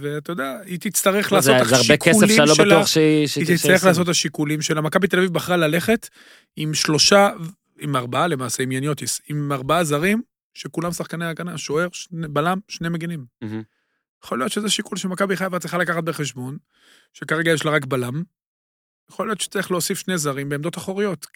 [0.00, 2.64] ואתה יודע, היא תצטרך לעשות את זה הרבה כסף השיקולים לא שלה.
[2.64, 3.28] בטוח שהיא...
[3.36, 4.80] היא תצטרך לעשות את השיקולים שלה.
[4.80, 6.08] מכבי תל אביב בחרה ללכת
[6.56, 7.30] עם שלושה,
[7.80, 10.22] עם ארבעה למעשה, עם יניוטיס, עם ארבעה זרים,
[10.54, 13.24] שכולם שחקני הגנה, שוער, שני, בלם, שני מגינים.
[14.24, 16.56] יכול להיות שזה שיקול שמכבי חיפה צריכה לקחת בחשבון,
[17.12, 18.22] שכרגע יש לה רק בלם.
[19.10, 21.26] יכול להיות שצריך להוסיף שני זרים בעמדות אחוריות,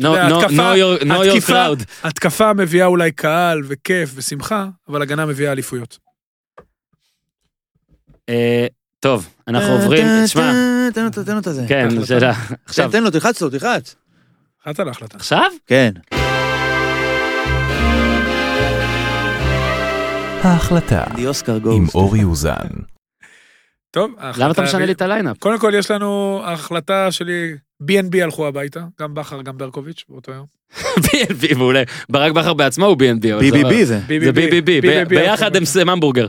[0.00, 0.42] No, no,
[0.78, 1.02] your-
[1.46, 1.84] crowd.
[2.02, 5.98] כהתקפה מביאה אולי קהל וכיף ושמחה, אבל הגנה מביאה אליפויות.
[8.28, 8.66] אה,
[9.00, 10.52] טוב, אנחנו עוברים, שמע,
[10.94, 11.64] תן לו, תן לו את זה.
[11.68, 12.06] כן, החלטה.
[12.06, 12.32] שאלה.
[12.48, 13.94] תן, עכשיו, תן לו, תלחץ לו, תלחץ.
[14.64, 15.16] אחת על ההחלטה.
[15.16, 15.50] עכשיו?
[15.66, 15.90] כן.
[20.42, 21.86] ההחלטה די אוסקר עם.
[21.94, 22.52] אורי אוזן.
[23.90, 24.44] טוב, ההחלטה...
[24.44, 25.38] למה אתה משנה לי את ה lineup?
[25.38, 30.46] קודם כל, יש לנו, ההחלטה שלי, B&B הלכו הביתה, גם בכר, גם ברקוביץ' באותו יום.
[31.04, 31.82] B&B, מעולה.
[32.08, 33.22] ברק בכר בעצמו הוא B&B.
[33.22, 34.00] זה לא- BBB זה.
[34.08, 36.26] זה BBB, ביחד הם סם המבורגר.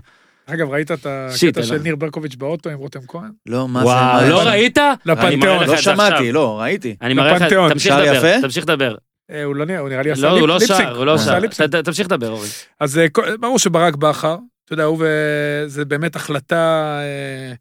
[0.54, 1.78] אגב, ראית את הקטע של.
[1.78, 3.32] ניר ברקוביץ' באוטו עם רותם כהן?
[3.46, 3.86] לא, מה זה?
[3.86, 4.42] וואו, לא?
[4.42, 4.78] ראית?
[5.06, 5.68] לפנתיאון.
[5.68, 5.78] לא.
[5.78, 6.96] שמעתי, לא, ראיתי.
[7.02, 7.44] אני מראה לך.
[7.72, 8.42] תמשיך לדבר?
[8.42, 8.96] תמשיך לדבר.
[9.32, 10.60] אה, הוא לא נראה, הוא נראה לי עשה לא, הוא לא.
[10.60, 11.40] שר, הוא לא שר.
[11.84, 12.48] תמשיך לדבר, אורי.
[12.80, 13.06] אז אה,
[13.40, 16.98] ברור שברק בכר, אתה יודע, הוא וזה באמת החלטה...
[17.02, 17.54] אה,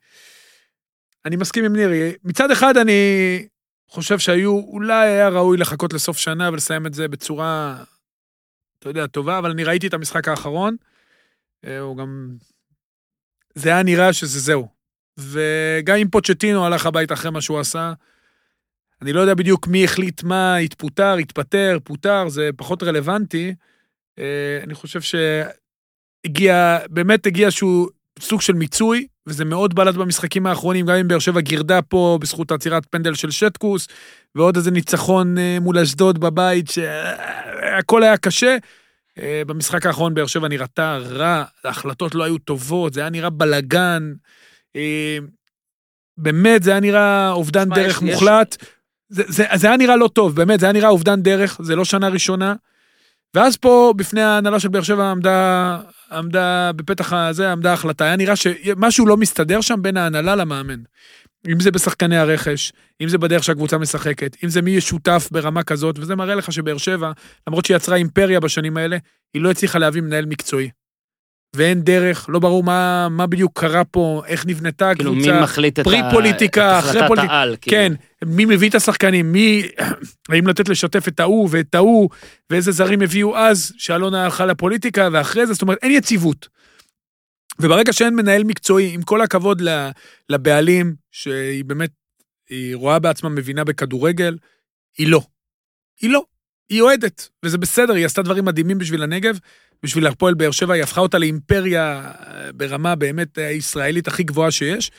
[1.24, 2.12] אני מסכים עם נירי.
[2.24, 3.46] מצד אחד אני
[3.90, 7.76] חושב שהיו, אולי היה ראוי לחכות לסוף שנה ולסיים את זה בצורה,
[8.78, 10.76] אתה יודע, טובה, אבל אני ראיתי את המשחק האחרון.
[11.80, 12.28] הוא גם...
[13.58, 14.68] זה היה נראה שזה זהו.
[15.18, 17.92] וגם אם פוצ'טינו הלך הביתה אחרי מה שהוא עשה,
[19.02, 23.54] אני לא יודע בדיוק מי החליט מה, התפוטר, התפטר, פוטר, זה פחות רלוונטי.
[24.18, 27.88] אה, אני חושב שהגיע, באמת הגיע איזשהו
[28.20, 32.52] סוג של מיצוי, וזה מאוד בלט במשחקים האחרונים, גם אם באר שבע גירדה פה בזכות
[32.52, 33.88] עצירת פנדל של שטקוס,
[34.34, 38.56] ועוד איזה ניצחון אה, מול אשדוד בבית, שהכל היה קשה.
[39.22, 44.12] אה, במשחק האחרון באר שבע נראתה רע, ההחלטות לא היו טובות, זה היה נראה בלאגן.
[44.76, 45.18] אה,
[46.18, 48.56] באמת, זה היה נראה אובדן דרך יש- יש- מוחלט.
[49.08, 51.84] זה, זה, זה היה נראה לא טוב, באמת, זה היה נראה אובדן דרך, זה לא
[51.84, 52.54] שנה ראשונה.
[53.34, 55.78] ואז פה, בפני ההנהלה של באר שבע עמדה,
[56.12, 58.04] עמדה בפתח הזה, עמדה ההחלטה.
[58.04, 60.80] היה נראה שמשהו לא מסתדר שם בין ההנהלה למאמן.
[61.46, 65.62] אם זה בשחקני הרכש, אם זה בדרך שהקבוצה משחקת, אם זה מי יהיה שותף ברמה
[65.62, 67.12] כזאת, וזה מראה לך שבאר שבע,
[67.46, 68.96] למרות שהיא יצרה אימפריה בשנים האלה,
[69.34, 70.70] היא לא הצליחה להביא מנהל מקצועי.
[71.56, 75.32] ואין דרך, לא ברור מה, מה בדיוק קרה פה, איך נבנתה כאילו, הקבוצה.
[75.32, 77.76] מי מחליט את פרי ה- פוליטיקה, את אחרי החלטת פוליט- העל, כאילו.
[77.76, 77.92] כן,
[78.26, 79.62] מי מביא את השחקנים, מי,
[80.30, 82.08] האם לתת לשתף את ההוא ואת ההוא,
[82.50, 86.48] ואיזה זרים הביאו אז, שאלונה הלכה לפוליטיקה, ואחרי זה, זאת אומרת, אין יציבות.
[87.62, 89.62] וברגע שאין מנהל מקצועי, עם כל הכבוד
[90.28, 91.90] לבעלים, שהיא באמת,
[92.48, 94.38] היא רואה בעצמה מבינה בכדורגל,
[94.98, 95.20] היא לא.
[96.00, 96.24] היא לא.
[96.68, 99.38] היא אוהדת, וזה בסדר, היא עשתה דברים מדהימים בשביל הנגב,
[99.82, 104.90] בשביל הפועל באר שבע, היא הפכה אותה לאימפריה אה, ברמה באמת הישראלית הכי גבוהה שיש,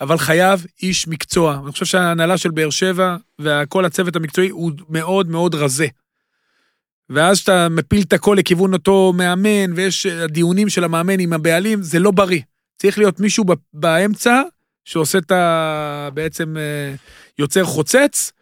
[0.00, 1.60] אבל חייב איש מקצוע.
[1.64, 5.86] אני חושב שההנהלה של באר שבע וכל הצוות המקצועי הוא מאוד מאוד רזה.
[7.10, 11.82] ואז שאתה מפיל את הכל לכיוון אותו מאמן, ויש אה, הדיונים של המאמן עם הבעלים,
[11.82, 12.40] זה לא בריא.
[12.76, 14.42] צריך להיות מישהו באמצע,
[14.84, 16.08] שעושה את ה...
[16.14, 16.94] בעצם אה,
[17.38, 18.32] יוצר חוצץ,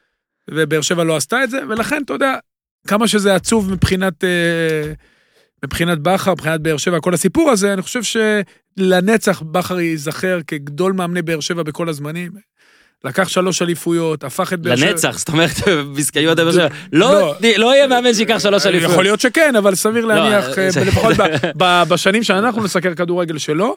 [0.50, 2.34] ובאר שבע לא עשתה את זה, ולכן, אתה יודע,
[2.86, 4.92] כמה שזה עצוב מבחינת, אה,
[5.64, 11.22] מבחינת בכר, מבחינת באר שבע, כל הסיפור הזה, אני חושב שלנצח בכר ייזכר כגדול מאמני
[11.22, 12.32] באר שבע בכל הזמנים.
[13.05, 14.86] לקח שלוש אליפויות, הפך את באר שבע...
[14.90, 15.50] לנצח, זאת אומרת,
[15.96, 16.66] פסקאיות באר שבע.
[16.92, 17.34] לא לא.
[17.57, 18.92] לא יהיה מאמן שייקח שלוש אליפויות.
[18.92, 21.12] יכול להיות שכן, אבל סביר להניח, אה, אה, לפחות
[21.90, 23.76] בשנים שאנחנו נסקר כדורגל שלו.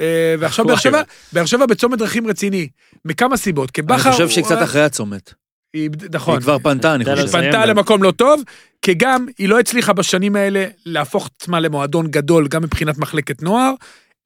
[0.00, 1.02] אה, ועכשיו באר שבע,
[1.32, 2.68] באר שבע בצומת דרכים רציני,
[3.04, 3.70] מכמה סיבות.
[3.70, 4.12] כי אני בכר...
[4.12, 5.32] חושב שהיא קצת אחרי הצומת.
[5.74, 6.34] היא- נכון.
[6.34, 7.16] היא כבר פנתה, אני חושב.
[7.16, 7.44] לסיים.
[7.52, 7.66] פנתה.
[7.66, 8.42] למקום לא טוב,
[8.82, 13.42] כי גם היא לא הצליחה בשנים האלה להפוך את עצמה למועדון גדול, גם מבחינת מחלקת
[13.42, 13.72] נוער.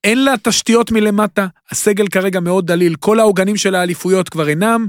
[0.04, 4.86] אין לה תשתיות מלמטה, הסגל כרגע מאוד דליל, כל העוגנים של האליפויות כבר אינם,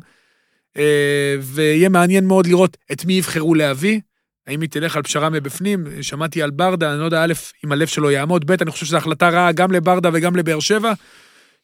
[0.78, 3.99] אה, ויהיה מעניין מאוד לראות את מי יבחרו להביא.
[4.47, 5.86] האם היא תלך על פשרה מבפנים?
[6.01, 7.34] שמעתי על ברדה, אני לא יודע, א',
[7.66, 10.93] אם הלב שלו יעמוד, ב', אני חושב שזו החלטה רעה גם לברדה וגם לבאר שבע,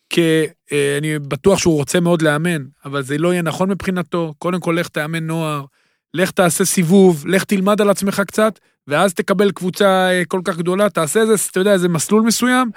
[0.10, 4.34] כי אה, אני בטוח שהוא רוצה מאוד לאמן, אבל זה לא יהיה נכון מבחינתו.
[4.38, 5.66] קודם כל, לך תאמן נוער,
[6.14, 10.90] לך תעשה סיבוב, לך תלמד על עצמך קצת, ואז תקבל קבוצה אה, כל כך גדולה,
[10.90, 12.72] תעשה איזה, אתה יודע, איזה מסלול מסוים,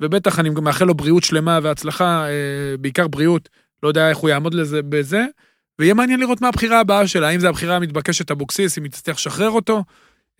[0.00, 3.48] ובטח אני מאחל לו בריאות שלמה והצלחה, אה, בעיקר בריאות,
[3.82, 5.24] לא יודע איך הוא יעמוד לזה בזה,
[5.78, 9.16] ויהיה מעניין לראות מה הבחירה הבאה שלה, האם זו הבחירה המתבקשת אבוקסיס, אם היא תצטרך
[9.16, 9.84] לשחרר אותו,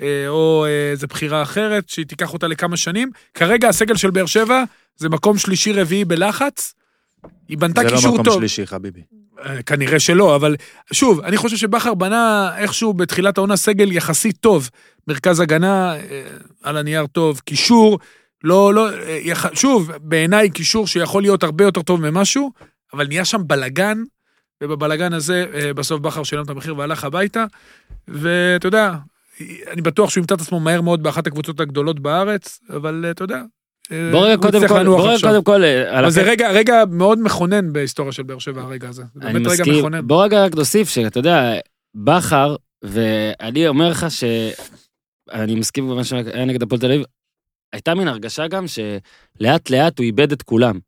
[0.01, 3.11] אה, או אה, איזו בחירה אחרת, שהיא תיקח אותה לכמה שנים.
[3.35, 4.65] כרגע הסגל של באר שבע
[4.97, 6.75] זה מקום שלישי-רביעי בלחץ,
[7.49, 8.39] היא בנתה זה לא קישור מקום טוב.
[8.39, 9.01] שלישי, חביבי.
[9.45, 10.57] אה, כנראה שלא, אבל
[10.93, 14.71] שוב, אני חושב שבכר בנה איכשהו בתחילת העונה סגל יחסית טוב.
[15.09, 15.95] מרכז הגנה,
[16.63, 17.99] על הנייר טוב, קישור,
[18.45, 19.35] לא, לא, אה.
[19.55, 22.53] שוב, בעיניי קישור שיכול להיות הרבה יותר טוב ממשהו,
[22.93, 24.03] אבל נהיה שם בלגן,
[24.63, 27.45] ובבלגן הזה אה, בסוף בכר שילם את המחיר והלך הביתה,
[28.09, 28.95] ואתה יודע,
[29.71, 33.25] אני בטוח שהוא ימצא את עצמו מהר מאוד באחת הקבוצות הגדולות בארץ, אבל אה, אתה
[33.25, 33.43] יודע,
[34.13, 35.29] בוא רגע קודם כל, בוא רגע.
[35.29, 39.03] קודם כל, אבל זה רגע, רגע מאוד מכונן בהיסטוריה של באר שבע, הרגע הזה.
[39.15, 39.79] זה אני באמת רגע מסכים.
[39.79, 40.07] מכונן.
[40.07, 41.55] בוא רגע רק נוסיף שאתה יודע,
[41.95, 47.03] בכר, ואני אומר לך שאני מסכים עם מה שהיה נגד הפועל תל אביב,
[47.73, 50.79] הייתה מין הרגשה גם שלאט לאט הוא איבד את כולם.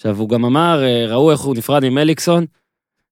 [0.00, 2.46] עכשיו, הוא גם אמר, אה, ראו איך הוא נפרד ממליקסון,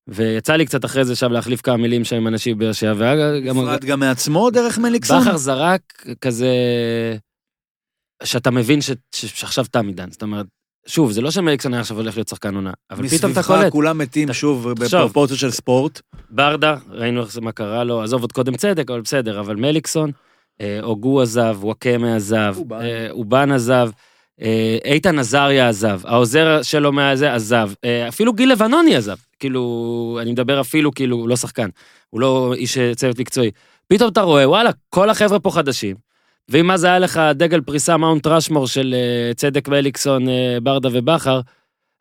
[0.08, 3.14] ויצא לי קצת אחרי זה עכשיו להחליף כמה מילים שם עם אנשים בבאר שבע.
[3.44, 5.20] נפרד גם מעצמו דרך מליקסון?
[5.20, 5.80] בכר זרק
[6.20, 6.46] כזה,
[8.24, 10.46] שאתה מבין ש, שעכשיו תם עידן, זאת אומרת,
[10.86, 13.72] שוב, זה לא שמליקסון היה עכשיו הולך להיות שחקן עונה, אבל פתאום אתה מסביבך קולט,
[13.72, 14.68] כולם מתים אתה- שוב.
[14.72, 16.00] בפרופורציות של ספורט.
[16.30, 20.10] ברדה, ראינו איך זה, מה קרה לו, עזוב עוד קודם צדק, אבל בסדר, אבל מליקסון,
[20.82, 22.56] אוגו עזב, וואקמה עזב,
[23.10, 23.50] אובן.
[23.50, 23.90] אה, עזב,
[24.42, 30.32] אה, איתן עזריה עזב, העוזר שלו מהזה עזב, אה, אפילו גיל לבנוני עזב, כאילו, אני
[30.32, 31.68] מדבר אפילו כאילו, הוא לא שחקן,
[32.10, 33.50] הוא לא איש אה, צוות מקצועי.
[33.88, 35.96] פתאום אתה רואה, וואלה, כל החבר'ה פה חדשים,
[36.48, 41.40] ואם אז היה לך דגל פריסה מאונט רשמור של אה, צדק מליקסון, אה, ברדה ובכר,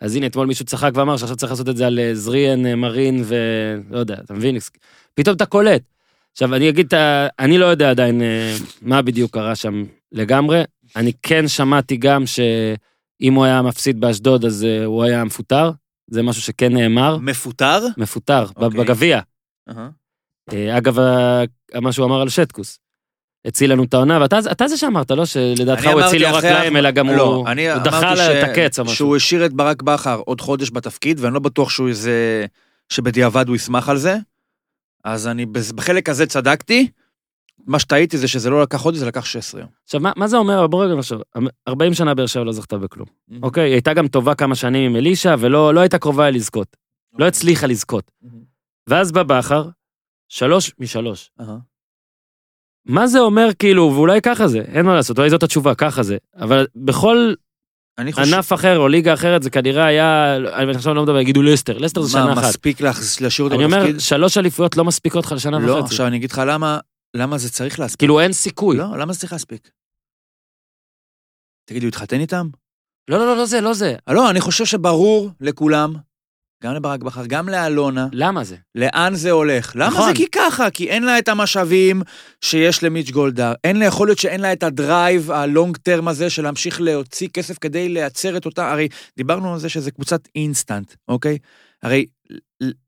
[0.02, 2.76] אז הנה, אתמול מישהו צחק ואמר שעכשיו צריך לעשות את זה על אה, זריאן, אה,
[2.76, 4.58] מרין ולא יודע, אתה מבין?
[5.14, 5.91] פתאום אתה קולט.
[6.32, 6.94] עכשיו, אני אגיד,
[7.40, 10.64] אני לא יודע עדיין אה, מה בדיוק קרה שם לגמרי.
[10.96, 15.72] אני כן שמעתי גם שאם הוא היה מפסיד באשדוד, אז אה, הוא היה מפוטר.
[16.08, 17.18] זה משהו שכן נאמר.
[17.18, 17.80] מפוטר?
[17.98, 18.80] מפוטר, ב- אוקיי.
[18.80, 19.20] בגביע.
[20.54, 20.98] אה, אגב,
[21.82, 22.80] מה שהוא אמר על שטקוס.
[23.46, 25.26] הציל לנו את העונה, ואתה אתה זה שאמרת, לא?
[25.26, 28.44] שלדעתך הוא הציל לא רק להם, אלא גם לא, הוא אני הוא דחה ש- את
[28.50, 28.96] הקץ או משהו.
[28.96, 32.46] שהוא השאיר את ברק בכר עוד חודש בתפקיד, ואני לא בטוח שהוא איזה...
[32.90, 34.18] שבדיעבד הוא ישמח על זה.
[35.04, 35.46] אז אני
[35.76, 36.88] בחלק הזה צדקתי.
[37.68, 39.70] מה שטעיתי זה שזה לא לקח חודש, זה לקח 16 יום.
[39.84, 40.68] עכשיו, מה, מה זה אומר?
[40.68, 41.22] בוא רגע נחשוב.
[41.68, 43.08] 40 שנה באר שבע לא זכתה בכלום.
[43.44, 43.64] אוקיי?
[43.64, 46.78] היא הייתה גם טובה כמה שנים עם אלישע, ולא לא הייתה קרובה לזכות.
[47.20, 48.12] לא הצליחה לזכות.
[48.88, 49.70] ואז בא בכר,
[50.30, 51.32] שלוש משלוש.
[51.42, 51.58] אהה.
[52.86, 56.18] מה זה אומר כאילו, ואולי ככה זה, אין מה לעשות, אולי זאת התשובה, ככה זה.
[56.36, 57.34] אבל בכל
[57.98, 58.34] אני חושב...
[58.34, 62.02] ענף אחר או ליגה אחרת זה כנראה היה, אני עכשיו לא מדבר, יגידו לסטר, לסטר
[62.02, 62.44] זה שנה מה, אחת.
[62.44, 64.00] מספיק לך להשאיר אותו אני אומר, בתפקיד?
[64.00, 65.86] שלוש אליפויות לא מספיקות לך לשנה לא, וחצי.
[65.86, 66.80] עכשיו אני אגיד לך למה,
[67.16, 68.00] למה זה צריך להספיק.
[68.00, 68.78] כאילו אין סיכוי.
[68.78, 69.70] לא, למה זה צריך להספיק?
[71.70, 72.48] תגיד לי, הוא התחתן איתם?
[73.10, 73.96] לא, לא, לא, לא זה, לא זה.
[74.10, 75.94] לא, אני חושב שברור לכולם,
[76.64, 78.56] גם לברק בכר, גם לאלונה, למה זה?
[78.76, 79.72] לאן זה הולך.
[79.76, 80.08] למה נכון.
[80.08, 80.70] זה כי ככה?
[80.70, 82.02] כי אין לה את המשאבים
[82.42, 83.54] שיש למיץ' גולדהר.
[83.64, 86.82] אין לה, יכול להיות שאין לה את ה drive ה long term הזה של להמשיך
[86.82, 88.88] להוציא כסף כדי לייצר את אותה, הרי
[89.18, 91.38] דיברנו על זה שזה קבוצת אינסטנט, אוקיי?
[91.84, 92.06] הרי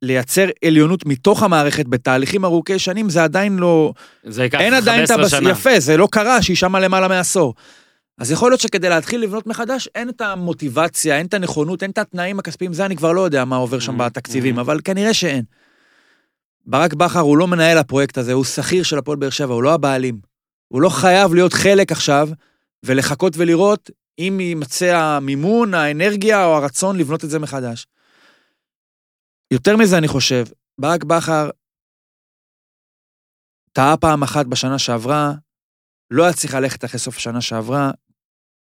[0.02, 3.94] לייצר עליונות מתוך המערכת בתהליכים ארוכי שנים זה עדיין לא...
[4.24, 5.32] זה ייקח אין עדיין את 15 הבס...
[5.32, 5.50] שנה.
[5.50, 7.54] יפה, זה לא קרה שהיא שמה למעלה מעשור.
[8.18, 11.98] אז יכול להיות שכדי להתחיל לבנות מחדש, אין את המוטיבציה, אין את הנכונות, אין את
[11.98, 14.62] התנאים הכספיים, זה אני כבר לא יודע מה עובר שם Mhm, בתקציבים, mhm.
[14.62, 15.44] אבל כנראה שאין.
[16.66, 19.74] ברק בכר הוא לא מנהל הפרויקט הזה, הוא שכיר של הפועל באר שבע, הוא לא
[19.74, 20.20] הבעלים.
[20.68, 22.30] הוא לא חייב להיות חלק עכשיו,
[22.86, 23.90] ולחכות ולראות
[24.20, 27.88] אם יימצא המימון, האנרגיה או הרצון לבנות את זה מחדש.
[29.52, 30.46] יותר מזה, אני חושב,
[30.78, 31.50] ברק בכר
[33.72, 35.34] טעה פעם אחת בשנה שעברה,
[36.12, 37.92] לא היה צריך ללכת אחרי סוף השנה שעברה,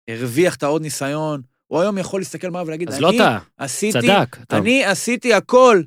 [0.10, 4.38] הרוויח את העוד ניסיון, הוא היום יכול להסתכל מעל ולהגיד, אז לא טעה, עשיתי, צדק.
[4.52, 5.82] אני עשיתי הכל.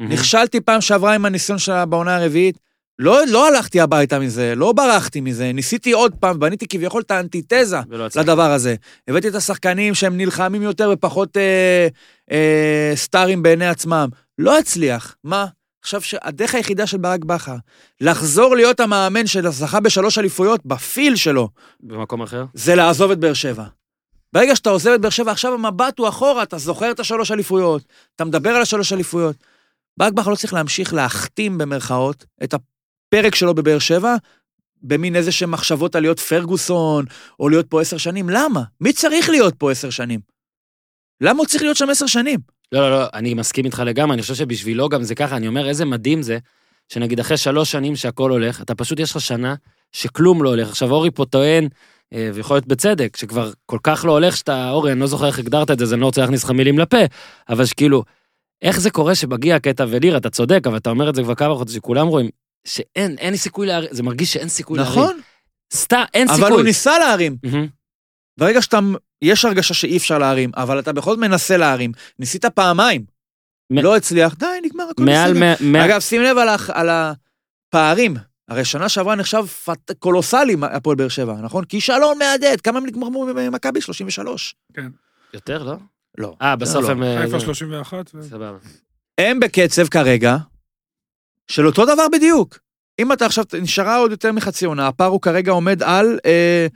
[0.00, 2.58] נכשלתי פעם שעברה עם הניסיון שלה בעונה הרביעית,
[2.98, 7.76] לא, לא הלכתי הביתה מזה, לא ברחתי מזה, ניסיתי עוד פעם, בניתי כביכול את האנטיתזה.
[8.16, 8.74] לדבר הזה.
[9.08, 11.88] הבאתי את השחקנים שהם נלחמים יותר ופחות אה,
[12.30, 14.08] אה, סטארים בעיני עצמם.
[14.38, 15.16] לא הצליח.
[15.24, 15.46] מה?
[15.88, 17.56] עכשיו שהדרך היחידה של ברק בכר,
[18.00, 21.48] לחזור להיות המאמן שזכה בשלוש אליפויות בפיל שלו,
[21.80, 22.44] במקום אחר?
[22.54, 23.64] זה לעזוב את באר שבע.
[24.32, 27.82] ברגע שאתה עוזב את באר שבע, עכשיו המבט הוא אחורה, אתה זוכר את השלוש אליפויות,
[28.16, 29.36] אתה מדבר על השלוש אליפויות.
[29.96, 34.16] ברק בכר לא צריך להמשיך להכתים במרכאות את הפרק שלו בבאר שבע,
[34.82, 37.04] במין איזה שהם מחשבות על להיות פרגוסון,
[37.40, 38.28] או להיות פה עשר שנים.
[38.28, 38.62] למה?
[38.80, 40.20] מי צריך להיות פה עשר שנים?
[41.20, 42.57] למה הוא צריך להיות שם עשר שנים?
[42.72, 45.68] לא, לא, לא, אני מסכים איתך לגמרי, אני חושב שבשבילו גם זה ככה, אני אומר,
[45.68, 46.38] איזה מדהים זה,
[46.88, 49.54] שנגיד אחרי שלוש שנים שהכל הולך, אתה פשוט, יש לך שנה
[49.92, 50.68] שכלום לא הולך.
[50.68, 51.68] עכשיו, אורי פה טוען,
[52.12, 55.38] אה, ויכול להיות בצדק, שכבר כל כך לא הולך שאתה, אורי, אני לא זוכר איך
[55.38, 56.98] הגדרת את זה, אז אני לא רוצה להכניס לך מילים לפה,
[57.48, 58.02] אבל שכאילו,
[58.62, 61.54] איך זה קורה שמגיע קטע וליר, אתה צודק, אבל אתה אומר את זה כבר כמה
[61.54, 62.28] חודשים, שכולם רואים,
[62.64, 64.92] שאין, אין סיכוי להרים, זה מרגיש שאין סיכוי להרים.
[64.92, 65.20] נכון,
[65.74, 66.42] סתם, אין סיכוי.
[66.42, 67.36] אבל הוא ניסה להרים.
[67.42, 67.77] מהמם.
[68.38, 68.78] ברגע שאתה,
[69.22, 71.92] יש הרגשה שאי אפשר להרים, אבל אתה בכל זאת מנסה להרים.
[72.18, 73.04] ניסית פעמיים,
[73.72, 75.54] מ- לא הצליח, די, נגמר, הכל מעל בסדר.
[75.72, 75.84] מאה...
[75.84, 78.16] אגב, שים לב על, ה- על הפערים.
[78.48, 79.90] הרי שנה שעברה נחשב פט...
[79.98, 81.64] קולוסלי הפועל באר שבע, נכון?
[81.64, 83.80] כישלון מהדהד, כמה הם נגמרו במכבי?
[83.80, 84.54] 33.
[85.34, 85.74] יותר, לא?
[86.18, 86.36] לא.
[86.42, 86.90] אה, בסוף לא.
[86.90, 87.02] הם...
[87.02, 88.10] אה, חיפה זה- 31.
[88.14, 88.58] ו- סבבה.
[89.18, 90.36] הם בקצב כרגע
[91.48, 92.58] של אותו דבר בדיוק.
[92.98, 96.66] אם אתה עכשיו, נשארה עוד יותר מחצי עונה, הפער הוא כרגע עומד על אה,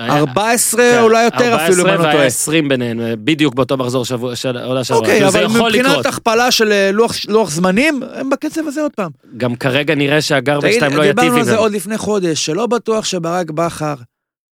[0.00, 2.14] 14, כן, אולי יותר אפילו, אם אני לא 14 טועה.
[2.14, 5.00] והיה 20 ביניהם, אה, בדיוק באותו מחזור שבוע של עונה שעברה.
[5.00, 6.06] אוקיי, אבל מבחינת.
[6.06, 9.10] הכפלה של אה, לוח, לוח זמנים, הם בקצב הזה עוד פעם.
[9.36, 11.50] גם כרגע נראה שהגרבג' 2 לא יטיב דיברנו עם על זה.
[11.50, 13.94] זה עוד לפני חודש, שלא בטוח שברק בכר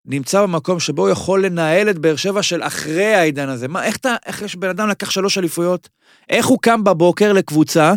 [0.07, 3.67] נמצא במקום שבו הוא יכול לנהל את באר שבע של אחרי העידן הזה.
[3.67, 5.89] מה, איך אתה, איך יש בן אדם לקח שלוש אליפויות?
[6.29, 7.93] איך הוא קם בבוקר לקבוצה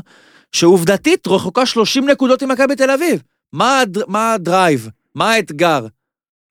[0.53, 3.23] שעובדתית רחוקה 30 נקודות עם מכבי תל אביב?
[3.53, 4.89] מה, הד- מה הדרייב?
[5.15, 5.87] מה האתגר?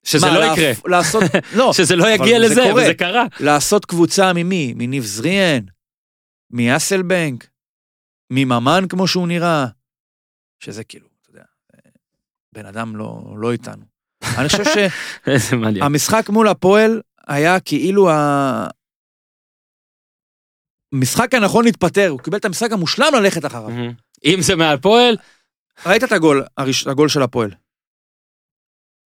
[0.08, 0.72] שזה מה, לא יקרה.
[0.86, 1.24] לעשות,
[1.58, 2.84] לא, שזה לא יגיע זה לזה, קורה.
[2.84, 3.26] וזה קרה.
[3.40, 4.74] לעשות קבוצה ממי?
[4.78, 5.60] מניב זריאן?
[6.52, 7.48] מאסלבנק?
[8.32, 9.66] מממן כמו שהוא נראה?
[10.60, 11.44] שזה כאילו, אתה יודע,
[12.54, 13.84] בן אדם לא, לא איתנו.
[14.38, 14.64] אני חושב.
[15.40, 18.68] שהמשחק מול הפועל היה כאילו ה...
[20.94, 23.70] המשחק הנכון להתפטר, הוא קיבל את המשחק המושלם ללכת אחריו.
[24.26, 25.18] אם זה מהפועל,
[25.86, 27.52] ראית את הגול, הראש- הגול של הפועל.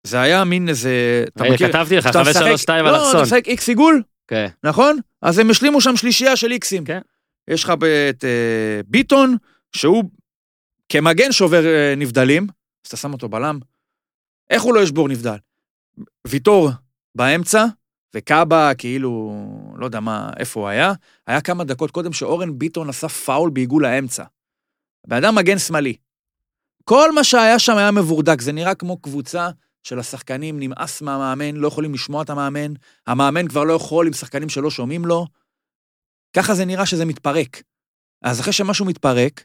[0.06, 1.68] זה היה מין איזה, אתה רגע, מכיר?
[1.68, 3.22] כתבתי לך, שאתה חמש משחק- שלוש שתיים לא, אתה אלכסון.
[3.22, 4.46] משחק איקס עיגול, כן.
[4.64, 4.98] נכון?
[5.22, 6.84] אז הם השלימו שם שלישייה של איקסים.
[6.84, 7.00] כן.
[7.48, 7.70] יש לך
[8.10, 9.36] את אה, ביטון,
[9.76, 10.04] שהוא
[10.88, 12.42] כמגן שובר אה, נבדלים,
[12.84, 13.58] אז אתה שם אותו בלם.
[14.50, 15.36] איך הוא לא ישבור נבדל?
[16.26, 16.70] ויטור
[17.14, 17.64] באמצע,
[18.16, 19.32] וקאבה כאילו,
[19.78, 20.92] לא יודע מה, איפה הוא היה.
[21.26, 24.24] היה כמה דקות קודם שאורן ביטון עשה פאול בעיגול האמצע.
[25.06, 25.94] בן אדם מגן שמאלי.
[26.84, 29.50] כל מה שהיה שם היה מבורדק, זה נראה כמו קבוצה
[29.82, 32.72] של השחקנים, נמאס מהמאמן, לא יכולים לשמוע את המאמן,
[33.06, 35.26] המאמן כבר לא יכול עם שחקנים שלא שומעים לו.
[36.36, 37.62] ככה זה נראה שזה מתפרק.
[38.22, 39.44] אז אחרי שמשהו מתפרק,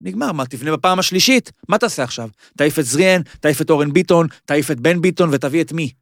[0.00, 1.52] נגמר, מה, תבנה בפעם השלישית?
[1.68, 2.28] מה תעשה עכשיו?
[2.56, 5.92] תעיף את זריאן, תעיף את אורן ביטון, תעיף את בן ביטון ותביא את מי?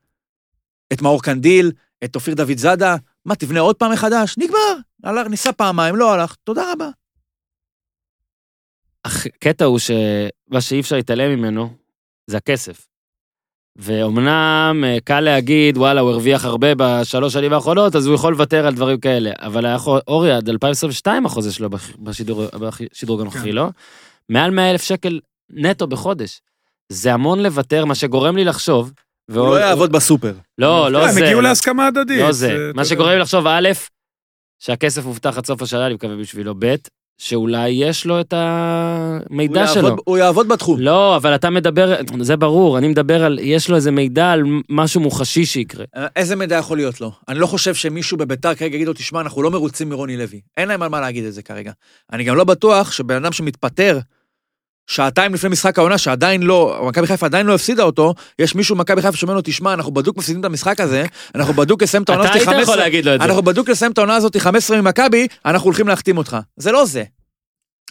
[0.93, 1.73] את מאור קנדיל,
[2.05, 2.97] את אופיר דוד זאדה?
[3.25, 4.39] מה, תבנה עוד פעם מחדש?
[4.39, 4.77] נגמר.
[5.05, 6.89] הלך, ניסה פעמיים, לא הלך, תודה רבה.
[9.05, 11.77] הקטע הוא שמה שאי אפשר להתעלם ממנו,
[12.27, 12.92] זה הכסף.
[13.77, 18.67] ואומנם אה, קל להגיד, וואלה, הוא הרוויח הרבה בשלוש שנים האחרונות, אז הוא יכול לוותר
[18.67, 19.31] על דברים כאלה.
[19.39, 21.69] אבל היה יכול- אורי, עד 2022 החוזה שלו
[21.99, 22.43] בשידור-
[23.21, 23.53] הנוכחי, כן.
[23.55, 23.69] לא?
[24.29, 25.21] מעל 100 אלף שקל
[25.51, 26.41] נטו בחודש.
[26.89, 28.93] זה המון לוותר, מה שגורם לי לחשוב.
[29.31, 30.33] הוא לא יעבוד בסופר.
[30.59, 31.25] לא, לא הם זה.
[31.25, 32.21] הגיעו לא- להסכמה הדדית.
[32.21, 32.53] לא זה.
[32.71, 32.85] אתה מה.
[32.85, 33.69] שגורם לי לחשוב, א',
[34.59, 36.75] שהכסף הובטח עד סוף השנה, אני מקווה בשבילו, ב',
[37.19, 38.41] שאולי יש לו את הוא
[39.31, 39.97] המידע יעבוד- שלו.
[40.05, 40.81] הוא יעבוד בתחום.
[40.81, 45.01] לא, אבל אתה מדבר, זה ברור, אני מדבר על, יש לו איזה מידע על משהו
[45.01, 45.85] מוחשי שיקרה.
[46.17, 47.13] איזה מידע יכול להיות לו?
[47.29, 50.41] אני לא חושב שמישהו בביתר כרגע יגיד לו, תשמע, אנחנו לא מרוצים מרוני לוי.
[50.57, 51.73] אין להם על מה להגיד את זה כרגע.
[52.13, 53.99] אני גם לא בטוח שבן אדם שמתפטר
[54.87, 59.03] שעתיים לפני משחק העונה, שעדיין לא, מכבי חיפה עדיין לא הפסידה אותו, יש מישהו במכבי
[59.03, 61.05] חיפה שאומר לו, תשמע, אנחנו בדוק מפסידים את המשחק הזה,
[61.35, 63.27] אנחנו בדוק לסיים את העונה אתה הזאת היית 15, יכול להגיד לו את זה.
[63.27, 66.37] אנחנו בדוק לסיים את העונה הזאת 15 ממכבי, אנחנו הולכים להחתים אותך.
[66.57, 67.05] זה לא זה.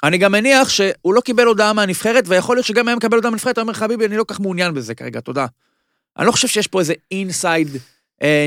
[0.03, 3.57] אני גם מניח שהוא לא קיבל הודעה מהנבחרת, ויכול להיות שגם היה מקבל הודעה מהנבחרת,
[3.57, 5.45] הוא אומר, חביבי, אני לא כך מעוניין בזה כרגע, תודה.
[6.17, 7.67] אני לא חושב שיש פה איזה inside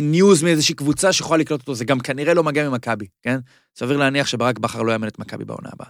[0.02, 3.38] news מאיזושהי קבוצה שיכולה לקלוט אותו, זה גם כנראה לא מגיע ממכבי, כן?
[3.76, 5.88] סביר להניח שברק בכר לא יאמן את מכבי בעונה הבאה.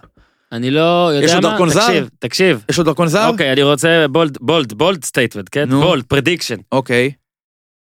[0.55, 1.79] אני לא יודע יש לו מה, דרכון זר?
[1.87, 2.63] תקשיב, תקשיב.
[2.69, 3.27] יש לו דרכון זר?
[3.27, 5.69] אוקיי, אני רוצה bold, bold, bold statement, כן?
[5.69, 5.81] נו.
[5.81, 6.55] bold, prediction.
[6.71, 7.11] אוקיי.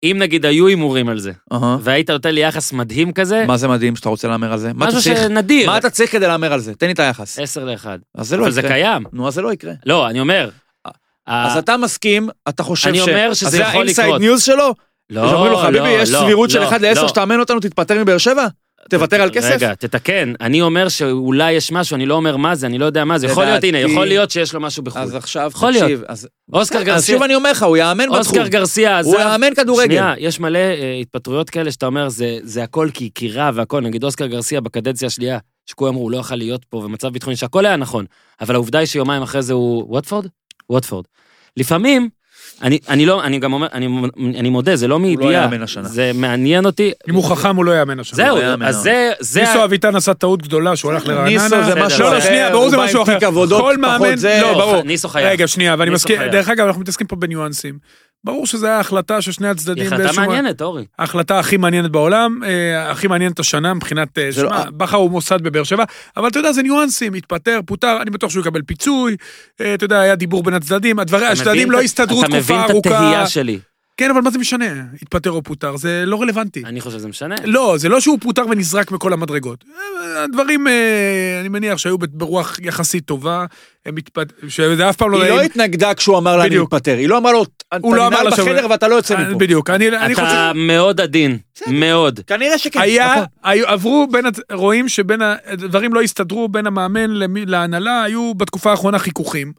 [0.05, 1.33] אם נגיד היו הימורים על זה.
[1.81, 4.73] והיית נותן לי יחס מדהים כזה, מה זה מדהים שאתה רוצה להמר על זה?
[4.75, 5.01] מה משהו?
[5.03, 6.75] שנדיר, מה אתה צריך כדי להמר על זה?
[6.75, 7.39] תן לי את היחס.
[7.39, 7.99] עשר לאחד.
[8.15, 8.73] אז זה לא אבל זה יקרה.
[8.73, 9.05] קיים.
[9.13, 9.73] נו, אז זה לא יקרה.
[9.87, 10.51] לא, אני אומר.
[11.27, 13.09] אז ה- אתה מסכים, אתה חושב אני ש...
[13.09, 14.21] אומר שזה אז זה יכול ה inside לקרות.
[14.21, 14.75] news שלו?
[15.11, 17.09] לא, חביבי, לא, יש לא, סבירות של לא, 1 ל-10 לא.
[17.09, 18.47] שתאמן אותנו, תתפטר מבאר שבע?
[18.91, 19.55] תוותר על כסף?
[19.55, 20.33] רגע, תתקן.
[20.41, 23.27] אני אומר שאולי יש משהו, אני לא אומר מה זה, אני לא יודע מה זה.
[23.27, 25.03] יכול להיות, הנה, יכול להיות שיש לו משהו בחו"ל.
[25.03, 26.03] אז עכשיו, יכול תקשיב.
[26.09, 28.19] אז אוסקר אז גרסיה, שוב אני אומר לך, הוא יאמן בתחום.
[28.19, 29.09] אוסקר גרסיה עזב.
[29.09, 29.87] הוא יאמן כדורגל.
[29.87, 32.09] שנייה, יש מלא אה, התפטרויות כאלה שאתה אומר,
[32.43, 33.81] זה, הכל כי, רע והכל.
[33.81, 37.67] נגיד אוסקר גרסיה בקדנציה השנייה, שכולם אמרו, הוא לא יכל להיות פה, ומצב ביטחוני שהכל
[37.67, 38.05] היה נכון.
[38.41, 39.85] אבל העובדה היא שיומיים אחרי זה הוא...
[39.89, 40.27] ווטפורד?
[40.71, 41.05] ווטפורד.
[41.57, 42.09] לפעמים,
[42.63, 43.87] אני, אני לא, אני גם אומר, אני,
[44.39, 45.33] אני מודה, זה לא מידיעה.
[45.33, 45.89] יאמן השנה.
[45.89, 46.93] זה מעניין אותי.
[47.09, 48.17] אם הוא חכם, הוא לא יאמן השנה.
[48.17, 48.83] זהו, לא אז לא.
[48.83, 49.13] זה...
[49.21, 51.29] זה ניסו אביטן עשה טעות גדולה שהוא הלך לרעננה.
[51.29, 53.19] ניסו זה משהו לא, לא, אחר, שנייה, ברור הוא זה משהו אחר.
[53.49, 54.15] כל מאמן.
[54.41, 54.83] לא, ברור.
[54.83, 55.27] ניסו חייב.
[55.27, 56.23] רגע, שנייה, ואני מסכים.
[56.33, 57.79] דרך אגב, אנחנו מתעסקים פה בניואנסים.
[58.25, 59.83] ברור שזו הייתה החלטה של שני הצדדים.
[59.93, 60.85] היא החלטה מעניינת, אורי.
[60.99, 65.43] ההחלטה הכי מעניינת בעולם, אה, הכי מעניינת השנה מבחינת, אה, לא- שמע, בכר הוא מוסד
[65.43, 65.85] בבאר שבע,
[66.17, 69.17] אבל אתה יודע, זה ניואנסים, התפטר, פוטר, אני בטוח שהוא יקבל פיצוי,
[69.61, 72.61] אה, אתה יודע, היה דיבור בין הצדדים, הדברים, אתה הצדדים לא הסתדרו אתה תקופה מבין
[72.65, 72.89] את ארוכה.
[72.99, 73.59] התהייה שלי.
[73.97, 74.67] כן, אבל מה זה משנה,
[75.03, 76.63] התפטר או פוטר, זה לא רלוונטי.
[76.65, 77.35] אני חושב שזה משנה.
[77.45, 79.65] לא, זה לא שהוא פוטר ונזרק מכל המדרגות.
[80.17, 83.45] הדברים, אה, אני מניח שהיו ברוח יחסית טובה,
[83.87, 84.33] הם התפט...
[84.49, 85.23] שזה אף פעם לא...
[85.23, 85.41] היא לא.
[85.41, 86.59] התנגדה כשהוא אמר לה אני.
[86.59, 88.55] מתפטר, היא לא אמרה לו, אתה הוא לא שווה.
[88.55, 89.39] בחדר ואתה לא יוצא אה, מפה.
[89.39, 90.27] בדיוק, אני חושב...
[90.27, 92.21] אתה מאוד עדין, מאוד.
[92.27, 92.81] כנראה שכן.
[92.81, 97.11] היה, עברו בין, רואים שבין הדברים לא הסתדרו בין המאמן
[97.47, 99.53] להנהלה, היו בתקופה האחרונה חיכוכים.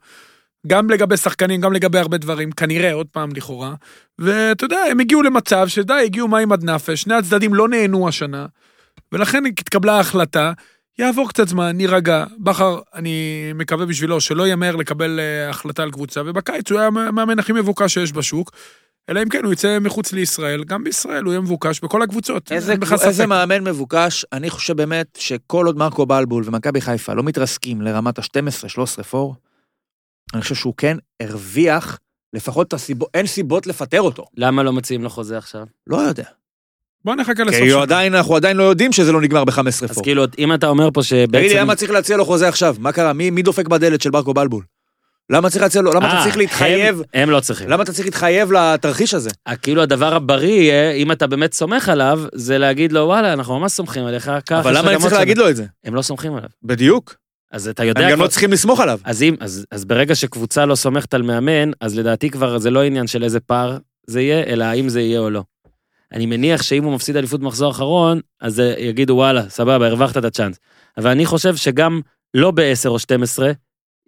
[0.66, 3.74] גם לגבי שחקנים, גם לגבי הרבה דברים, כנראה, עוד פעם לכאורה.
[4.18, 8.46] ואתה יודע, הם הגיעו למצב שדי, הגיעו מים עד נפש, שני הצדדים לא נהנו השנה,
[9.12, 10.52] ולכן התקבלה ההחלטה,
[10.98, 12.24] יעבור קצת זמן, נירגע.
[12.38, 17.38] בכר, אני מקווה בשבילו שלא ימהר לקבל אה, החלטה על קבוצה, ובקיץ הוא היה המאמן
[17.38, 18.50] הכי מבוקש שיש בשוק.
[19.08, 22.52] אלא אם כן הוא יצא מחוץ לישראל, גם בישראל הוא יהיה מבוקש בכל הקבוצות.
[22.52, 22.74] איזה,
[23.08, 23.26] איזה.
[23.26, 29.02] מאמן מבוקש, אני חושב באמת שכל עוד מרקו בלבול ומכבי חיפה לא מתרסקים לרמת ה-12-13
[29.02, 29.34] פור,
[30.34, 31.98] אני חושב שהוא כן הרוויח
[32.32, 34.24] לפחות את הסיבות, אין סיבות לפטר אותו.
[34.36, 35.66] למה לא מציעים לו חוזה עכשיו?
[35.86, 36.24] לא יודע.
[37.04, 37.82] בוא נחכה לסוף כי הוא.
[37.82, 40.02] עדיין, אנחנו עדיין לא יודעים שזה לא נגמר ב-15 אז פור.
[40.02, 41.60] כאילו, אם אתה אומר פה תגיד לי, שבעצם...
[41.60, 42.76] למה צריך להציע לו חוזה עכשיו?
[42.78, 43.12] מה קרה?
[43.12, 44.64] מי, מי דופק בדלת של מרקו בלבול?
[45.30, 45.92] למה צריך להציע לו?
[45.92, 46.96] למה אתה אה, צריך להתחייב?
[46.96, 47.68] הם- הם לא צריכים.
[47.68, 49.30] למה אתה צריך להתחייב לתרחיש הזה?
[49.48, 53.58] אה, כאילו הדבר הבריא יהיה, אם אתה באמת סומך עליו, זה להגיד לו, וואלה, אנחנו
[53.60, 55.64] ממש סומכים עליך, קח, אבל למה אני צריך להגיד שנה." לו את זה?
[55.84, 56.48] הם לא סומכים עליו.
[56.62, 57.14] בדיוק.
[57.50, 58.00] אז אתה יודע...
[58.04, 59.00] הם גם כבר- לא צריכים לסמוך עליו.
[59.04, 62.82] אז אם, אז, אז ברגע שקבוצה לא סומכת על מאמן, אז לדעתי כבר זה לא
[62.82, 65.42] עניין של איזה פער, זה יהיה, אלא האם זה יהיה או לא.
[66.12, 70.56] אני מניח שאם הוא מפסיד אליפות במחזור האחרון, אז יגידו וואלה, סבבה, הרווחת את הצ'אנס.
[70.98, 72.00] אבל אני חושב שגם
[72.34, 73.52] לא ב-10 או 12,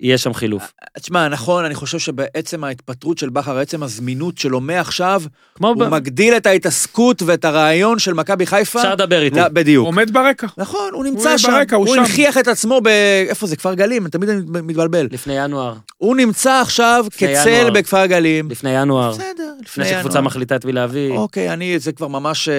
[0.01, 0.73] יהיה שם חילוף.
[1.01, 5.23] תשמע, נכון, אני חושב שבעצם ההתפטרות של בכר, עצם הזמינות שלו מעכשיו,
[5.55, 5.83] כמו ב...
[5.83, 8.79] הוא מגדיל את ההתעסקות ואת הרעיון של מכבי חיפה.
[8.79, 9.37] אפשר לדבר איתי.
[9.39, 9.87] לא, בדיוק.
[9.87, 10.47] עומד ברקע.
[10.59, 12.01] נכון, הוא הוא נמצא שם, ברקע, הוא הוא שם.
[12.01, 12.89] הנכיח את עצמו ב...
[13.29, 13.57] איפה זה?
[13.57, 14.09] כפר גלים?
[14.09, 15.09] תמיד אני מתבלבל.
[15.13, 17.71] לפני ינואר, הוא נמצא עכשיו כצל ינואר.
[17.71, 18.51] בכפר גלים.
[18.51, 20.21] לפני ינואר, בסדר, לפני שקבוצה ינואר.
[20.27, 21.11] מחליטה את מי להביא.
[21.11, 22.49] אוקיי, אני, זה כבר ממש...
[22.49, 22.55] אה,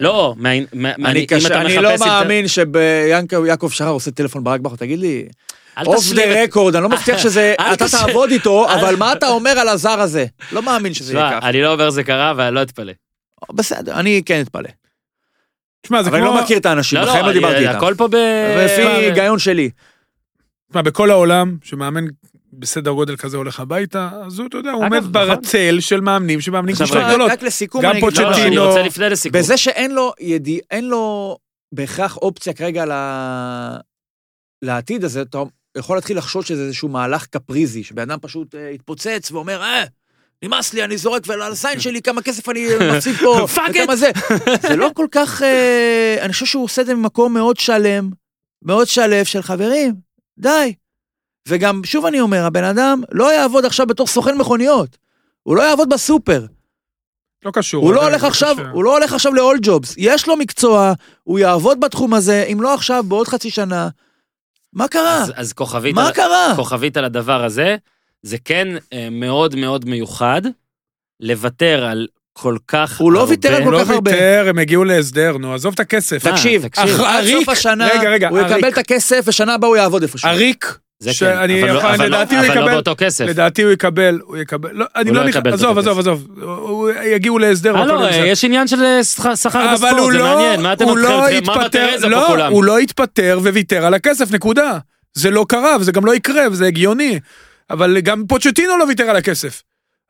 [0.00, 4.60] לא, מה- מה- אני, אם קשה, אתה אני לא מאמין שיעקב שחר עושה טלפון ברק
[4.60, 5.26] בכר, תגיד לי,
[5.86, 9.68] אוף דה רקורד, אני לא מבטיח שזה, אתה תעבוד איתו, אבל מה אתה אומר על
[9.68, 10.26] הזר הזה?
[10.52, 11.48] לא מאמין שזה יהיה ככה.
[11.48, 12.92] אני לא אומר זה קרה, ואני לא אתפלא.
[13.52, 14.68] בסדר, אני כן אתפלא.
[15.82, 16.36] תשמע, זה אבל אני כמו...
[16.36, 17.76] לא מכיר את האנשים, לא, בחיים לא לא, דיברתי איתם.
[17.76, 18.14] הכל פה ב...
[18.56, 19.70] לפי היגיון שלי.
[20.70, 22.04] תשמע, בכל העולם, שמאמן
[22.52, 25.12] בסדר גודל כזה הולך הביתה, אז הוא, אתה יודע, הוא עומד נכון.
[25.12, 27.30] ברצל של מאמנים שמאמנים קבוצות גדולות.
[27.30, 29.38] רק לסיכום, גם אני לא, לא, פוצ'טינו- רוצה לפני לסיכום.
[29.40, 31.36] בזה שאין לו ידיע, אין לו
[31.72, 33.76] בהכרח אופציה כרגע ל-
[34.62, 35.38] לעתיד הזה, אתה
[35.78, 39.84] יכול להתחיל לחשוד שזה איזשהו מהלך קפריזי, שבן אדם פשוט אה, יתפוצץ ואומר, אה,
[40.44, 42.66] נמאס לי, אני זורק ועל הזין שלי כמה כסף אני
[42.96, 44.10] מפסיד פה, Fuck וכמה זה.
[44.62, 48.10] זה לא כל כך, אה, אני חושב שהוא עושה את זה ממקום מאוד שלם,
[48.62, 49.94] מאוד שלב של חברים,
[50.38, 50.74] די.
[51.48, 54.96] וגם, שוב אני אומר, הבן אדם לא יעבוד עכשיו בתור סוכן מכוניות.
[55.42, 56.46] הוא לא יעבוד בסופר.
[57.44, 57.84] לא קשור.
[57.84, 58.70] הוא לא הולך עכשיו, קשה.
[58.70, 59.94] הוא לא הולך עכשיו ל-all jobs.
[59.96, 60.92] יש לו מקצוע,
[61.22, 63.88] הוא יעבוד בתחום הזה, אם לא עכשיו, בעוד חצי שנה.
[64.72, 65.16] מה קרה?
[65.22, 66.52] אז- אז כוכבית מה על- קרה?
[66.56, 67.76] כוכבית על הדבר הזה,
[68.22, 70.42] זה כן אה, מאוד מאוד מיוחד
[71.20, 73.30] לוותר על כל כך הוא לא הרבה.
[73.30, 74.10] ויתר על הוא כל לא כך הרבה.
[74.10, 76.26] ויתר, הם הגיעו להסדר, נו, עזוב את הכסף.
[76.26, 77.00] אה, תקשיב, תקשיב.
[77.00, 78.68] עד אריק- סוף השנה, רגע, רגע, הוא יקבל.
[78.68, 80.28] את הכסף, ושנה הבאה הוא יעבוד איפשהו.
[80.30, 82.94] אריק, זה כן, שאני אבל לא- יכול- אבל לא- לדעתי הוא אבל לא יקבל- באותו
[82.98, 83.24] כסף.
[83.24, 87.38] לדעתי הוא יקבל, הוא יקבל, לא, אני לא לא נכנס, עזוב, עזוב, עזוב, הוא- יגיעו
[87.38, 87.76] להסדר.
[87.76, 88.24] אה, לא, בסדר.
[88.24, 89.30] יש עניין של אה, שכר
[89.72, 91.42] בספורט, הוא זה לא, מעניין, מה אתם הוא לא מתחילים?
[91.46, 92.52] מה התפטר, מטרזה פה לא, כולם?
[92.52, 94.78] הוא לא התפטר וויתר על הכסף, נקודה.
[95.14, 97.20] זה לא קרה, וזה גם לא יקרה, וזה הגיוני.
[97.70, 99.62] אבל גם פוצ'טינו לא ויתר על הכסף.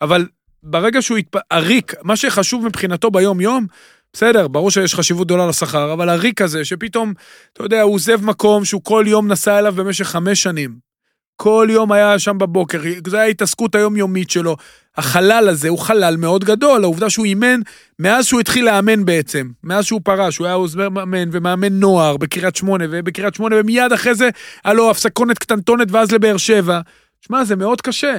[0.03, 0.27] אבל
[0.63, 1.41] ברגע שהוא התפ...
[1.51, 3.67] הריק, מה שחשוב מבחינתו ביום-יום,
[4.13, 7.13] בסדר, ברור שיש חשיבות גדולה לשכר, אבל הריק הזה, שפתאום,
[7.53, 10.91] אתה יודע, הוא עוזב מקום שהוא כל יום נסע אליו במשך חמש שנים.
[11.37, 14.57] כל יום היה שם בבוקר, זו הייתה ההתעסקות היומיומית שלו.
[14.97, 17.61] החלל הזה הוא חלל מאוד גדול, העובדה שהוא אימן
[17.99, 22.57] מאז שהוא התחיל לאמן בעצם, מאז שהוא פרש, הוא היה עוזר מאמן ומאמן נוער בקריית
[22.57, 24.29] שמונה, ובקריית שמונה, ומיד אחרי זה
[24.65, 26.81] היה לו הפסקונת קטנטונת ואז לבאר שבע.
[27.21, 28.17] שמע, זה מאוד קשה.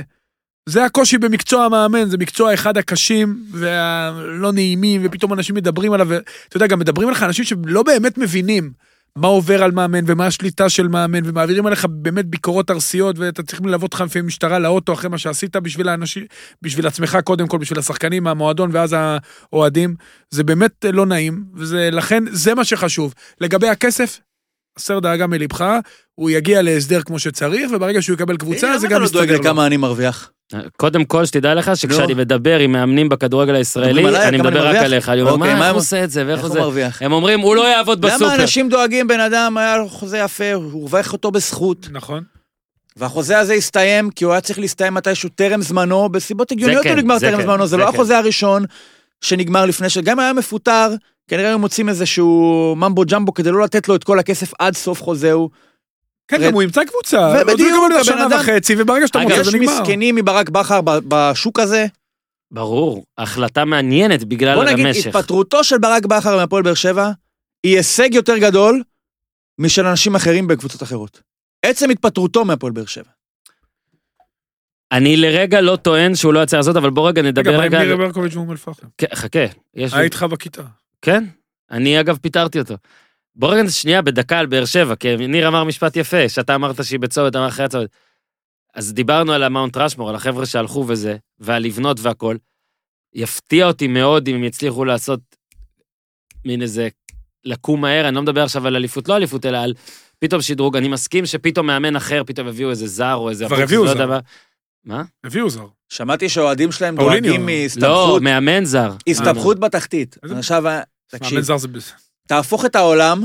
[0.69, 6.57] זה הקושי במקצוע המאמן, זה מקצוע אחד הקשים והלא נעימים, ופתאום אנשים מדברים עליו, ואתה
[6.57, 8.71] יודע, גם מדברים עליך אנשים שלא באמת מבינים
[9.15, 13.61] מה עובר על מאמן ומה השליטה של מאמן, ומעבירים עליך באמת ביקורות ארסיות, ואתה צריך
[13.61, 16.25] ללוות אותך לפעמים משטרה לאוטו אחרי מה שעשית בשביל האנשים,
[16.61, 19.95] בשביל עצמך קודם כל, בשביל השחקנים מהמועדון ואז האוהדים.
[20.29, 23.13] זה באמת לא נעים, ולכן זה מה שחשוב.
[23.41, 24.19] לגבי הכסף,
[24.77, 25.65] הסר דאגה מלבך,
[26.15, 29.23] הוא יגיע להסדר כמו שצריך, וברגע שהוא יקבל קבוצה, זה גם למה אתה לא דואג
[29.23, 29.43] מסתדר לו.
[29.43, 30.31] לכמה אני מרוויח?
[30.77, 34.75] קודם כל, שתדע לך שכשאני מדבר עם מאמנים בכדורגל הישראלי, אני מדבר רק?
[34.75, 35.09] עליך.
[35.09, 36.59] אני אומר, אוקיי, מה, איך הוא עושה את זה, ואיך איך הוא זה?
[36.59, 37.01] מרוויח?
[37.01, 38.35] הם אומרים, הוא לא יעבוד למה בסופר.
[38.35, 42.23] אנשים דואגים, בן אדם, היה לו חוזה יפה, הוא הרוויח אותו בזכות, נכון.
[42.97, 46.97] והחוזה הזה הסתיים, כי הוא היה צריך להסתיים מתישהו טרם זמנו, בסיבות הגיוניות כן, הוא
[46.97, 47.93] נגמר זה טרם כן, זמנו, זה לא כן.
[47.93, 48.65] החוזה הראשון
[49.21, 49.97] שנגמר לפני ש...
[49.97, 50.93] גם אם היה מפוטר,
[51.27, 55.03] כנראה היו מוצאים איזשהו ממבו ג'מבו כדי לא לתת לו את כל הכסף עד סוף
[55.03, 55.49] חוזהו.
[56.31, 57.33] כן, גם הוא ימצא קבוצה.
[57.41, 59.81] ובדיוק, עוד הוא יקבל הבן שנה אדם- וחצי, וברגע שאתה מוצא יש זה נגמר.
[59.81, 61.85] מסכנים מברק בכר בשוק הזה.
[62.51, 65.07] ברור, החלטה מעניינת בגלל בוא נגיד, המשך.
[65.15, 67.11] התפטרותו של ברק בכר מהפועל באר שבע
[67.63, 68.83] היא הישג יותר גדול
[69.59, 71.21] משל אנשים אחרים בקבוצות אחרות.
[71.65, 73.09] עצם התפטרותו מהפועל באר שבע.
[74.91, 77.75] אני לרגע לא טוען שהוא לא יצא לעשות, אבל בוא רגע רגע, נדבר מה עם
[77.75, 77.79] רגע...
[77.79, 78.87] מירי ברקוביץ' ואום אל-פחם?
[78.97, 79.39] כן, חכה,
[79.75, 79.93] יש...
[79.93, 80.61] היה איתך בכיתה.
[81.01, 81.23] כן,
[81.71, 82.75] אני אגב פיטרתי אותו.
[83.35, 86.99] בוא רגע שנייה בדקה על באר שבע, כי ניר אמר משפט יפה, שאתה אמרת שהיא
[86.99, 87.89] בצומת, אמר אחרי הצומת.
[88.75, 92.35] אז דיברנו על המאונט רשמור, על החבר'ה שהלכו וזה, ועל לבנות והכל.
[93.13, 95.19] יפתיע אותי מאוד אם הם יצליחו לעשות
[96.45, 96.87] מין איזה
[97.45, 99.73] לקום מהר, אני לא מדבר עכשיו על אליפות, לא אליפות, אלא על
[100.19, 100.77] פתאום שדרוג.
[100.77, 103.45] אני מסכים שפתאום מאמן אחר, פתאום הביאו איזה זר או איזה...
[103.45, 104.01] כבר הביאו לא זר.
[104.01, 104.19] יודע
[104.85, 105.03] מה.
[105.23, 105.65] הביאו זר.
[105.89, 106.95] שמעתי שהאוהדים שלהם.
[106.95, 108.91] דואגים לא, מהסתבכות, מאמן זר.
[109.07, 110.17] הסתבכות בתחתית.
[110.23, 112.10] עכשיו, מאמן תקשיב, זר זה בסדר.
[112.31, 113.23] תהפוך את העולם,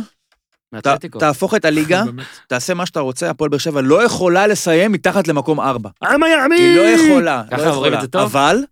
[0.83, 1.05] ת-.
[1.19, 2.03] תהפוך את הליגה.
[2.49, 5.91] תעשה מה שאתה רוצה, הפועל באר שבע לא יכולה לסיים מתחת למקום ארבע.
[6.03, 6.59] עם הימין!
[6.61, 7.97] היא לא יכולה, ככה לא אומרים יכולה.
[7.97, 8.23] את זה טוב?
[8.23, 8.65] אבל,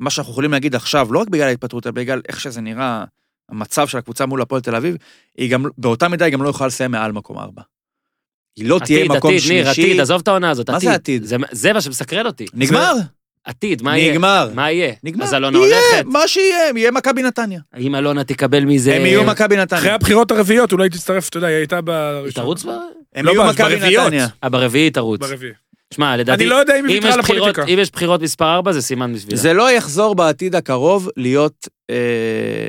[0.00, 3.04] מה שאנחנו יכולים להגיד עכשיו, לא רק בגלל ההתפטרות, אלא בגלל איך שזה נראה,
[3.50, 4.96] המצב של הקבוצה מול הפועל תל אביב,
[5.38, 7.62] היא גם, באותה מידה היא גם לא יכולה לסיים מעל מקום ארבע.
[8.56, 9.82] היא לא תהיה עתיד, מקום עתיד, ניר, שלישי.
[9.82, 10.88] עתיד, עזוב את העונה הזאת, מה עתיד.
[10.88, 11.24] זה עתיד?
[11.24, 12.46] זה, זה מה שמסקרן אותי.
[12.54, 12.92] נגמר.
[13.44, 14.12] עתיד, מה יהיה?
[14.12, 14.50] נגמר.
[14.54, 14.92] מה יהיה?
[15.04, 15.24] נגמר.
[15.24, 16.06] אז אלונה יהיה, הולכת.
[16.06, 17.60] מה שיהיה, יהיה מכבי נתניה.
[17.78, 18.96] אם אלונה תקבל מזה...
[18.96, 19.94] הם יהיו מכבי אחרי נתניה.
[19.94, 22.42] הבחירות הרביעיות אולי תצטרף, אתה יודע, היא הייתה היא בראשון.
[22.42, 22.68] תרוץ ב...
[23.14, 23.76] הם לא, יהיו מכבי.
[23.76, 24.26] נתניה.
[24.44, 25.20] אה, ברביעי היא תרוץ.
[25.20, 25.52] ברביעי.
[25.94, 26.42] שמע, לדעתי...
[26.42, 27.64] אני לא יודע אם היא ויתרה לפוליטיקה.
[27.64, 29.36] אם יש בחירות מספר 4 זה סימן בשבילה.
[29.36, 32.68] זה לא יחזור בעתיד הקרוב להיות, אה,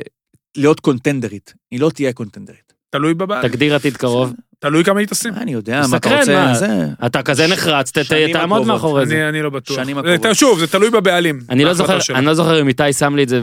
[0.56, 1.54] להיות קונטנדרית.
[1.70, 2.72] היא לא תהיה קונטנדרית.
[2.90, 3.48] תלוי בבעל.
[3.48, 4.32] תגדיר עתיד קרוב.
[4.58, 5.32] תלוי כמה היא תשים.
[5.34, 6.54] אני יודע, מה אתה רוצה?
[6.54, 6.86] זה...
[7.06, 7.92] אתה כזה נחרץ,
[8.32, 8.66] תעמוד.
[8.66, 9.14] מאחורי זה.
[9.14, 9.76] אני אני לא בטוח.
[9.76, 10.36] שנים זה- הקרובות.
[10.36, 11.40] שוב, זה תלוי בבעלים.
[11.50, 11.98] אני לא זוכר.
[12.14, 13.40] אני לא זוכר אם איתי שם לי את זה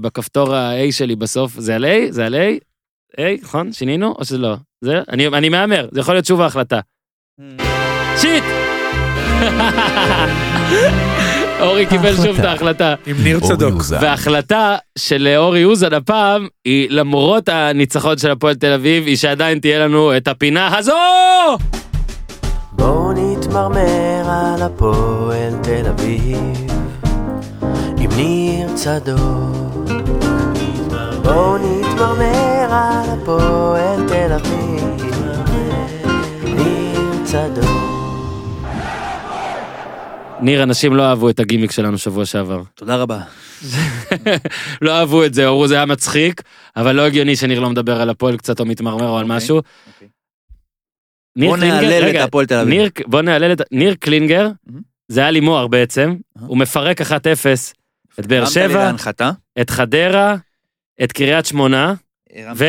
[0.00, 1.52] בכפתור ה-A שלי בסוף.
[1.58, 1.88] זה על A?
[2.10, 2.38] זה על A?
[3.16, 3.72] A, נכון?
[3.72, 4.14] שינינו?
[4.18, 4.56] או שזה לא?
[4.80, 5.00] זה?
[5.08, 6.80] אני אני מהמר, זה יכול להיות שוב ההחלטה.
[8.16, 8.44] שיט!
[11.60, 12.94] אורי קיבל שוב את ההחלטה.
[13.06, 13.74] עם ניר צדוק.
[14.00, 19.78] וההחלטה של אורי אוזן הפעם היא למרות הניצחון של הפועל תל אביב, היא שעדיין תהיה
[19.78, 20.92] לנו את הפינה הזו!
[22.72, 26.38] בואו נתמרמר על הפועל תל אביב
[27.98, 29.88] עם ניר צדוק
[31.22, 35.02] בואו נתמרמר על הפועל תל אביב
[36.44, 37.97] ניר צדוק
[40.40, 42.62] ניר, אנשים לא אהבו את הגימיק שלנו שבוע שעבר.
[42.74, 43.20] תודה רבה.
[44.82, 46.42] לא אהבו את זה, אמרו זה היה מצחיק,
[46.76, 49.56] אבל לא הגיוני שניר לא מדבר על הפועל קצת או מתמרמר או על אוקיי, משהו.
[49.56, 50.08] אוקיי.
[51.36, 52.68] ניר בוא נהלל את הפועל תל אביב.
[52.68, 53.60] ניר, בוא נהלל את...
[53.72, 54.48] ניר קלינגר.
[55.08, 56.16] זה היה לימור בעצם.
[56.40, 57.04] הוא מפרק 1-0
[58.20, 58.92] את באר לי שבע.
[59.60, 60.36] את חדרה,
[61.02, 61.94] את קריית שמונה,
[62.56, 62.64] ו...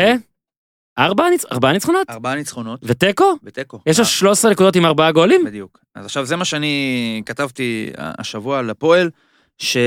[0.99, 2.09] ארבעה ניצ- ארבעה ניצחונות?
[2.09, 3.35] ארבעה ניצחונות ותיקו?
[3.43, 3.80] ותיקו.
[3.85, 5.41] יש לו 13 נקודות עם ארבעה גולים?
[5.45, 5.80] בדיוק.
[5.95, 9.09] אז עכשיו זה מה שאני כתבתי השבוע על הפועל,
[9.57, 9.77] ש...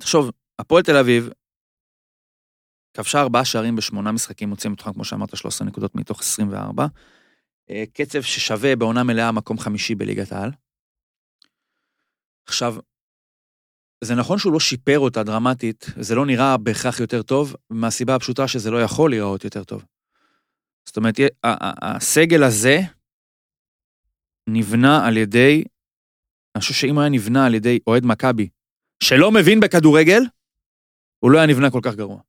[0.00, 1.30] תחשוב, הפועל תל אביב
[2.96, 6.86] כבשה ארבעה שערים בשמונה משחקים, מוצאים מתוכם, כמו שאמרת, 13 נקודות מתוך 24.
[7.70, 10.50] אה, קצב ששווה בעונה מלאה מקום חמישי בליגת העל.
[12.48, 12.74] עכשיו,
[14.04, 18.48] זה נכון שהוא לא שיפר אותה דרמטית, זה לא נראה בהכרח יותר טוב, מהסיבה הפשוטה
[18.48, 19.84] שזה לא יכול להיראות יותר טוב.
[20.86, 21.14] זאת אומרת,
[21.82, 22.80] הסגל הזה
[24.48, 25.64] נבנה על ידי,
[26.54, 28.48] אני חושב שאם היה נבנה על ידי אוהד מכבי,
[29.02, 30.22] שלא מבין בכדורגל,
[31.18, 32.20] הוא לא היה נבנה כל כך גרוע.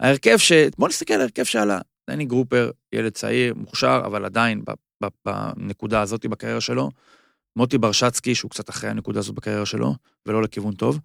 [0.00, 0.52] ההרכב ש...
[0.78, 1.80] בוא נסתכל על ההרכב שעלה.
[2.10, 4.62] דני גרופר, ילד צעיר, מוכשר, אבל עדיין
[5.24, 6.90] בנקודה הזאת בקריירה שלו.
[7.58, 9.94] מוטי ברשצקי, שהוא קצת אחרי הנקודה הזאת בקריירה שלו,
[10.26, 11.00] ולא לכיוון טוב.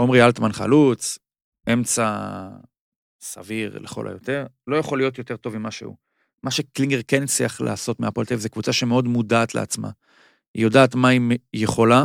[0.00, 1.18] עמרי אלטמן חלוץ,
[1.72, 2.48] אמצע
[3.20, 5.96] סביר לכל היותר, לא יכול להיות יותר טוב ממה שהוא.
[6.42, 9.90] מה שקלינגר כן הצליח לעשות מהפועל תל אביב זה קבוצה שמאוד מודעת לעצמה.
[10.54, 12.04] היא יודעת מה היא יכולה,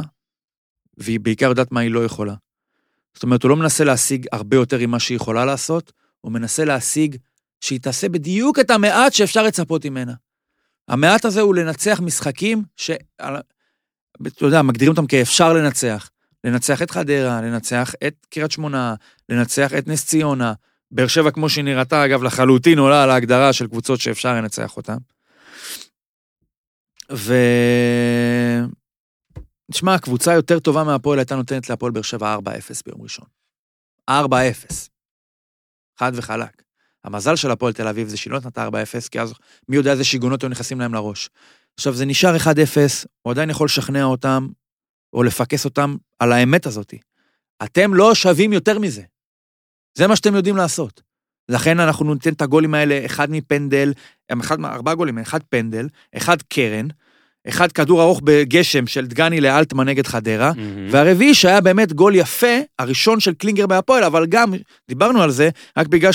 [0.97, 2.33] והיא בעיקר יודעת מה היא לא יכולה.
[3.13, 5.91] זאת אומרת, הוא לא מנסה להשיג הרבה יותר ממה שהיא יכולה לעשות,
[6.21, 7.15] הוא מנסה להשיג
[7.61, 10.13] שהיא תעשה בדיוק את המעט שאפשר לצפות ממנה.
[10.89, 12.91] המעט הזה הוא לנצח משחקים ש...
[14.27, 16.09] אתה יודע, מגדירים אותם כאפשר לנצח.
[16.43, 18.95] לנצח את חדרה, לנצח את קריית שמונה,
[19.29, 20.53] לנצח את נס ציונה.
[20.91, 24.97] באר שבע, כמו שהיא נראתה, אגב, לחלוטין עולה על ההגדרה של קבוצות שאפשר לנצח אותן.
[27.11, 27.33] ו...
[29.71, 32.39] תשמע, קבוצה יותר טובה מהפועל הייתה נותנת להפועל באר שבע 4-0
[32.85, 33.25] ביום ראשון.
[34.09, 34.13] 4-0.
[35.99, 36.68] חד וחלק.
[37.03, 38.71] המזל של הפועל תל אביב זה שהיא לא נתנה 4-0,
[39.11, 39.33] כי אז
[39.69, 41.29] מי יודע איזה שיגעונות היו נכנסים להם לראש.
[41.79, 42.47] עכשיו, זה נשאר 1-0,
[43.21, 44.47] הוא עדיין יכול לשכנע אותם,
[45.13, 46.93] או לפקס אותם על האמת הזאת.
[47.63, 49.01] אתם לא שווים יותר מזה.
[49.97, 51.01] זה מה שאתם יודעים לעשות.
[51.49, 53.93] לכן אנחנו ניתן את הגולים האלה, אחד מפנדל,
[54.41, 56.87] אחד מארבעה גולים, אחד פנדל, אחד קרן,
[57.47, 60.87] אחד כדור ארוך בגשם של דגני לאלטמן נגד חדרה, מהמם.
[60.91, 64.53] והרביעי שהיה באמת גול יפה, הראשון של קלינגר בהפועל, אבל גם,
[64.87, 66.11] דיברנו על זה, רק בגלל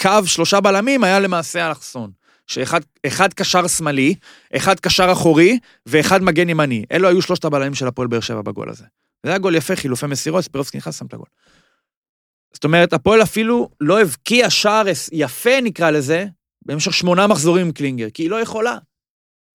[0.00, 2.10] שהקו שלושה בלמים היה למעשה אלכסון.
[2.46, 4.14] שאחד אחד קשר שמאלי,
[4.56, 6.84] אחד קשר אחורי, ואחד מגן ימני.
[6.92, 8.84] אלו היו שלושת הבלמים של הפועל באר שבע בגול הזה.
[9.22, 11.26] זה היה גול יפה, חילופי מסירות, ספירובסקי נכנס, שם את הגול.
[12.52, 16.26] זאת אומרת, הפועל אפילו לא הבקיע שער יפה, נקרא לזה,
[16.66, 18.78] במשך שמונה מחזורים עם קלינגר, כי היא לא יכולה.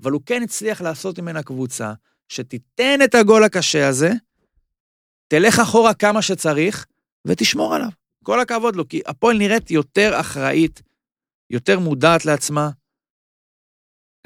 [0.04, 1.94] אבל הוא כן הצליח לעשות ממנה קבוצה
[2.30, 4.12] שתיתן את הגול הקשה הזה,
[5.28, 6.86] תלך אחורה כמה שצריך,
[7.26, 7.90] ותשמור עליו.
[8.30, 10.82] כל הכבוד לו, כי הפועל נראית יותר אחראית,
[11.50, 12.70] יותר מודעת לעצמה.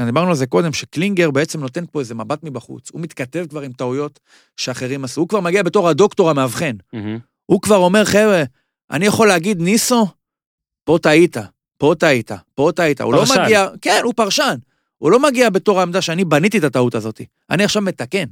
[0.05, 2.89] דיברנו על זה קודם, שקלינגר בעצם נותן פה איזה מבט מבחוץ.
[2.91, 4.19] הוא מתכתב כבר עם טעויות
[4.57, 5.21] שאחרים עשו.
[5.21, 6.75] הוא כבר מגיע בתור הדוקטור המאבחן.
[6.93, 7.19] מהמם.
[7.45, 8.43] הוא כבר אומר, חבר'ה,
[8.91, 10.07] אני יכול להגיד, ניסו,
[10.84, 11.38] פה טעית,
[11.77, 13.01] פה טעית, פה טעית.
[13.01, 13.23] הוא לא.
[13.43, 14.55] מגיע, כן, הוא פרשן.
[14.97, 17.21] הוא לא מגיע בתור העמדה שאני בניתי את הטעות הזאת.
[17.49, 18.25] אני עכשיו מתקן.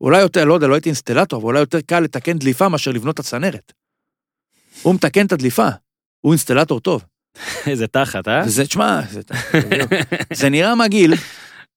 [0.00, 3.14] אולי יותר, לא יודע, לא הייתי אינסטלטור, אבל אולי יותר קל לתקן דליפה מאשר לבנות
[3.14, 3.72] את הצנרת.
[4.82, 5.68] הוא מתקן את הדליפה,
[6.20, 7.04] הוא אינסטלטור טוב.
[7.66, 8.42] איזה תחת, אה?
[8.46, 9.20] וזה, תשמע, זה.
[10.32, 11.14] זה נראה מגעיל,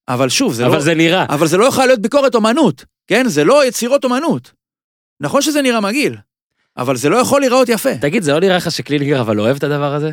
[0.07, 0.81] אבל שוב, זה אבל לא...
[0.81, 1.25] זה נראה.
[1.29, 3.27] אבל זה לא יכול להיות ביקורת אומנות, כן?
[3.27, 4.51] זה לא יצירות אומנות.
[5.21, 6.15] נכון שזה נראה מגעיל,
[6.77, 7.95] אבל זה לא יכול להיראות יפה.
[8.01, 10.11] תגיד, זה לא נראה לך שקלינגר אבל אוהב את הדבר הזה?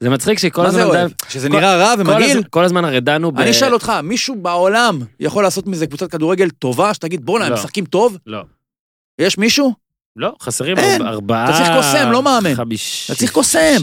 [0.00, 0.80] זה מצחיק שכל מה הזמן...
[0.80, 1.08] זה אוהב?
[1.10, 2.42] דן- שזה כל- נראה רע ומגעיל?
[2.50, 3.40] כל הזמן הרי דנו ב...
[3.40, 7.56] אני אשאל אותך, מישהו בעולם יכול לעשות מזה קבוצת כדורגל טובה, שתגיד, בואנה, הם לא.
[7.58, 8.16] משחקים טוב?
[8.26, 8.42] לא.
[9.18, 9.74] יש מישהו?
[10.16, 11.02] לא, חסרים אין.
[11.02, 11.44] ארבעה...
[11.44, 12.54] אתה צריך קוסם, לא מאמן.
[12.54, 13.10] חמיש...
[13.10, 13.78] אתה צריך קוסם.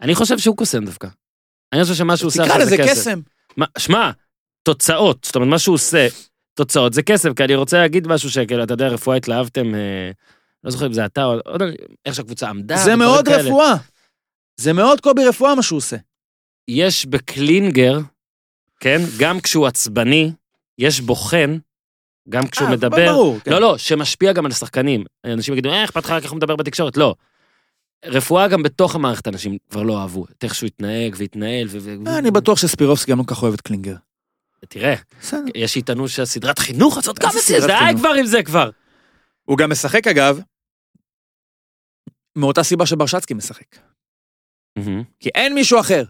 [0.00, 1.08] אני חושב שהוא קוסם דווקא.
[1.72, 3.00] אני חושב שמה שהוא עושה תקרא עכשיו לזה זה כסף.
[3.00, 3.20] קסם.
[3.56, 4.10] מה- שמע,
[4.62, 6.08] תוצאות, זאת אומרת, מה שהוא עושה,
[6.54, 10.10] תוצאות זה כסף, כי אני רוצה להגיד משהו שכאילו, אתה יודע, רפואה התלהבתם, אה,
[10.64, 11.32] לא זוכר אם זה אתה או...
[11.52, 11.64] יודע,
[12.06, 12.76] איך שהקבוצה עמדה.
[12.84, 13.42] זה מאוד כאלה.
[13.42, 13.74] רפואה.
[14.56, 15.96] זה מאוד קובי רפואה מה שהוא עושה.
[16.68, 17.98] יש בקלינגר,
[18.80, 20.32] כן, גם כשהוא עצבני,
[20.78, 21.58] יש בו חן,
[22.30, 23.50] גם כשהוא אה, מדבר, ברור, כן.
[23.50, 25.04] לא, לא, שמשפיע גם על השחקנים.
[25.24, 26.96] אנשים יגידו, אה, אכפת לך רק איך הוא מדבר בתקשורת?
[26.96, 27.14] לא.
[28.04, 31.78] רפואה גם בתוך המערכת אנשים כבר לא אהבו, את איך שהוא התנהג והתנהל, ו...
[32.06, 33.96] אה, אני בטוח שספירובסקי גם לא כל כך אוהב את קלינגר.
[34.68, 34.94] תראה.
[35.54, 37.98] יש שיטענו שהסדרת חינוך הזאת גם סדרת די?
[37.98, 38.70] כבר עם זה כבר.
[39.42, 40.40] הוא גם משחק אגב,
[42.36, 43.76] מאותה סיבה שברשצקי משחק.
[45.20, 46.04] כי אין מישהו אחר.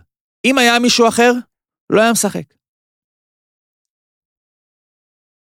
[0.45, 1.33] אם היה מישהו אחר,
[1.91, 2.43] לא היה משחק.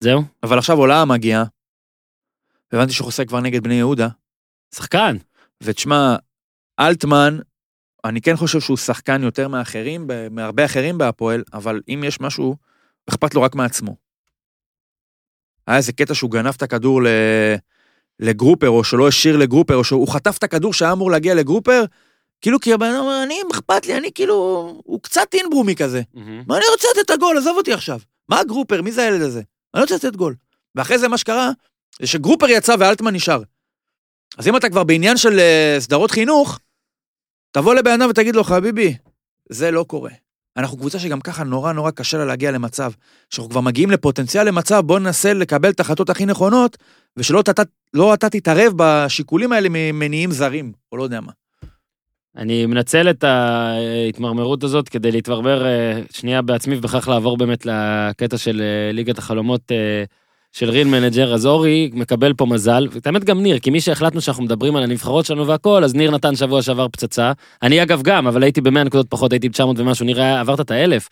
[0.01, 1.45] זהו, אבל עכשיו עולה מגיעה,
[2.73, 4.09] והבנתי שהוא חוסק כבר נגד בני יהודה,
[4.75, 5.17] שחקן.
[5.63, 6.17] ותשמע,
[6.81, 7.39] אלטמן,
[8.05, 12.57] אני כן חושב שהוא שחקן יותר מאחרים, מהרבה אחרים בהפועל, אבל אם יש משהו,
[13.09, 13.97] אכפת לו רק מעצמו.
[15.67, 17.07] היה איזה קטע שהוא גנב את הכדור ל...
[18.21, 21.85] לגרופר, או שלא השאיר לגרופר, או שהוא חטף את הכדור שהיה אמור להגיע לגרופר,
[22.41, 24.35] כאילו כי הבן אדם אומר, אני, אכפת לי, אני כאילו,
[24.85, 26.03] הוא קצת אינברומי כזה.
[26.47, 28.01] מה אני רוצה לתת את הגול, עזוב אותי עכשיו.
[28.29, 29.43] מה גרופר, מי זה הילד הזה?
[29.75, 30.35] אני רוצה לתת גול.
[30.75, 31.51] ואחרי זה מה שקרה,
[32.01, 33.43] זה שגרופר יצא ואלטמן נשאר.
[34.39, 36.59] אז אם אתה כבר בעניין של אה, סדרות חינוך,
[37.53, 38.97] תבוא לבן אדם ותגיד לו, חביבי,
[39.49, 40.11] זה לא קורה.
[40.57, 42.93] אנחנו קבוצה שגם ככה נורא נורא קשה לה להגיע למצב,
[43.31, 46.77] שאנחנו כבר מגיעים לפוטנציאל למצב, בוא ננסה לקבל את ההחלטות הכי נכונות,
[47.17, 47.63] ושלא אתה,
[47.95, 51.33] לא תתערב בשיקולים האלה ממניעים זרים, או לא יודע מה.
[52.41, 58.61] אני מנצל את ההתמרמרות הזאת כדי להתברבר אה, שנייה בעצמי ובכך לעבור באמת לקטע של
[58.61, 60.05] אה, ליגת החלומות אה,
[60.53, 64.43] של ריל מנג'ר, אז אורי מקבל פה מזל, האמת גם ניר, כי מי שהחלטנו שאנחנו
[64.43, 67.33] מדברים על הנבחרות שלנו והכל, אז ניר נתן שבוע שעבר פצצה.
[67.63, 71.09] אני אגב גם, אבל הייתי ב-100 נקודות פחות, הייתי ב-900 ומשהו, ניר עברת את האלף.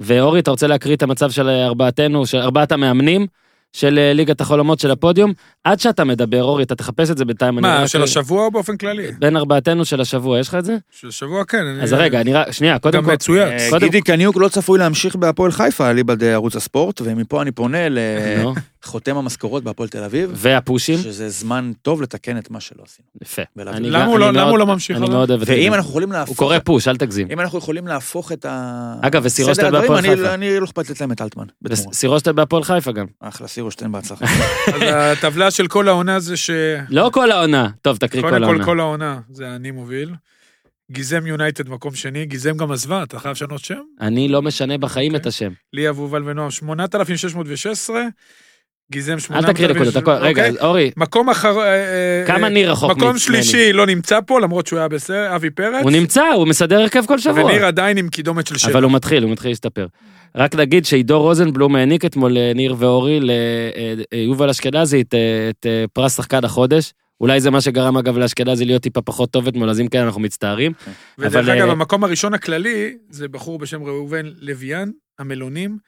[0.00, 3.26] ואורי, אתה רוצה להקריא את המצב של ארבעתנו, של ארבעת המאמנים
[3.72, 5.32] של אה, ליגת החלומות של הפודיום?
[5.64, 7.58] עד שאתה מדבר, אורי, אתה תחפש את זה בינתיים.
[7.58, 9.06] אני מה, רק- של השבוע או באופן כללי?
[9.18, 10.76] בין ארבעתנו של השבוע, יש לך את זה?
[10.90, 11.58] של השבוע כן.
[11.66, 13.12] אני- אז רגע, אני רק, שנייה, קודם גם כל...
[13.12, 13.60] מצויץ.
[13.60, 17.78] אה, קודם- גידי קניוק לא צפוי להמשיך בהפועל חיפה, אליבא דערוץ הספורט, ומפה אני פונה
[18.84, 20.98] לחותם המשכורות בהפועל תל אביב, והפושים?
[20.98, 23.08] שזה זמן טוב לתקן את מה שלא עשינו.
[23.22, 23.42] יפה.
[23.56, 25.08] ולהביא- אני למה גם- הוא לא- אני למה מאוד- הוא לא ממשיך אני?
[25.08, 25.52] מאוד אוהב את זה.
[25.52, 25.74] ואם גם.
[25.74, 26.28] אנחנו יכולים להפוך...
[26.28, 27.28] הוא קורא פוש, אל תגזים.
[27.32, 28.94] אם אנחנו יכולים להפוך את ה...
[29.02, 30.34] אגב, הדברים, בהפועל אני- חיפה.
[30.34, 31.44] אני לא אכפת לתת להם את אלטמן.
[31.92, 33.06] סירושטיין בהפועל חיפה גם.
[33.20, 34.24] אחלה סירושטיין בהצלחה.
[34.74, 36.50] אז הטבלה של כל העונה זה ש...
[36.88, 37.70] לא כל העונה.
[37.82, 38.64] טוב, תקריא כל קודם כל, העונה.
[38.64, 40.14] כל העונה, זה אני מוביל.
[40.90, 43.80] גיזם יונייטד מקום שני, גיזם גם עזבה, אתה חייב לשנות שם?
[44.00, 45.16] אני לא משנה בחיים.
[45.16, 45.52] את השם.
[45.72, 48.02] לי אבובל ונועם 8,616,
[48.92, 49.52] גיזם אל 8,000...
[49.52, 50.10] תקריא נקודות, הכל.
[50.12, 50.66] רגע, אוקיי.
[50.66, 51.60] אורי, מקום אחר...
[51.60, 53.18] אה, כמה אה, ניר רחוק מקום?
[53.18, 55.82] שלישי לא נמצא פה, למרות שהוא היה בסדר, אבי פרץ.
[55.82, 57.44] הוא נמצא, הוא מסדר הרכב כל שבוע.
[57.44, 58.72] וניר עדיין עם קידומת של שבע.
[58.72, 59.86] אבל הוא מתחיל, הוא מתחיל להשתפר.
[60.34, 63.20] רק נגיד שעידו רוזנבלום העניק אתמול לניר ואורי,
[64.12, 66.92] ליובל אשכנזי, את, אה, את אה, פרס שחקן החודש.
[67.20, 70.20] אולי זה מה שגרם אגב לאשכנזי להיות טיפה פחות טוב אתמול, אז אם כן אנחנו
[70.20, 70.72] מצטערים.
[71.18, 75.78] ודרך אבל, אגב, אה, המקום הראשון הכללי זה בחור בשם ראובן לויאן, המלונים,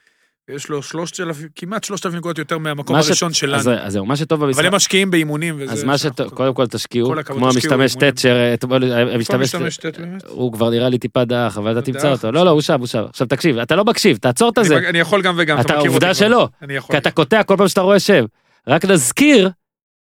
[0.51, 3.62] ויש לו 3,000, כמעט 3,000 נקודות יותר מהמקום מה ש- הראשון אז שלנו.
[3.62, 4.59] זה- אז זהו, מה שטוב במשחק...
[4.59, 5.72] אבל הם משקיעים באימונים וזה...
[5.72, 10.22] אז מה שטוב, קודם כל תשקיעו, כל כמו המשתמש שאתמול, כל המשתמש, משתמש ט' באמת.
[10.28, 12.12] הוא כבר נראה לי טיפה דח, אבל אתה תמצא?
[12.12, 12.32] אותו.
[12.32, 13.02] לא, לא, הוא שם, הוא שם.
[13.09, 14.77] עכשיו תקשיב, אתה לא מקשיב, תעצור את זה.
[14.89, 16.14] אני יכול גם וגם, אתה, מכיר אותי עובדה.
[16.14, 16.48] שלא.
[16.90, 18.24] כי אתה קוטע כל פעם שאתה רואה שם.
[18.66, 19.51] רק נזכיר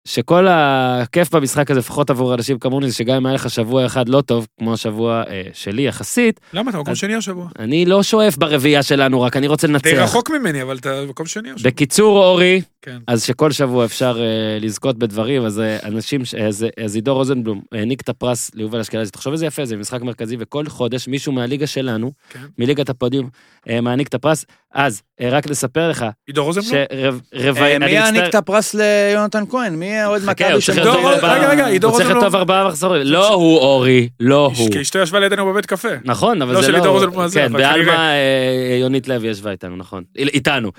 [0.09, 4.09] שכל הכיף במשחק הזה, לפחות עבור אנשים כמוני, זה שגם אם היה לך שבוע אחד
[4.09, 7.49] לא טוב, כמו השבוע אה, שלי יחסית, למה אתה מקום אז- שני השבוע?
[7.59, 9.89] אני לא שואף ברביעייה שלנו, רק אני רוצה די לנצח.
[9.89, 11.71] רחוק ממני, אבל אתה מקום שני השבוע.
[11.71, 12.99] בקיצור, אורי, כן.
[13.07, 17.61] אז שכל שבוע אפשר אה, לזכות בדברים, אז אה, אנשים, ש- אז, אז עידו רוזנבלום
[17.73, 21.67] העניק את הפרס ליובל אשכנזי, תחשוב איזה יפה, זה משחק מרכזי, וכל חודש מישהו מהליגה
[21.67, 22.41] שלנו, כן.
[22.59, 23.29] מליגת הפודיום,
[23.69, 24.45] אה, מעניק את הפרס.
[24.75, 26.73] אז, אה, רק לספר לך, עידו רוזנבלום?
[27.35, 29.75] שרבעי, אה, מי יעניק את הפרס ליונתן כהן?
[29.75, 33.03] מי אוהד חכה, מכבי של- ארבעה- רגע, רגע, עידו הוא צריך רוזנבלום- לכתוב ארבעה מחזורים,
[33.07, 34.71] לא הוא אורי, לא הוא.
[34.73, 35.89] כי אשתו ישבה לידינו בבית קפה.
[36.05, 36.77] נכון, אבל לא זה של לא...
[36.79, 40.05] עידו רוזנבלום הזה, כן, בעלמא אה, יונית לוי ישבה איתנו, נכון.
[40.19, 40.71] איתנו.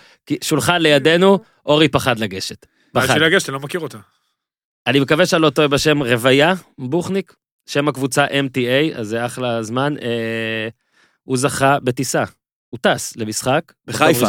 [0.44, 2.66] שולחן לידינו, אורי פחד לגשת.
[2.94, 3.14] מה פחד.
[3.16, 3.98] שלי לגשת, אני לא מכיר אותה.
[4.88, 7.34] אני מקווה שאני לא טועה בשם רוויה בוכניק,
[7.70, 9.94] שם הקבוצה MTA, אז זה אחלה זמן.
[10.02, 10.68] אה,
[11.24, 12.24] הוא זכה בטיסה
[12.70, 13.62] הוא טס למשחק.
[13.88, 14.28] בחיפה.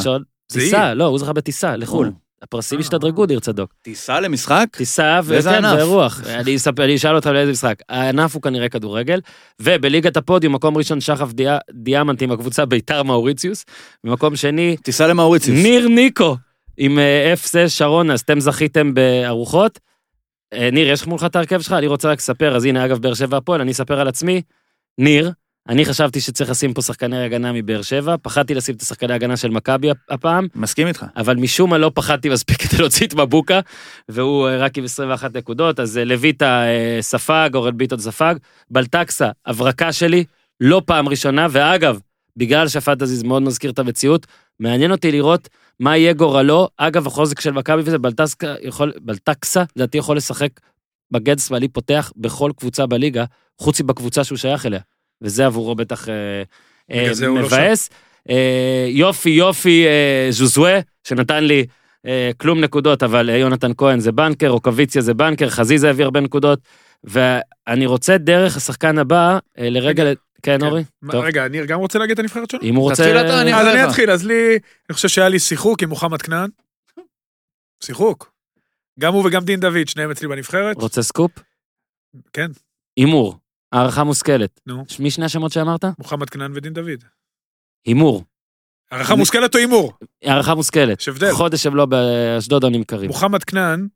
[0.52, 2.12] טיסה, לא, הוא זכה בטיסה לחו"ל.
[2.42, 2.82] הפרסים אה.
[2.84, 3.72] השתדרגו, ניר צדוק.
[3.82, 4.66] טיסה למשחק?
[4.76, 5.64] טיסה וכן?
[5.76, 6.20] ואירוח.
[6.40, 7.74] אני אספר- אני אשאל אותך לאיזה משחק.
[7.88, 9.20] הענף הוא כנראה כדורגל,
[9.60, 13.64] ובליגת הפודיום, מקום ראשון שחף דיה- דיאמנט עם הקבוצה ביתר מאוריציוס,
[14.04, 15.62] במקום שני, טיסה למאוריציוס.
[15.62, 16.36] ניר ניקו
[16.76, 19.78] עם אה, FC שרונה, אז אתם זכיתם בארוחות.
[20.52, 21.72] אה, ניר, יש לך מולך את ההרכב שלך?
[21.72, 24.42] אני רוצה רק לספר, אז הנה, אגב, באר שבע הפועל, אני אספר על עצמי.
[24.98, 25.30] ניר,
[25.68, 29.50] אני חשבתי שצריך לשים פה שחקני הגנה מבאר שבע, פחדתי לשים את השחקני הגנה של
[29.50, 31.06] מכבי הפעם, מסכים איתך.
[31.16, 33.60] אבל משום מה לא פחדתי מספיק כדי להוציא את מבוקה,
[34.08, 38.34] והוא אה, רק עם 21 נקודות, אז אה, לויטה אה, ספג, אורל ביטון ספג,
[38.70, 40.24] בלטקסה, הברקה שלי,
[40.60, 41.98] לא פעם ראשונה, ואגב,
[42.36, 44.26] בגלל שהפנטזי זה מאוד מזכיר את המציאות,
[44.60, 45.48] מעניין אותי לראות
[45.80, 50.50] מה יהיה גורלו, אגב, החוזק של מכבי וזה, בלטסקה יכול, בלטקסה, לדעתי יכול לשחק
[51.10, 53.24] מגן שמאלי פותח בכל קבוצה בליגה,
[53.60, 54.80] חוץ מבקבוצה שהוא שייך אליה,
[55.22, 56.42] וזה עבורו בטח אה,
[56.90, 57.90] אה, לא מבאס.
[58.30, 61.66] אה, יופי יופי אה, ז'וזווה, שנתן לי
[62.06, 66.20] אה, כלום נקודות, אבל אה, יונתן כהן זה בנקר, רוקוויציה זה בנקר, חזיזה הביא הרבה
[66.20, 66.58] נקודות,
[67.04, 70.04] ואני רוצה דרך השחקן הבא, אה, לרגע,
[70.42, 70.66] כן כן.
[70.66, 70.82] אורי?
[71.12, 72.60] רגע, ניר גם רוצה להגיד את הנבחרת שלו?
[72.62, 73.02] אם הוא רוצה...
[73.02, 73.66] תתחיל אתה, אני אז.
[73.66, 74.50] אני אתחיל, אז לי,
[74.88, 76.50] אני חושב שהיה לי שיחוק עם מוחמד כנען.
[77.84, 78.32] שיחוק.
[79.00, 80.76] גם הוא וגם דין דוד, שניהם אצלי בנבחרת.
[80.76, 81.30] רוצה סקופ?
[82.32, 82.50] כן,
[82.96, 83.41] הימור.
[83.72, 84.60] הערכה מושכלת.
[84.66, 84.84] נו.
[84.98, 85.84] מי שני השמות שאמרת?
[85.98, 87.04] מוחמד כנען ודין דוד.
[87.86, 88.24] הימור.
[88.90, 89.92] הערכה מושכלת או הימור?
[90.24, 91.00] הערכה מושכלת.
[91.00, 91.32] יש הבדל.
[91.32, 93.06] חודש הם לא באשדוד או נמכרים.
[93.06, 93.88] מוחמד כנען,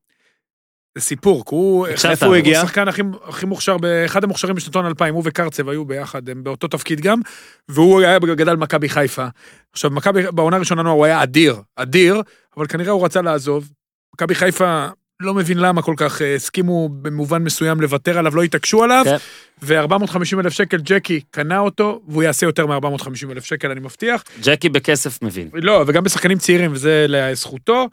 [0.95, 1.87] זה סיפור, כי הוא...
[1.87, 2.59] איפה הוא הגיע?
[2.59, 3.77] הוא השחקן הכי, הכי מוכשר,
[4.07, 7.21] אחד המוכשרים בשנתון 2000, הוא וקרצב היו ביחד, הם באותו תפקיד גם,
[7.69, 9.27] והוא היה גדל במכבי חיפה.
[9.73, 12.23] עכשיו, מכבי, בעונה הראשונה הוא היה אדיר, אדיר,
[12.57, 13.73] אבל כנראה הוא רצה לעזוב.
[14.15, 14.89] מכבי חיפה,
[15.21, 19.17] לא מבין למה כל כך אה, הסכימו במובן מסוים לוותר עליו, לא התעקשו עליו, כן.
[19.63, 24.25] ו-450 אלף שקל ג'קי קנה אותו, והוא יעשה יותר מ-450 אלף שקל, אני מבטיח.
[24.43, 25.49] ג'קי בכסף מבין.
[25.53, 27.89] לא, וגם בשחקנים צעירים, וזה לזכותו.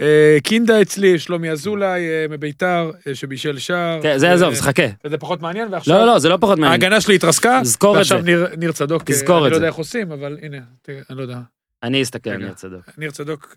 [0.00, 4.02] אה, קינדה אצלי, שלומי אזולאי אה, מביתר, שבישל שער.
[4.02, 4.82] כן, זה אה, עזוב, חכה.
[5.04, 5.98] וזה פחות מעניין, ועכשיו...
[5.98, 6.82] לא, לא, זה לא פחות מעניין.
[6.82, 8.24] ההגנה שלי התרסקה, תזכור את ועכשיו זה.
[8.26, 9.54] ניר, ניר צדוק, אני לא זה.
[9.54, 11.38] יודע איך עושים, אבל הנה, אני לא יודע.
[11.82, 12.46] אני אסתכל, רגע.
[12.46, 12.82] אני צדוק.
[12.98, 13.56] ניר צדוק,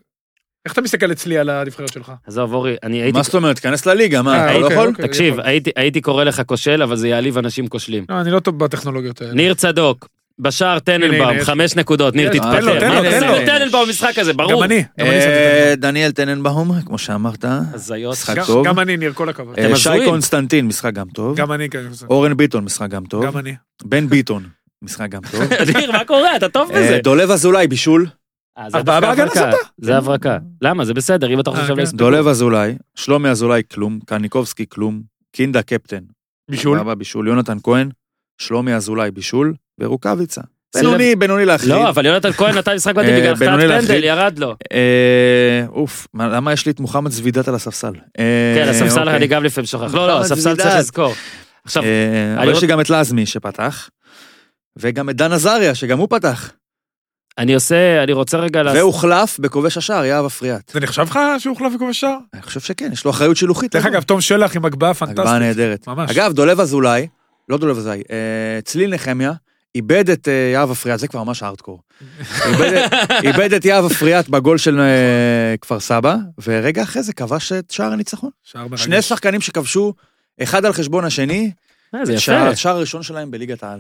[0.67, 2.11] איך אתה מסתכל אצלי על הנבחרת שלך?
[2.27, 3.17] עזוב, אורי, אני הייתי...
[3.17, 3.55] מה זאת אומרת?
[3.55, 4.37] תיכנס לליגה, מה?
[4.37, 4.87] אה, אתה לא אוקיי, יכול?
[4.89, 5.07] אוקיי.
[5.07, 5.35] תקשיב.
[5.75, 8.05] הייתי- קורא לך כושל, אבל זה יעליב אנשים כושלים.
[8.09, 9.33] לא, אני לא טוב בטכנולוגיות האלה.
[9.33, 10.07] ניר צדוק,
[10.39, 12.51] בשער טננבאום, חמש נקודות, ניר תתפטר.
[12.59, 13.45] תן לו, תן לו, תן לו.
[13.45, 14.51] טננבאום במשחק הזה, ברור.
[14.51, 17.45] גם אני, אה, דניאל טננבאום, כמו שאמרת.
[17.73, 18.13] הזיות.
[18.13, 18.35] משחק.
[18.45, 18.67] טוב.
[18.67, 19.59] גם אני, ניר, כל הכבוד.
[19.59, 19.89] אה, שי.
[20.05, 21.37] קונסטנטין, משחק גם טוב.
[21.37, 21.79] גם אני, כן,
[22.09, 23.25] אורן ביטון, משחק גם טוב.
[23.25, 23.55] גם אני.
[23.85, 24.43] בן ביטון,
[24.81, 25.41] משחק גם טוב.
[25.77, 26.35] ניר, מה קורה?
[26.35, 26.99] אתה טוב בזה.
[27.03, 28.07] דולב אזולאי, בישול.
[28.57, 29.29] ארבעה בהגנה.
[29.29, 29.51] סתה.
[29.77, 30.37] זה הברקה.
[30.61, 30.85] למה?
[30.85, 31.97] זה בסדר, אם אתה חושב אה, שלא כן.
[31.97, 33.99] דולב אזולאי, שלומי אזולאי, כלום.
[34.05, 35.01] קניקובסקי, כלום.
[35.31, 35.99] קינדה, קפטן.
[36.51, 36.77] בישול.
[36.79, 37.27] סבבה, בישול.
[37.27, 37.89] יונתן כהן,
[38.37, 39.53] שלומי אזולאי, בישול.
[39.79, 40.41] ורוקאביצה.
[40.75, 41.71] בינוני, בינוני להחליט.
[41.71, 44.03] לא, אבל יונתן כהן נתן משחק מדהים אה, בגלל החטאת בינוני פנדל, להחליט.
[44.03, 44.55] ירד לו.
[44.73, 47.93] אה, אוף, מה- למה יש לי את מוחמד זבידת על הספסל?
[48.55, 49.15] כן, הספסל אוקיי.
[49.15, 49.93] אני גם לפעמים שוכח.
[49.93, 50.75] לא, לא, הספסל צריך.
[50.75, 51.13] לזכור.
[51.65, 51.83] עכשיו,
[52.37, 53.89] אבל יש לי גם את לזמי שפתח,
[54.79, 56.51] וגם את דן עזריה, שגם הוא פתח,
[57.37, 58.79] אני עושה, אני רוצה רגע לעשות...
[58.81, 60.71] והוחלף בכובש השער, יהב אפריאט.
[60.73, 62.17] זה נחשב לך שהוא הוחלף בכובש שער?
[62.33, 63.75] אני חושב שכן, יש לו אחריות שילוחית.
[63.75, 63.85] דרך?
[63.85, 65.19] אגב, תום שלח עם הגבהה פנטסטית.
[65.19, 65.87] הגבהה נהדרת.
[65.87, 66.11] ממש.
[66.11, 67.07] אגב, דולב אזולאי,
[67.49, 68.15] לא דולב אזולאי, אה,
[68.63, 69.31] צליל נחמיה,
[69.75, 71.79] איבד את אה, יהב אפריאט, זה כבר ממש הארדקור.
[73.23, 76.15] איבד את- יהב אפריאט בגול של אה, כפר סבא,
[76.47, 78.29] ורגע אחרי זה כבש את שער הניצחון.
[78.75, 79.93] שני שחקנים שכבשו,
[80.43, 81.51] אחד על חשבון השני,
[82.03, 82.47] זה שער- יפה.
[82.49, 83.79] השער הראשון שלהם בליגת העל.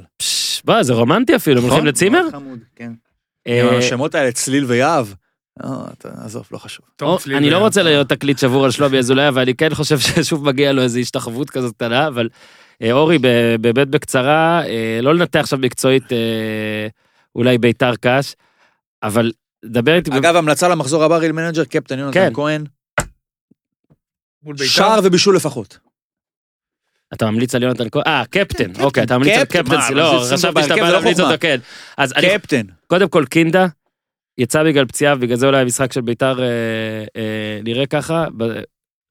[0.65, 1.87] בוא, זה רומנטי אפילו, הם הולכים נכון?
[1.87, 2.27] לצימר?
[3.47, 3.65] כן.
[3.67, 5.07] אה, עם השמות האלה, צליל ויהב.
[5.63, 5.69] אה,
[6.25, 6.85] עזוב, לא חשוב.
[7.37, 7.57] אני לא.
[7.57, 10.99] רוצה להיות תקליט שבור על שלומי אזולאי, אבל אני כן חושב ששוב מגיע לו איזו
[10.99, 12.29] השתחוות כזאת קטנה, אבל
[12.81, 14.61] אה, אורי, ב- באמת בקצרה,
[15.01, 16.03] לא לנתח עכשיו מקצועית
[17.35, 18.35] אולי ביתר קש,
[19.03, 19.31] אבל
[19.65, 22.33] דבר איתי, אגב, המלצה למחזור הבא, ריל מנג'ר, קפטן יונתן כן.
[22.33, 22.63] כהן,
[24.43, 24.65] מול בית"ר.
[24.69, 25.77] שער ובישול לפחות.
[27.13, 30.75] אתה ממליץ על יונתן כהן, אה, קפטן, אוקיי, אתה ממליץ על קפטן, לא, חשבתי שאתה
[30.75, 31.19] בא לא להמליץ.
[31.19, 31.57] אותו, כן.
[31.97, 32.27] אז אני.
[32.87, 33.67] קודם כל קינדה,
[34.37, 36.45] יצא בגלל פציעה, ובגלל זה אולי המשחק של ביתר אה,
[37.15, 38.25] אה, נראה ככה.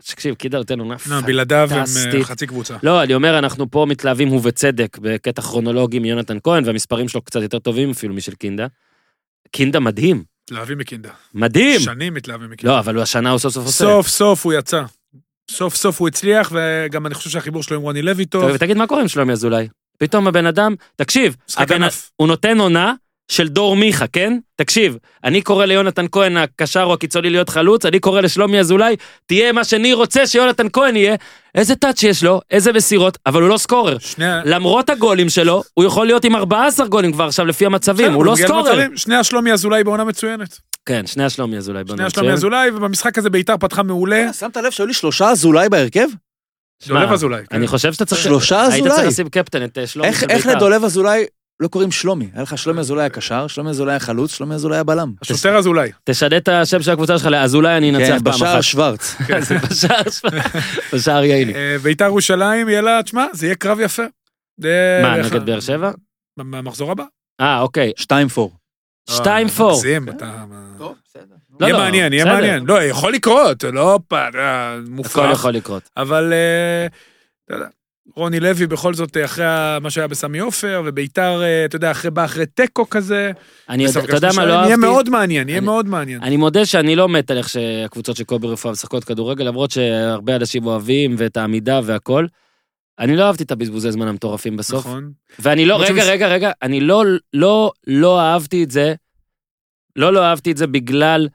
[0.02, 2.24] תקשיב, קינדה נותן עונה לא, בלעדיו הם אה, פנטסטית.
[2.24, 2.76] חצי קבוצה.
[2.82, 7.58] לא, אני אומר, אנחנו פה מתלהבים ובצדק בקטע כרונולוגי מיונתן כהן, והמספרים שלו קצת יותר
[7.58, 8.66] טובים אפילו משל קינדה.
[9.52, 11.10] קינדה מדהים, מתלהבים מקינדה.
[11.34, 11.80] מדהים.
[11.80, 12.74] שנים מתלהבים מקינדה.
[12.74, 13.84] לא, אבל השנה הוא סוף סוף עושה.
[13.84, 14.82] סוף סוף הוא יצא.
[15.50, 18.50] סוף סוף הוא הצליח, וגם אני חושב שהחיבור שלו עם רוני לוי טוב.
[18.54, 19.68] ותגיד מה קורה עם שלומי אזולאי.
[19.98, 21.82] פתאום הבן אדם, תקשיב, הבן-.
[22.16, 22.92] הוא נותן עונה,
[23.28, 24.38] של דור מיכה, כן?
[24.56, 28.96] תקשיב, אני קורא ליונתן כהן הקשר או הקיצוני להיות חלוץ, אני קורא לשלומי אזולאי,
[29.26, 31.16] תהיה מה שאני רוצה שיונתן כהן יהיה.
[31.54, 33.98] איזה טאץ' יש לו, איזה מסירות, אבל הוא לא סקורר.
[33.98, 38.16] שני למרות הגולים שלו, הוא יכול להיות עם 14 גולים כבר עכשיו לפי המצבים, בסדר,
[38.16, 38.72] הוא לא מגיע סקורר.
[38.72, 38.96] למצבים.
[38.96, 40.58] שני השלומי אזולאי בעונה מצוינת.
[40.86, 41.82] כן, שני השלומי אזולאי.
[41.88, 42.04] שני.
[42.04, 44.26] השלומי אזולאי, ובמשחק הזה ביתר פתחה מעולה.
[44.26, 46.08] אה, שמת לב שהיו לי שלושה אזולאי בהרכב?
[46.86, 47.42] דולב אזולאי.
[47.50, 47.56] כן.
[47.56, 48.22] אני חושב שאתה צריך...
[48.22, 48.96] שלושה היית אזולאי.
[48.96, 50.56] צריך לשים קפטן את אה, שלומי איך של איך בית"ר.
[50.58, 51.24] לדולב אזולאי
[51.60, 52.28] לא קוראים שלומי?
[52.34, 55.12] היה לך שלומי אזולאי הקשר, שלומי אזולאי החלוץ, שלומי אזולאי הבלם.
[55.22, 55.90] השוטר אזולאי.
[56.04, 58.62] תשנה את השם של הקבוצה שלך לאזולאי אני אנצח כן, פעם אחת.
[58.62, 59.16] שוורץ.
[59.48, 60.02] זה בשער
[60.92, 61.54] בשער ייני.
[61.54, 64.02] אה, ביתר ירושלים, יהיה לה, תשמע, זה יהיה קרב יפה.
[65.02, 65.90] מה, איך- נגד באר שבע?
[66.38, 67.04] במחזור הבא.
[67.40, 67.92] אה, אוקיי.
[67.96, 68.28] שתיים
[69.06, 69.16] פור.
[69.16, 69.70] שתיים אה, פור.
[69.72, 70.44] מגזים, אתה...
[70.78, 71.24] בסדר.
[71.60, 72.24] לא, יהיה לא, מעניין, יהיה.
[72.24, 72.64] מעניין.
[72.66, 73.98] לא, יכול לקרות, לא
[74.88, 75.16] מופרך.
[75.16, 75.82] הכל יכול לקרות.
[75.96, 76.86] אבל אה,
[77.46, 77.66] אתה יודע,
[78.16, 79.44] רוני לוי בכל זאת, אה, אחרי
[79.80, 83.30] מה שהיה בסמי עופר, וביתר, אה, אתה יודע, אחרי בא אחרי תיקו כזה.
[83.68, 84.66] אני יודע, אתה יודע מה, לא אהבתי...
[84.66, 86.22] יהיה מאוד מעניין, יהיה אני- מאוד מעניין.
[86.22, 90.36] אני מודה שאני לא מת על איך שהקבוצות של קובי רפואה משחקות כדורגל, למרות שהרבה
[90.36, 92.26] אנשים אוהבים ואת העמידה והכל.
[92.98, 94.86] אני לא אהבתי את הבזבוזי זמן המטורפים בסוף.
[94.86, 95.12] נכון.
[95.38, 98.94] ואני לא, רגע, שמס- רגע, רגע, אני לא, לא, לא אהבתי את זה,
[99.96, 101.28] לא, לא אהבתי את זה בגלל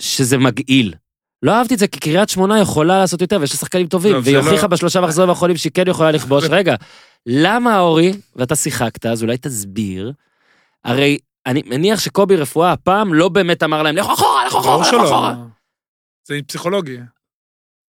[0.00, 0.94] שזה מגעיל.
[1.42, 4.20] לא אהבתי את זה כי קריית שמונה יכולה לעשות יותר, ויש לה שחקנים טובים, לא,
[4.24, 6.44] והיא לא- הוכיחה בשלושה מחזורים האחרונים שהיא כן יכולה לכבוש.
[6.50, 6.74] רגע,
[7.26, 10.12] למה אורי, ואתה שיחקת, אז אולי תסביר,
[10.84, 14.88] הרי אני מניח שקובי רפואה הפעם לא באמת אמר להם, לכו אחורה, לכו ברור אחורה,
[14.88, 15.04] לכו שלא.
[15.04, 15.34] אחורה.
[16.28, 16.96] זה פסיכולוגי.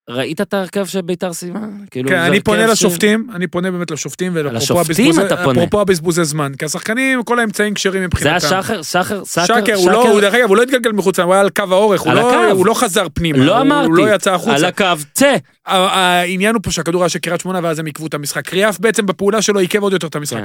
[0.10, 1.60] ראית את ההרכב שביתר סיימה?
[1.92, 7.24] כאילו, כן, אני פונה ש- לשופטים, אני פונה באמת לשופטים, ואפרופו הבזבוזי- זמן, כי השחקנים,
[7.24, 8.40] כל האמצעים כשרים זה היה מבחינתם.
[8.40, 11.42] שחר, שחר, סאקר, שקר, הוא לא, הוא דרך אגב, הוא לא התגלגל מחוץ, הוא היה
[11.42, 12.52] על קו האורך, הוא לא-.
[12.52, 14.56] הוא לא חזר פנימה, לא הוא- אמרתי, הוא לא יצא החוצה.
[14.56, 15.36] על הקו, צא.
[15.66, 18.48] העניין הוא פה שהכדור היה של קריית שמונה ואז הם עיכבו את המשחק.
[18.48, 20.38] קריאף בעצם בפעולה שלו עיכב עוד יותר את המשחק.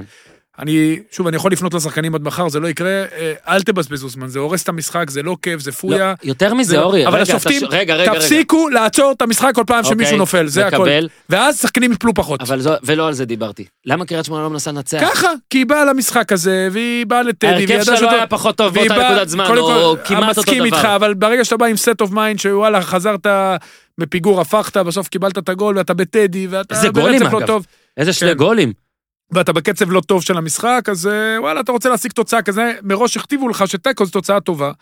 [0.58, 4.28] אני, שוב, אני יכול לפנות לשחקנים עד מחר, זה לא יקרה, אה, אל תבזבזו זמן,
[4.28, 5.98] זה הורס את המשחק, זה לא כיף, זה פויה.
[6.22, 8.20] לא, יותר מזה, זה- אורי, אבל רגע, השופטים, ש- רגע, רגע, רגע.
[8.20, 10.76] תפסיקו לעצור את המשחק כל פעם שמישהו אוקיי, נופל, זה הכל.
[10.76, 12.40] מקבל, ואז שחקנים יפלו פחות.
[12.40, 13.64] אבל זו, ולא על זה דיברתי.
[13.86, 14.98] למה קריית שמונה לא מנסה לנצח?
[15.00, 18.10] ככה, כי היא באה למשחק הזה, והיא באה לטדי, והיא ההרכב ידעה שלה שזה- לא
[18.10, 20.96] היה פחות טוב באותה נקודת זמן, או כמעט אותו מסכים איתך, דבר.
[20.96, 23.26] אבל ברגע שאתה בא עם set of mind, שוואלה, חזרת
[24.00, 27.46] בפיגור, הפכת, בסוף קיבלת את הגול, ואתה בטדי, ואתה איזה ברצף לא אגב.
[27.46, 27.66] טוב.
[27.96, 28.36] איזה שני כן.
[28.36, 28.83] גולים.
[29.34, 33.16] ואתה בקצב לא טוב של המשחק, אז אה, וואלה, אתה רוצה להשיג תוצאה כזה, מראש
[33.16, 34.72] הכתיבו לך שתיקו זו תוצאה טובה.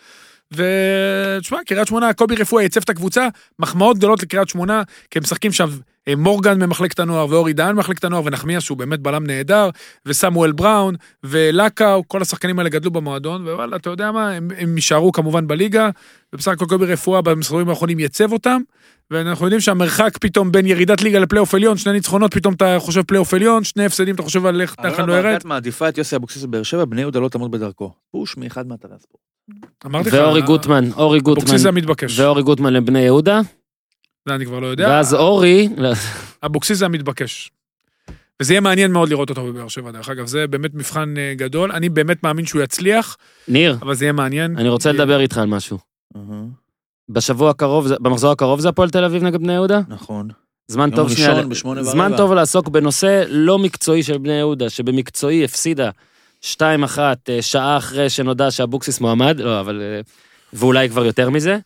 [0.52, 5.52] ותשמע, קריית שמונה, קובי רפואה ייצב את הקבוצה, מחמאות גדולות לקריית שמונה, כי הם משחקים
[5.52, 5.68] שם
[6.16, 9.70] מורגן ממחלקת הנוער, ואורי דהן ממחלקת הנוער, ונחמיאס שהוא באמת בלם נהדר,
[10.06, 15.12] וסמואל בראון, ולקאו, כל השחקנים האלה גדלו במועדון, ווואלה, אתה יודע מה, הם, הם יישארו
[15.12, 15.90] כמובן בליגה,
[16.32, 18.60] ובסך הכל קובי רפואה במשחקים האחרונים ייצב אותם,
[19.10, 23.34] ואנחנו יודעים שהמרחק פתאום בין ירידת ליגה לפלייאוף עליון, שני ניצחונות, פתאום אתה חושב פלייאוף
[23.34, 25.24] עליון, שני הפסדים אתה חושב על איך אתה לא ירד.
[25.24, 27.92] ברקת מעדיפה את יוסי אבוקסיס בבאר שבע, בני יהודה לא תעמוד בדרכו.
[28.10, 29.22] פוש מאחד מאתרי הספורט.
[29.86, 33.40] אמרתי לך, ואורי גוטמן, אורי גוטמן, אבוקסיס זה המתבקש, ואורי גוטמן לבני יהודה,
[34.28, 35.68] זה אני כבר לא יודע, ואז אורי,
[36.46, 37.50] אבוקסיס זה המתבקש.
[38.40, 41.72] וזה יהיה מעניין מאוד לראות אותו בבאר שבע, דרך אגב, זה באמת מבחן אה, גדול,
[41.72, 43.16] אני באמת מאמין שהוא יצליח,
[43.48, 44.56] ניר, אבל זה יהיה מעניין.
[44.56, 45.78] אני רוצה לדבר איתך על משהו.
[46.16, 46.44] אהה,
[47.08, 49.80] בשבוע הקרוב, במחזור הקרוב זה הפועל תל אביב נגד בני יהודה?
[49.88, 50.28] נכון.
[50.68, 52.12] זמן טוב שנייה, ראשון בשמונה זמן.
[52.16, 55.90] טוב לעסוק בנושא לא מקצועי של בני יהודה, שבמקצועי הפסידה
[56.42, 59.82] 2-1 אה, שעה אחרי שנודע שאבוקסיס מועמד, לא, אבל...
[59.82, 60.00] אה,
[60.52, 61.58] ואולי כבר יותר מזה.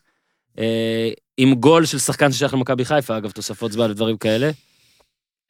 [1.37, 4.49] עם גול של שחקן ששייך למכבי חיפה, אגב, תוספות זמן ודברים כאלה.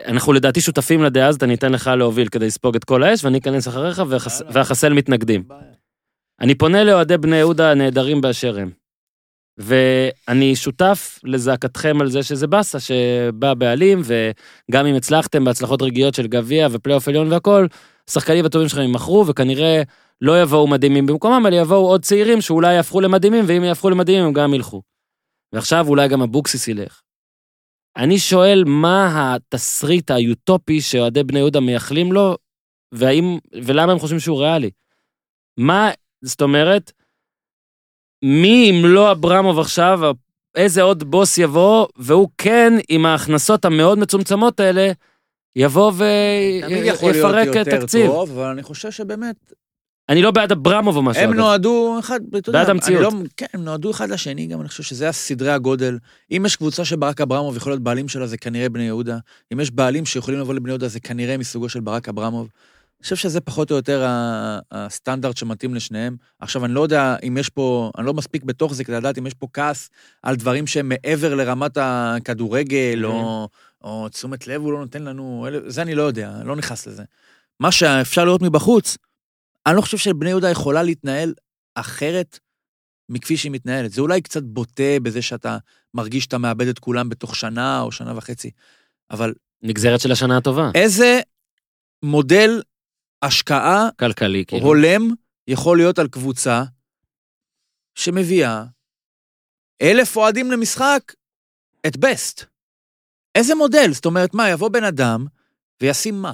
[0.05, 3.37] אנחנו לדעתי שותפים לדעה הזאת, אני אתן לך להוביל כדי לספוג את כל האש, ואני
[3.37, 5.43] אכנס אחריך ואחס- ואחסל מתנגדים.
[6.41, 8.71] אני פונה לאוהדי בני יהודה הנהדרים באשר הם.
[9.57, 16.27] ואני שותף לזעקתכם על זה שזה באסה שבא בעלים, וגם אם הצלחתם בהצלחות רגעיות של
[16.27, 17.67] גביע ופלייאוף עליון והכל,
[18.09, 19.81] השחקנים הטובים שלכם יימכרו, וכנראה
[20.21, 24.33] לא יבואו מדהימים במקומם, אלא יבואו עוד צעירים שאולי יהפכו למדהימים, ואם יהפכו למדהימים הם
[24.33, 24.81] גם ילכו.
[25.53, 27.01] ועכשיו אולי גם אבוקסיס ילך.
[27.97, 32.35] אני שואל מה התסריט האוטופי שאוהדי בני יהודה מייחלים לו,
[32.91, 34.69] והאם, ולמה הם חושבים שהוא ריאלי.
[35.57, 35.89] מה,
[36.21, 36.91] זאת אומרת,
[38.25, 39.99] מי אם לא אברמוב עכשיו,
[40.55, 44.91] איזה עוד בוס יבוא, והוא כן, עם ההכנסות המאוד מצומצמות האלה,
[45.55, 48.07] יבוא תמיד יכול להיות ויפרק יותר תקציב.
[48.07, 49.53] טוב, אבל אני חושב שבאמת,
[50.09, 51.23] אני לא בעד אברמוב או משהו.
[51.23, 51.37] הם אגב.
[51.39, 53.01] נועדו אחד, אתה יודע, בעד אני המציאות.
[53.13, 55.97] לא- כן, הם נועדו אחד לשני, גם אני חושב שזה הסדרי הגודל.
[56.31, 59.17] אם יש קבוצה שברק אברמוב יכול להיות בעלים שלה, זה כנראה בני יהודה.
[59.53, 62.49] אם יש בעלים שיכולים לבוא לבני יהודה, זה כנראה מסוגו של ברק אברמוב.
[62.99, 64.05] אני חושב שזה פחות או יותר
[64.71, 66.15] הסטנדרט שמתאים לשניהם.
[66.39, 69.27] עכשיו, אני לא יודע אם יש פה, אני לא מספיק בתוך זה כדי לדעת אם
[69.27, 69.89] יש פה כעס
[70.23, 73.47] על דברים שהם מעבר לרמת הכדורגל, או,
[73.83, 77.03] או תשומת לב הוא לא נותן לנו, זה אני לא יודע, לא נכנס לזה.
[77.59, 78.97] מה שאפשר לראות מבחוץ,
[79.67, 81.33] אני לא חושב שבני יהודה יכולה להתנהל
[81.75, 82.39] אחרת
[83.09, 83.91] מכפי שהיא מתנהלת.
[83.91, 85.57] זה אולי קצת בוטה בזה שאתה
[85.93, 88.51] מרגיש שאתה מאבד את כולם בתוך שנה או שנה וחצי,
[89.11, 90.71] אבל נגזרת של השנה הטובה.
[90.75, 91.19] איזה
[92.03, 92.61] מודל
[93.21, 94.65] השקעה כלכלי, כאילו.
[94.65, 95.01] הולם
[95.47, 96.63] יכול להיות על קבוצה
[97.95, 98.63] שמביאה
[99.81, 101.13] אלף אוהדים למשחק,
[101.87, 102.43] את בסט.
[103.35, 103.93] איזה מודל?
[103.93, 105.25] זאת אומרת, מה, יבוא בן אדם
[105.81, 106.33] וישים מה?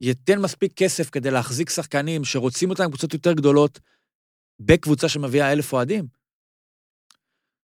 [0.00, 3.80] ייתן מספיק כסף כדי להחזיק שחקנים שרוצים אותם קבוצות יותר גדולות
[4.60, 6.06] בקבוצה שמביאה אלף אוהדים?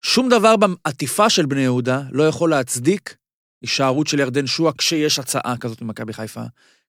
[0.01, 3.15] שום דבר בעטיפה של בני יהודה לא יכול להצדיק
[3.61, 6.43] הישארות של ירדן שועה כשיש הצעה כזאת ממכבי חיפה,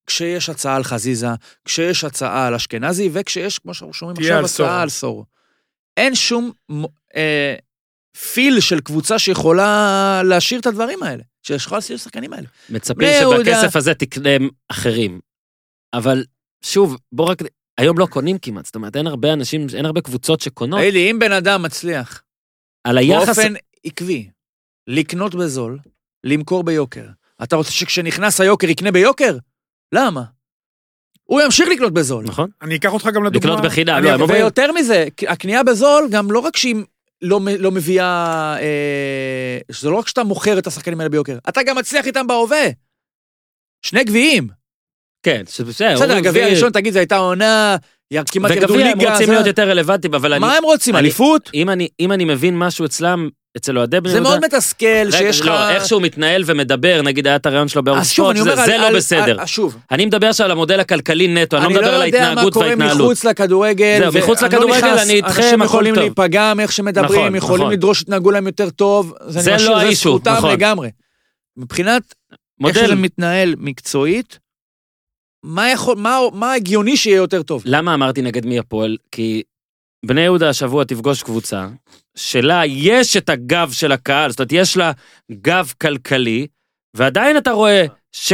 [0.06, 1.26] כשיש הצעה על חזיזה,
[1.64, 4.66] כשיש הצעה על אשכנזי, וכשיש, כמו שאנחנו שומעים עכשיו, על סור.
[4.66, 5.24] הצעה על סור.
[5.96, 6.52] אין שום
[7.16, 7.54] אה,
[8.32, 12.46] פיל של קבוצה שיכולה להשאיר את הדברים האלה, שיכולה להשאיר את השחקנים האלה.
[12.70, 14.30] מצפים שבכסף הזה תקנה
[14.68, 15.20] אחרים.
[15.94, 16.24] אבל
[16.64, 17.38] שוב, בוא רק...
[17.78, 20.80] היום לא קונים כמעט, זאת אומרת, אין הרבה אנשים, אין הרבה קבוצות שקונות.
[20.80, 22.22] תגיד לי, אם בן אדם מצליח
[22.84, 23.26] על היחס...
[23.38, 23.52] באופן
[23.84, 24.30] עקבי
[24.86, 25.78] לקנות בזול,
[26.24, 27.06] למכור ביוקר,
[27.42, 29.36] אתה רוצה שכשנכנס היוקר יקנה ביוקר?
[29.94, 30.22] למה?
[31.22, 32.24] הוא ימשיך לקנות בזול.
[32.24, 32.50] נכון?
[32.62, 33.50] אני אקח אותך גם לדוגמה.
[33.52, 36.76] לקנות בחינם, לא, הם אומרים- ויותר מזה, הקנייה בזול, גם לא רק שהיא
[37.22, 38.54] לא, לא מביאה...
[38.60, 42.64] אה, זה לא רק שאתה מוכר את השחקנים האלה ביוקר, אתה גם מצליח איתם בהווה.
[43.82, 44.61] שני גביעים.
[45.22, 45.42] כן.
[45.68, 47.76] בסדר, אומרים, הגביע הראשון, תגיד, זו הייתה עונה,
[48.32, 49.12] כמעט ירדו וגביע הם ליגה.
[49.12, 50.40] רוצים זה- להיות יותר רלוונטיים, אבל אני...
[50.40, 51.50] מה הם רוצים, אליפות?
[51.54, 54.30] אם אני, אם אני מבין משהו אצלם, אצל אוהדי בני זה יהודה...
[54.30, 55.46] מאוד מתסכל שיש לך...
[55.46, 58.42] לא, איך שהוא מתנהל ומדבר, נגיד היה את הרעיון שלו בערוץ ספורט, זה.
[58.56, 59.40] זה לא בסדר.
[59.40, 62.04] על- שוב, אני מדבר עכשיו על המודל הכלכלי נטו, אני לא מדבר על אני לא
[62.04, 62.96] יודע מה ההתנהגות קורה וההתנהלות.
[63.00, 63.98] מחוץ לכדורגל.
[64.10, 66.04] זהו, מחוץ לא לכדורגל אני איתכם, אנשים הכל יכולים טוב.
[66.04, 67.72] להיפגע מאיך שמדברים, נכון, יכולים נכון.
[67.72, 69.14] לדרוש שיתנהגו להם יותר טוב.
[69.26, 70.58] זה לא האישו, נכון.
[71.56, 72.02] מבחינת
[72.66, 74.38] איך שזה מתנהל מקצועית,
[75.42, 77.62] מה יכול, מה, מה הגיוני שיהיה יותר טוב?
[77.66, 78.96] למה אמרתי נגד מי הפועל?
[79.10, 79.42] כי
[80.06, 81.68] בני יהודה השבוע תפגוש קבוצה
[82.14, 84.92] שלה יש את הגב של הקהל, זאת אומרת, יש לה
[85.32, 86.46] גב כלכלי,
[86.94, 88.32] ועדיין אתה רואה ש...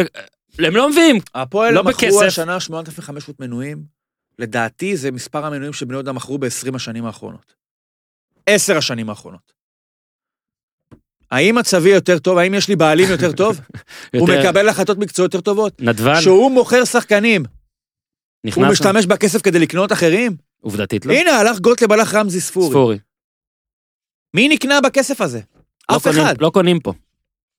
[0.58, 1.16] הם לא מביאים.
[1.34, 2.26] הפועל לא מכרו בכסף.
[2.26, 3.82] השנה 8,500 מנויים.
[4.38, 7.54] לדעתי זה מספר המנויים שבני יהודה מכרו ב-20 השנים האחרונות.
[8.46, 9.57] 10 השנים האחרונות.
[11.30, 12.38] האם מצבי יותר טוב?
[12.38, 13.60] האם יש לי בעלים יותר טוב?
[14.14, 15.80] הוא יותר- מקבל החלטות מקצועיות יותר טובות?
[15.80, 17.48] נדבן, שהוא מוכר שחקנים, הוא
[18.64, 20.36] נכנס, משתמש בכסף כדי לקנות אחרים?
[20.60, 21.12] עובדתית לא.
[21.12, 22.70] הנה, הלך גוטלב, הלך רמזי ספורי.
[22.70, 22.98] ספורי.
[24.34, 25.40] מי נקנה בכסף הזה?
[25.90, 26.34] לא אף קונים- אחד.
[26.42, 26.92] לא קונים פה.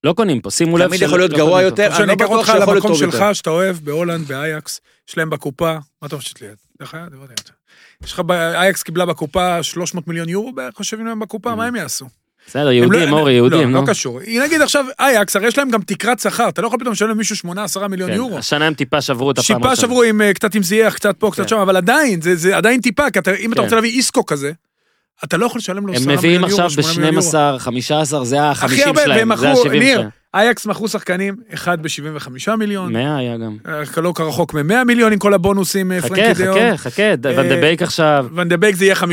[0.04, 0.88] לא קונים פה, שימו לב.
[0.88, 1.62] תמיד יכול להיות לא גרוע.
[1.62, 1.90] יותר.
[1.91, 3.34] שאני אני לא אקח בטוח אותך שיכול להיות למקום טוב שלך, יותר.
[3.34, 6.86] שאתה אוהב, בהולנד, באייקס, יש להם בקופה, מה אתה חושב אגב, לא.
[8.04, 8.22] יש לך,
[8.56, 12.06] אייקס קיבלה בקופה 300 מיליון יורו בערך, חושבים להם בקופה, מה הם יעשו?
[12.50, 13.82] בסדר, הם יהודים, לא- אורי, יהודים, לא, נו.
[13.82, 14.20] לא קשור.
[14.46, 17.36] נגיד עכשיו אייקס, הרי יש להם גם תקרת שכר, אתה לא יכול פתאום לשלם למישהו
[17.36, 18.38] 8-10 מיליון כן, יורו.
[18.38, 19.76] השנה הם טיפה שברו את הפעם הראשונה.
[19.76, 21.48] שברו עם אה, קצת עם זייח, קצת פה, קצת כן.
[21.48, 23.64] שם, אבל עדיין, זה- עדיין טיפה, כי אם אתה כן.
[23.64, 24.52] רוצה להביא איסקו כזה,
[25.24, 27.32] אתה לא יכול לשלם לו 10 הם מיליון מביאים יורו, עכשיו 8 מיליון יורו.
[27.32, 30.10] ב-12, 15, זה הכי ה-50 הרבה, והם שלהם, זה מכרו, ה-70 ניר, שלהם.
[30.34, 33.58] אייקס מכרו שחקנים, אחד ב-75 מיליון, 100 היה גם.
[33.68, 36.78] אה, לא כרחוק מ-100 מיליון עם כל הבונוסים, אה, חכה, פרנקי דה יונג.
[36.78, 37.04] חכה, חכה,
[37.38, 38.26] ון דה בייק עכשיו.
[38.36, 39.06] ון דה בייק זה יהיה 50-60,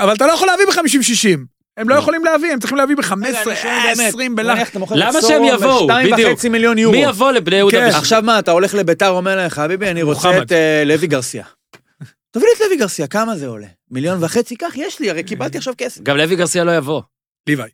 [0.00, 1.55] אבל אתה לא יכול להביא ב-50-60.
[1.76, 2.00] הם לא לא.
[2.00, 4.76] יכולים להביא, הם צריכים להביא ב-15, רגע, אני שואל באמת, 20 בלחץ.
[4.90, 5.86] למה שהם יבואו?
[5.86, 6.30] בדיוק.
[6.30, 6.96] וחצי מיליון יורו.
[6.96, 7.76] מי יבוא לבני יהודה?
[7.78, 7.86] כן.
[7.86, 10.42] בשביל- עכשיו מה, אתה הולך לביתר, אומר להם, חביבי, אני רוצה.
[10.42, 11.44] את אה, לוי גרסיה.
[12.32, 13.66] תביא לי את לוי גרסיה, כמה זה עולה?
[13.90, 14.56] מיליון וחצי?
[14.56, 16.00] קח, יש לי, הרי קיבלתי עכשיו כסף.
[16.02, 17.02] גם לוי גרסיה לא יבוא.
[17.46, 17.68] ליוואי,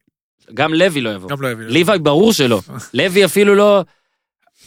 [0.54, 1.28] גם לוי לא יבוא.
[1.28, 1.66] גם לא יביא.
[1.66, 2.60] ליוואי ברור שלא.
[2.94, 3.84] לוי אפילו לא...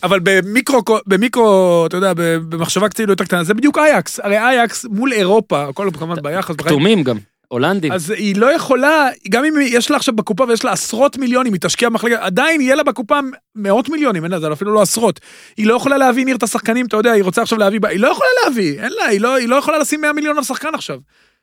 [0.03, 4.19] אבל במיקרו, במיקרו, אתה יודע, במחשבה קצת יותר קטנה, זה בדיוק אייקס.
[4.19, 7.17] הרי אייקס מול אירופה, הכל כמובן ביחס, כתומים גם.
[7.47, 7.91] הולנדים.
[7.91, 11.61] אז היא לא יכולה, גם אם יש לה עכשיו בקופה ויש לה עשרות מיליונים, היא
[11.61, 13.19] תשקיע במחלקה, עדיין יהיה לה בקופה
[13.55, 15.19] מאות מיליונים, אין לה, זה אפילו לא עשרות.
[15.57, 18.07] היא לא יכולה להביא, ניר, את השחקנים, אתה יודע, היא רוצה עכשיו להביא, היא לא
[18.07, 20.99] יכולה להביא, אין לה, היא לא, היא לא יכולה לשים 100 מיליון על שחקן עכשיו.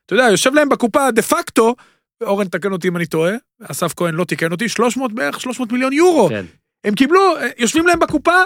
[0.07, 1.75] אתה יודע, יושב להם בקופה דה פקטו,
[2.23, 5.93] אורן תקן אותי אם אני טועה, אסף כהן לא תיקן אותי, 300 בערך, 300 מיליון
[5.93, 6.29] יורו.
[6.29, 6.45] כן.
[6.85, 8.37] הם קיבלו, יושבים להם בקופה,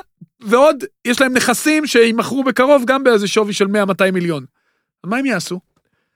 [0.41, 3.71] ועוד יש להם נכסים שימכרו בקרוב גם באיזה שווי של 100-200
[4.13, 4.45] מיליון.
[5.07, 5.61] מה הם יעשו?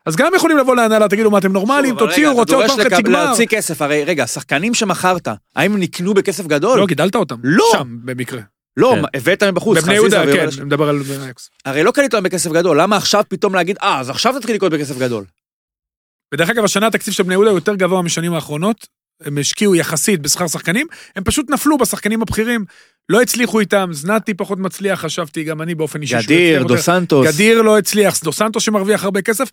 [0.07, 3.25] אז גם יכולים לבוא להנהלה, תגידו מה אתם נורמלים, תוציאו, רוצה עוד פעם חצי גמר.
[3.25, 6.79] להוציא כסף, הרי רגע, שחקנים שמכרת, האם נקנו בכסף גדול?
[6.79, 7.37] לא, גידלת אותם.
[7.43, 7.65] לא.
[7.73, 8.41] שם, במקרה.
[8.77, 9.19] לא, כן.
[9.19, 11.03] הבאת מבחוץ, בבני יהודה, כן, אני מדבר על.
[11.65, 14.73] הרי לא קנית אותם בכסף גדול, למה עכשיו פתאום להגיד, אה, אז עכשיו תתחיל לקנות
[14.73, 15.25] בכסף גדול?
[16.35, 18.87] ודרך אגב, השנה התקציב של בני יהודה יותר גבוה משנים האחרונות.
[19.21, 20.87] הם השקיעו יחסית בשכר שחקנים,
[21.17, 22.65] הם פשוט נפלו בשחקנים הבכירים,
[23.09, 26.17] לא הצליחו איתם, זנתי פחות מצליח, חשבתי, גם אני באופן אישי.
[26.23, 26.79] גדיר, דו.
[26.79, 27.27] סנטוס.
[27.27, 29.49] גדיר לא הצליח, דו סנטוס שמרוויח הרבה כסף,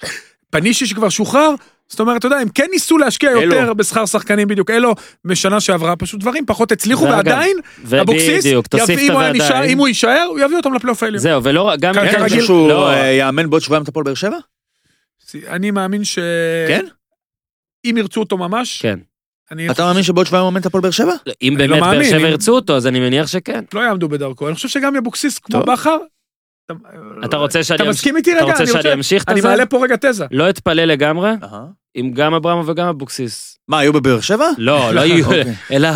[0.52, 1.50] פנישי שכבר שוחרר,
[1.88, 3.42] זאת אומרת, אתה יודע, הם כן ניסו להשקיע אלו.
[3.42, 4.94] יותר בשכר שחקנים בדיוק, אלו
[5.26, 7.58] משנה שעברה, פשוט דברים פחות הצליחו, ועדיין,
[8.02, 9.70] אבוקסיס, אם הוא עדיין.
[9.70, 11.22] אם הוא יישאר, הוא יביא אותם לפלייאוף העליון.
[11.22, 11.94] זהו, ולא רק, גם...
[11.94, 12.28] כן, כן, כרגיל.
[12.30, 14.38] חושב שהוא לא, אה, יאמן בעוד שבועיים את הפועל באר שבע?
[15.48, 16.20] אני מאמין ש...
[16.68, 16.86] כן?
[17.86, 19.00] אם ירצו אותו ממש, כן.
[19.52, 21.14] אני אתה מאמין שבעוד שבועיים מאמן את הפועל באר שבע?
[21.42, 23.64] אם לא באמת באר שבע אם- ירצו אותו, אז אני מניח שכן.
[23.74, 24.48] לא יעמדו בדרכו.
[24.48, 25.60] אני חושב שגם אבוקסיס, כמו.
[25.64, 25.98] בכר,
[27.26, 27.78] אתה רוצה שאני
[28.86, 29.48] אני אמשיך את אני זה?
[29.48, 30.26] מעלה פה רגע תזה.
[30.32, 31.32] לא אתפלא לגמרי
[31.98, 33.58] אם גם אברהם וגם אבוקסיס.
[33.68, 34.46] מה, היו בבאר שבע?
[34.58, 35.44] לא, לא יהיו, אוקיי.
[35.72, 35.90] אלא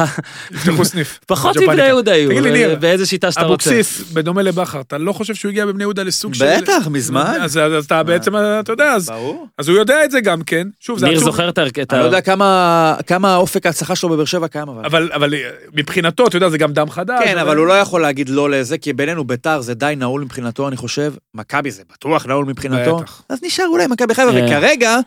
[0.51, 1.19] יפתחו סניף.
[1.27, 1.57] פחות.
[1.57, 2.11] מבני יהודה
[2.51, 3.69] ניר, באיזה שיטה שאתה רוצה.
[3.69, 6.57] אבוקסיס, בדומה לבכר, אתה לא חושב שהוא הגיע בבני יהודה לסוג של...
[6.57, 7.37] בטח, מזמן.
[7.41, 9.47] אז אז אתה בעצם, אתה יודע, אז- ברור.
[9.57, 10.67] אז הוא יודע את זה גם כן.
[10.79, 11.25] שוב, זה ניר עצוב.
[11.25, 11.63] זוכר את ה...
[11.91, 14.85] אני לא יודע כמה כמה אופק ההצלחה שלו בבאר שבע קיים אבל.
[14.85, 15.33] אבל אבל
[15.73, 17.23] מבחינתו, אתה יודע, זה גם דם חדש.
[17.23, 20.67] כן, אבל הוא לא יכול להגיד לא לזה, כי בינינו ביתר זה די נעול מבחינתו,
[20.67, 21.13] אני חושב.
[21.33, 22.97] מכבי זה בטוח נעול מבחינתו.
[22.97, 23.21] בטח.
[23.29, 24.45] אז נשאר אולי מכבי חיפה, אה.
[24.45, 24.97] וכרגע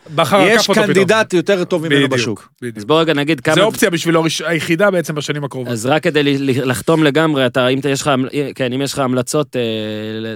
[0.40, 0.66] יש.
[0.86, 2.48] קנדידט יותר טוב ממנו בדיוק, בשוק.
[2.62, 2.76] בדיוק.
[2.76, 3.54] אז בוא רגע נגיד כמה...
[3.54, 5.72] זה אופציה בשבילו הראש- היחידה בעצם בשנים הקרובות.
[5.72, 6.22] אז רק כדי
[6.64, 8.10] לחתום לגמרי, אתה, אם אתה- יש לך,
[8.54, 9.62] כן, אם יש לך המלצות אה,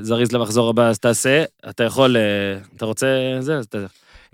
[0.03, 1.45] זריז למחזור הבא, אז תעשה.
[1.69, 2.23] אתה יכול, אה,
[2.77, 3.07] אתה רוצה,
[3.41, 3.79] זה, אז אתה...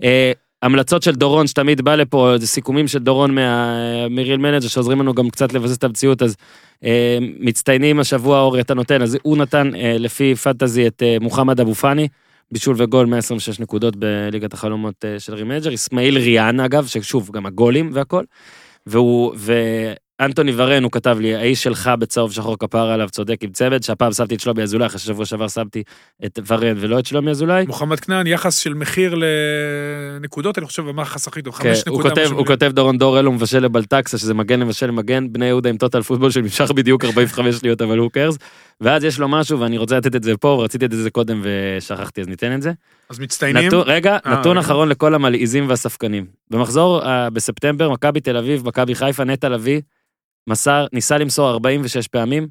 [0.03, 0.31] אה,
[0.61, 5.29] המלצות של דורון שתמיד בא לפה, זה סיכומים של דורון מהמיריל מנג'ר שעוזרים לנו גם
[5.29, 6.35] קצת לבסס את המציאות, אז
[6.83, 11.59] אה, מצטיינים השבוע אורי אתה נותן, אז הוא נתן אה, לפי פנטזי את אה, מוחמד
[11.59, 12.07] אבו פאני,
[12.51, 17.89] בישול וגול 126 נקודות בליגת החלומות אה, של רימג'ר, אסמאעיל ריאן אגב, ששוב גם הגולים
[17.93, 18.23] והכל,
[18.85, 23.83] והוא, ואנטוני ורן הוא כתב לי, האיש שלך בצהוב שחור כפר עליו צודק עם צוות,
[23.83, 25.83] שהפעם שמתי את שלומי אזולאי, אחרי ששבוע שעבר שמתי
[26.25, 27.65] את ורן ולא את שלומי אזולאי.
[27.65, 31.55] מוחמד כנען, יחס של מחיר לנקודות, אני חושב, המחס הכי טוב.
[31.55, 34.59] כן, חמש הוא נקודה כותב, משהו הוא כותב דורון דורל, הוא מבשל לבלטקסה, שזה מגן
[34.59, 38.37] לבשל למגן, בני יהודה עם טוטל פוטבול שנמשך בדיוק 45 שניות, אבל הוא קרס.
[38.81, 41.41] ואז יש לו משהו, ואני רוצה לתת את זה פה, רציתי לתת את זה קודם
[41.43, 42.71] ושכחתי, אז ניתן את זה.
[43.09, 43.67] אז מצטיינים.
[43.67, 44.65] נתון, רגע, אה, נתון רגע.
[44.65, 46.25] אחרון לכל המלעיזים והספקנים.
[46.51, 49.81] במחזור uh, בספטמבר, מכבי תל אביב, מכבי חיפה, נטע לביא,
[50.47, 52.47] מסר, ניסה למסור 46 פעמים,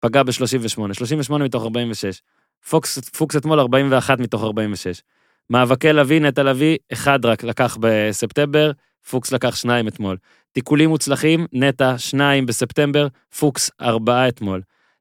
[0.00, 2.22] פגע ב-38, 38 מתוך 46.
[2.68, 5.02] פוקס, פוקס אתמול 41 מתוך 46.
[5.50, 8.70] מאבקי לביא, נטע לביא, אחד רק לקח בספטמבר,
[9.10, 10.16] פוקס לקח שניים אתמול.
[10.52, 13.08] תיקולים מוצלחים, נטע שניים בספטמבר,
[13.38, 14.60] פוקס ארבעה אתמול.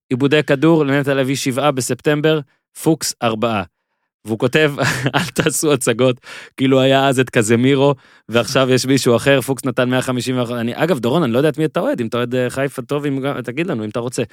[0.09, 2.39] עיבודי כדור לנטע לביא שבעה בספטמבר,
[2.83, 3.63] פוקס ארבעה.
[4.25, 4.73] והוא כותב,
[5.15, 6.17] אל תעשו הצגות,
[6.57, 7.95] כאילו היה אז את קזמירו,
[8.29, 11.65] ועכשיו יש מישהו אחר, פוקס נתן 151, אני, אגב, דורון, אני לא יודע את מי
[11.65, 14.23] אתה אוהד, אם אתה אוהד אה, חיפה טוב, אם, תגיד לנו אם אתה רוצה.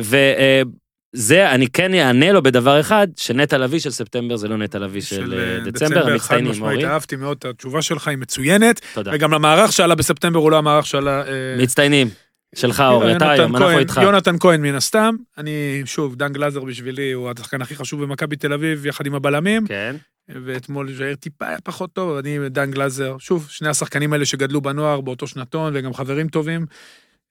[0.00, 5.00] וזה, אני כן אענה לו בדבר אחד, שנטע לביא של ספטמבר זה לא נטע לביא
[5.00, 6.92] של אה, דצמבר, חד המצטיינים, משמעית, אורי.
[6.92, 9.10] אהבתי מאוד את התשובה שלך, היא מצוינת, תודה.
[9.14, 11.20] וגם למערך שעלה בספטמבר הוא לא המערך שעלה...
[11.20, 12.08] אה, מצטיינים,
[12.54, 14.00] שלך אורי, אתה היום, אנחנו איתך.
[14.02, 18.52] יונתן כהן מן הסתם, אני, שוב, דן גלזר בשבילי הוא השחקן הכי חשוב במכבי תל
[18.52, 19.96] אביב, יחד עם הבלמים, כן,
[20.28, 25.00] ואתמול ז'איר טיפה היה פחות טוב, אני ודן גלזר, שוב, שני השחקנים האלה שגדלו בנוער
[25.00, 26.66] באותו שנתון, וגם חברים טובים,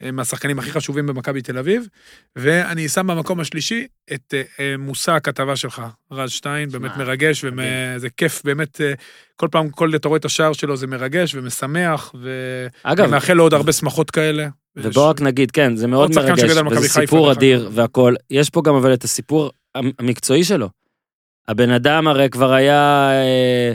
[0.01, 1.87] הם השחקנים הכי חשובים במכבי תל אביב,
[2.35, 5.81] ואני שם במקום השלישי את אה, אה, מושא הכתבה שלך,
[6.11, 7.43] רז שטיין, באמת מה, מרגש.
[7.43, 8.93] וזה כיף, באמת, אה,
[9.35, 13.53] כל פעם, כל אתה רואה את השער שלו זה מרגש ומשמח, ואני מאחל לו עוד
[13.53, 14.47] הרבה שמחות כאלה.
[14.77, 17.69] ובוא רק נגיד, כן, זה מאוד מרגש, וזה סיפור אדיר.
[17.73, 18.13] והכל.
[18.31, 20.69] יש פה גם אבל את הסיפור המ- המקצועי שלו.
[21.47, 23.73] הבן אדם הרי כבר היה, אה,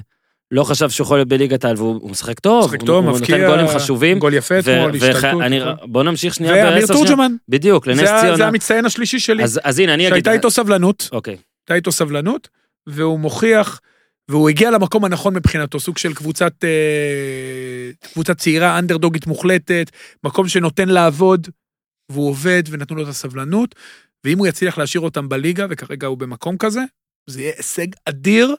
[0.51, 3.15] לא חשב שהוא יכול להיות בליגת העל, והוא הוא משחק טוב, משחק הוא- טוב, הוא
[3.19, 4.19] מבקיע, נותן גולים חשובים.
[4.19, 5.25] גול יפה אתמול, השתלטות.
[5.25, 5.87] הכל.
[5.87, 7.07] בוא נמשיך שנייה ואמיר בעשר שניות.
[7.07, 8.47] תורג'מן, בדיוק, לנס זה ה- זה ציונה.
[8.47, 10.13] המצטיין השלישי שלי, אז אז הנה, אני אגיד...
[10.15, 11.37] שהייתה איתו סבלנות, אוקיי.
[11.63, 12.49] הייתה איתו סבלנות,
[12.87, 13.81] והוא מוכיח,
[14.29, 19.91] והוא הגיע למקום הנכון מבחינתו, סוג של קבוצת, אה, קבוצה צעירה, אנדרדוגית מוחלטת,
[20.25, 21.49] מקום שנותן לעבוד,
[22.11, 23.75] והוא עובד, ונתנו לו את הסבלנות,
[24.25, 26.81] ואם הוא יצליח להשאיר אותם בליגה, וכרגע הוא במקום כזה,
[27.27, 28.55] זה יהיה הישג אדיר.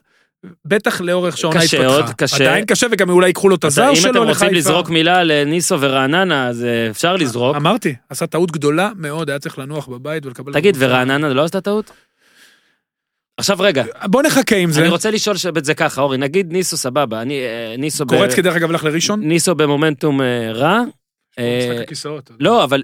[0.64, 1.96] בטח לאורך שהעונה קשה התפתחה.
[1.96, 2.36] עוד, קשה.
[2.36, 4.44] עדיין קשה, וגם אולי ייקחו לו את אז הזר אם שלו אתם לחיפה.
[4.44, 7.56] רוצים לזרוק מילה לניסו ורעננה, אז אה, אפשר לזרוק.
[7.56, 10.52] אמרתי, עשה טעות גדולה מאוד, היה צריך לנוח בבית ולקבל...
[10.52, 10.76] תגיד.
[10.78, 11.90] ורעננה לא עשתה טעות?
[13.36, 14.80] עכשיו רגע, בוא נחכה עם זה.
[14.80, 18.06] אני רוצה לשאול את זה ככה, אורי, נגיד ניסו סבבה, אני, אה, ניסו...
[18.06, 19.20] ב- קורצקי דרך אגב הלך לראשון.
[19.20, 20.80] ניסו במומנטום אה, רע.
[21.38, 22.30] אה, משחק הכיסאות.
[22.40, 22.82] לא, אבל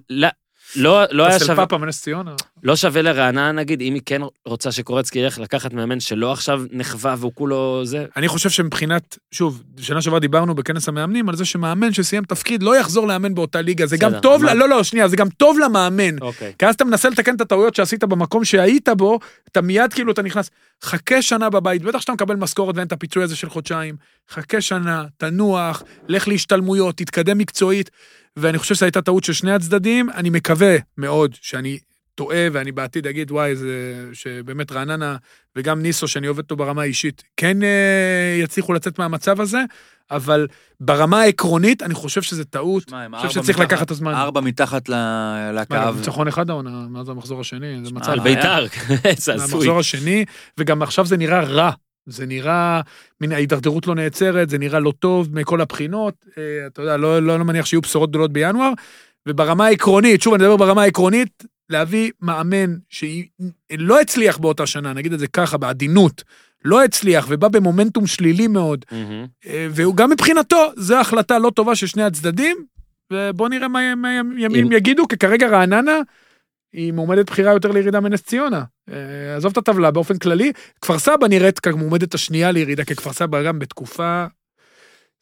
[0.76, 2.34] לא- לא היה שווה, פאפה מנס ציונה.
[2.62, 7.14] לא שווה לרעננה נגיד, אם היא כן רוצה שקורצקי ילך לקחת מאמן שלא עכשיו נחווה
[7.18, 8.06] והוא כולו זה.
[8.16, 12.76] אני חושב שמבחינת, שוב, שנה שעברה דיברנו בכנס המאמנים על זה שמאמן שסיים תפקיד לא
[12.76, 16.18] יחזור לאמן באותה ליגה, זה גם טוב, לא, לא, שנייה, זה גם טוב למאמן.
[16.20, 16.52] אוקיי.
[16.58, 19.18] כי אז אתה מנסה לתקן את הטעויות שעשית במקום שהיית בו,
[19.48, 20.50] אתה מיד כאילו אתה נכנס,
[20.82, 23.96] חכה שנה בבית, בטח שאתה מקבל משכורת ואין את הפיצוי הזה של חודשיים,
[24.30, 27.90] חכה שנה, תנוח, לך להשתלמויות, תתקדם מקצועית,
[28.36, 31.78] ואני חושב שזו הייתה טעות של שני הצדדים, אני מקווה מאוד שאני
[32.14, 33.66] טועה, ואני בעתיד אגיד, וואי, זה...
[34.12, 35.16] שבאמת רעננה
[35.56, 39.58] וגם ניסו, שאני עובד איתו ברמה האישית, כן אה, יצליחו לצאת מהמצב הזה,
[40.10, 40.46] אבל
[40.80, 42.82] ברמה העקרונית, אני חושב שזה טעות.
[42.90, 44.14] שמע, אני חושב שצריך מתחת- לקחת את הזמן.
[44.14, 44.94] ארבע מתחת ל-
[45.54, 45.74] לקו.
[45.96, 48.10] ניצחון אחד העונה, מאז המחזור השני, זה מצב...
[48.10, 48.66] על ביתר,
[49.16, 49.56] זה הזוי.
[49.58, 50.24] המחזור השני,
[50.58, 51.70] וגם עכשיו זה נראה רע.
[52.06, 52.80] זה נראה,
[53.20, 56.14] מן ההידרדרות לא נעצרת, זה נראה לא טוב מכל הבחינות.
[56.38, 58.72] אה, אתה יודע, לא, לא, לא מניח שיהיו בשורות גדולות בינואר.
[59.28, 65.18] וברמה העקרונית, שוב, אני מדבר ברמה העקרונית, להביא מאמן שלא הצליח באותה שנה, נגיד את
[65.18, 66.24] זה ככה, בעדינות,
[66.64, 69.26] לא הצליח ובא במומנטום שלילי מאוד, מהמם.
[69.46, 72.56] אה, והוא גם מבחינתו, זו החלטה לא טובה של שני הצדדים,
[73.12, 75.98] ובוא נראה מה, מה ימים אם- יגידו, כי כרגע רעננה
[76.72, 78.64] היא מועמדת בחירה יותר לירידה מנס ציונה.
[78.92, 80.52] אה, עזוב את הטבלה באופן כללי,
[80.82, 84.26] כפר סבא נראית כמועמדת השנייה לירידה, כי כפר סבא גם בתקופה,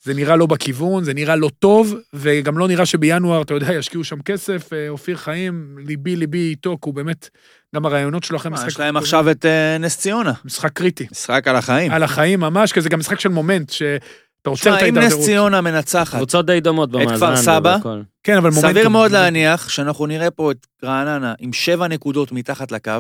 [0.03, 4.05] זה נראה לא בכיוון, זה נראה לא טוב, וגם לא נראה שבינואר, אתה יודע, ישקיעו
[4.05, 4.73] שם כסף.
[4.73, 7.29] אה, אופיר חיים, ליבי ליבי איתו, כי הוא באמת,
[7.75, 8.67] גם הרעיונות שלו אחרי משחק...
[8.67, 10.33] יש להם עכשיו את אה, נס ציונה.
[10.45, 11.07] משחק קריטי.
[11.13, 11.93] משחק על החיים.
[11.93, 15.03] על החיים ממש, כי זה גם משחק של מומנט, שאתה עוצר את תשמע, אם נס
[15.03, 15.27] ההידרדרות.
[15.27, 17.17] ציונה מנצחת, קבוצות די דומות במאזן.
[17.17, 17.77] כפר סבא?
[18.23, 18.71] כן, אבל מומנטום.
[18.71, 22.93] סביר מאוד להניח שאנחנו נראה פה את רעננה עם שבע נקודות מתחת לקו,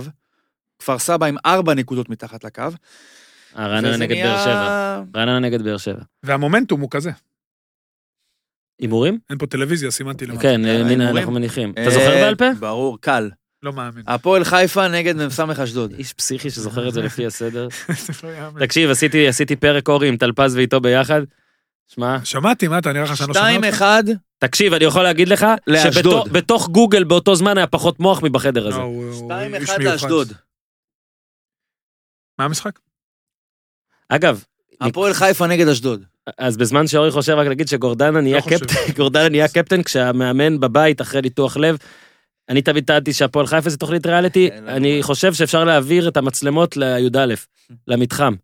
[0.79, 2.63] כפר סבא עם ארבע נקודות מתחת לקו.
[3.59, 5.03] אה, רעננה נגד נהיה- באר שבע.
[5.17, 6.01] רעננה נגד באר שבע.
[6.23, 7.11] והמומנטום הוא כזה.
[8.81, 9.19] הימורים?
[9.31, 10.41] אין פה טלוויזיה, סימנתי למטה.
[10.43, 11.17] כן, אה, הנה, הימורים?
[11.17, 11.73] אנחנו מניחים.
[11.79, 12.45] אה, אתה זוכר בעל פה?
[12.61, 13.31] ברור, קל.
[13.63, 14.05] לא מאמין.
[14.07, 15.93] הפועל חיפה נגד מ"ס אשדוד.
[15.99, 17.69] איש פסיכי שזוכר את זה לפי הסדר.
[18.25, 18.61] לא.
[18.61, 21.23] תקשיב, עשיתי עשיתי פרק אורי עם טלפז ואיתו ביחד.
[21.89, 23.67] שמע, שמעתי, מה, אתה נראה לך שאני לא שומע אותך?
[23.69, 24.05] אחד,
[24.39, 25.47] תקשיב, אני יכול להגיד לך.
[25.93, 28.79] שבתוך גוגל באותו זמן היה פחות מוח מבחדר הזה.
[28.79, 29.93] לא, הוא- הוא שתיים איש אחד מיוחד.
[29.93, 30.33] לאשדוד.
[32.39, 32.78] מה המשחק?
[34.09, 34.44] אגב,
[34.81, 36.05] הפועל חיפה נגד אשדוד.
[36.39, 38.56] אז בזמן שאורי חושב, רק להגיד שגורדנה נהיה לא.
[38.56, 41.77] קפטן, גורדנה נהיה קפטן כשהמאמן בבית אחרי ניתוח לב.
[42.48, 45.02] אני תמיד טענתי שהפועל חיפה זה תוכנית ריאליטי, אני.
[45.02, 47.35] חושב שאפשר להעביר את המצלמות לי"א,
[47.86, 48.35] למתחם.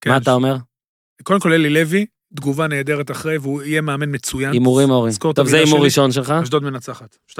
[0.00, 0.56] כן, מה אתה אומר?
[1.22, 2.06] קודם כל אלי לוי,
[2.36, 4.52] תגובה נהדרת אחרי, והוא יהיה מאמן מצוין.
[4.52, 5.10] הימורים אורי.
[5.34, 5.84] טוב, זה הימור.
[5.84, 6.34] ראשון שלך?
[6.42, 7.36] אשדוד מנצחת, 2-0.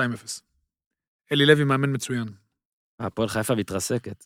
[1.32, 2.28] אלי לוי מאמן מצוין.
[3.00, 4.24] הפועל חיפה מתרסקת.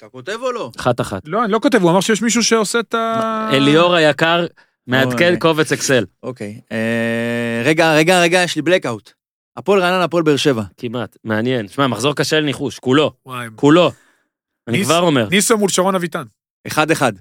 [0.00, 0.70] אתה כותב או לא?
[0.78, 1.22] אחת אחת.
[1.24, 3.50] לא, אני לא כותב, הוא אמר שיש מישהו שעושה את ה...
[3.52, 4.46] אליאור היקר
[4.86, 5.38] מעדכן אוי.
[5.38, 6.04] קובץ אקסל.
[6.22, 6.60] אוקיי.
[6.72, 9.12] אה, רגע, רגע, רגע, יש לי בלקאוט.
[9.56, 10.62] הפועל רעננה, הפועל באר שבע.
[10.76, 11.16] כמעט.
[11.24, 11.68] מעניין.
[11.68, 13.12] שמע, מחזור קשה לניחוש, כולו.
[13.26, 13.46] וואי.
[13.56, 13.90] כולו.
[14.68, 15.28] אני כבר אומר.
[15.30, 16.24] ניסו מול שרון אביטן.
[16.66, 17.12] אחד אחד.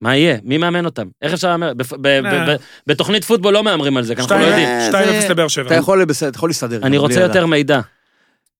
[0.00, 0.38] מה יהיה?
[0.42, 1.08] מי מאמן אותם?
[1.22, 1.72] איך אפשר להמר?
[2.06, 2.56] אה.
[2.86, 4.68] בתוכנית פוטבול לא מהמרים על זה, כי אנחנו לא יודעים.
[4.68, 5.66] אה, 2-0 זה- לבאר שבע.
[5.66, 6.80] אתה יכול להסתדר.
[6.82, 7.46] אני רוצה יותר.
[7.46, 7.80] מידע.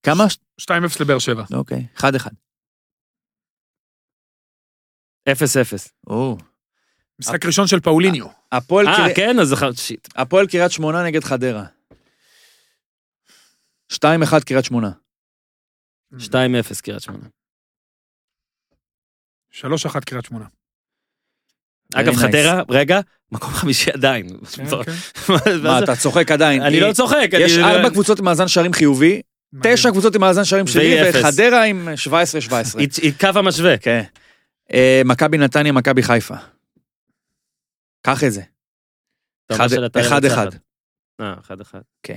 [0.02, 0.24] כמה?
[0.60, 0.64] 2-0
[1.00, 1.44] לבאר שבע.
[1.54, 2.30] אוקיי, אחד אחד.
[5.32, 5.88] אפס אפס.
[6.06, 6.36] או.
[7.18, 8.26] משחק ראשון של פאוליניו.
[8.52, 9.36] הפועל אה, קריית- כן?
[9.40, 10.08] אז שיט.
[10.16, 11.64] הפועל קריית שמונה נגד חדרה.
[13.92, 13.96] 2-1
[14.46, 14.90] קריית שמונה.
[16.18, 17.24] 2-0 קריית שמונה.
[19.52, 20.44] 3-1 קריית שמונה.
[21.94, 22.12] אגב.
[22.16, 23.00] חדרה, רגע,
[23.32, 24.26] מקום חמישי עדיין.
[24.56, 24.92] כן, כן.
[25.64, 26.62] מה, אתה צוחק עדיין?
[26.62, 27.28] אני לא צוחק.
[27.40, 29.22] יש ארבע קבוצות מאזן שערים חיובי,
[29.62, 30.64] תשע קבוצות עם מאזן שערים
[31.08, 31.20] אפס.
[31.24, 32.78] וחדרה עם 17-17.
[32.78, 33.78] היא היא קו המשווה.
[33.78, 34.02] כן.
[34.72, 36.34] אה, מכבי נתניה, מכבי חיפה.
[38.02, 38.42] קח את זה.
[40.00, 40.46] אחד- אחד.
[41.20, 41.80] אה, אחד אחד.
[42.02, 42.14] כן.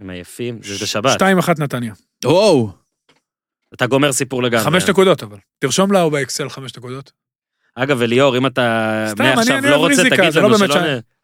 [0.00, 1.22] הם עייפים, זה בשבת.
[1.22, 1.92] 2-1 נתניה.
[2.24, 2.70] וואו.
[3.74, 4.64] אתה גומר סיפור לגמרי.
[4.64, 5.38] חמש נקודות אבל.
[5.58, 7.12] תרשום לה באקסל חמש נקודות.
[7.74, 10.74] אגב, אליאור, אם אתה מעכשיו אני לא רוצה, תגיד לא לנו שלא...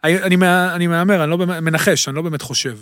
[0.05, 2.79] אני- אני מה- אני מהמר, אני לא באמת, מנחש, אני לא באמת חושב.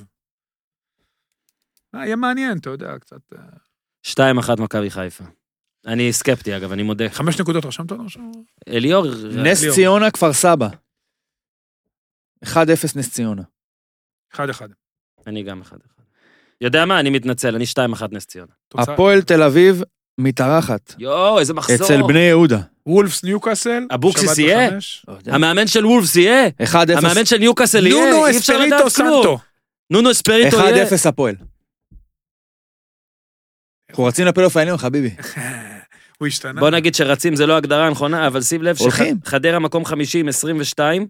[1.95, 3.21] אה, יהיה מעניין, אתה יודע, קצת...
[3.39, 3.43] אה,
[4.57, 5.25] 2-1 מכבי חיפה.
[5.87, 7.09] אני סקפטי, אגב, אני מודה.
[7.09, 8.23] חמש נקודות רשמת לו עכשיו?
[8.69, 9.07] אליאור,
[9.37, 9.75] נס אליאור.
[9.77, 10.69] ציונה, כפר סבא.
[12.45, 12.57] 1-0
[12.97, 13.43] נס ציונה.
[14.35, 14.69] אחד אחד.
[15.27, 15.75] אני גם 1-1.
[16.61, 17.01] יודע מה?
[17.01, 18.53] אני מתנצל, אני 2-1 נס ציונה.
[18.75, 19.83] הפועל תל אביב
[20.19, 20.95] מתארחת.
[20.99, 21.87] יואו, איזה מחזור.
[21.87, 22.61] אצל בני יהודה.
[22.87, 23.87] וולפס ניוקאסל.
[23.95, 24.71] אבוקסיס יהיה?
[24.71, 25.07] בחמש.
[25.27, 26.49] המאמן של וולפס יהיה?
[26.63, 28.11] 1-0 המאמן של ניוקאסל יהיה?
[28.11, 28.91] נונו אספריטו.
[28.91, 29.39] סנטו.
[29.91, 30.87] נונו אספריטו יהיה?
[30.87, 31.35] 1-0 הפועל.
[33.91, 35.11] אנחנו רצים לפלייאוף העליון, חביבי.
[36.19, 36.61] הוא השתנה.
[36.61, 38.77] בוא נגיד שרצים זה לא הגדרה הנכונה, אבל שים לב.
[38.77, 41.07] שחדרה מקום 50, 22,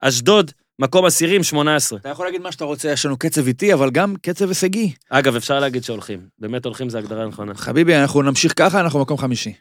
[0.00, 1.98] אשדוד מקום עשירי עם 18.
[1.98, 4.94] אתה יכול להגיד מה שאתה רוצה, יש לנו קצב איטי, אבל גם קצב הישגי.
[5.10, 6.28] אגב, אפשר להגיד שהולכים.
[6.38, 7.54] באמת הולכים זה הגדרה הנכונה.
[7.54, 9.52] חביבי, אנחנו נמשיך ככה, אנחנו מקום חמישי.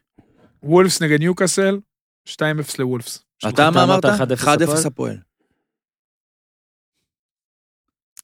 [0.64, 1.80] וולפס נגד ניוקאסל,
[2.30, 2.34] 2-0
[2.80, 3.23] לוולפס.
[3.49, 4.06] אתה מה אמרת?
[4.06, 5.18] אמרת 1-0 1-0 הפועל.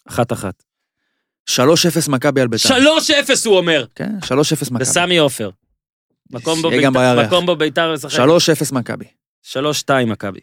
[0.09, 0.66] 1-1.
[1.49, 1.53] 3-0
[2.11, 2.69] מכבי על ביתר.
[2.69, 2.71] 3-0
[3.45, 3.85] הוא אומר!
[3.95, 4.33] כן, 3-0
[4.71, 4.83] מכבי.
[4.83, 5.49] וסמי עופר.
[6.29, 7.25] מקום בו ביתר-.
[7.27, 8.19] מקום בו ביתר משחק.
[8.19, 9.05] 3-0 מכבי.
[9.45, 9.55] 3-2
[10.07, 10.39] מכבי.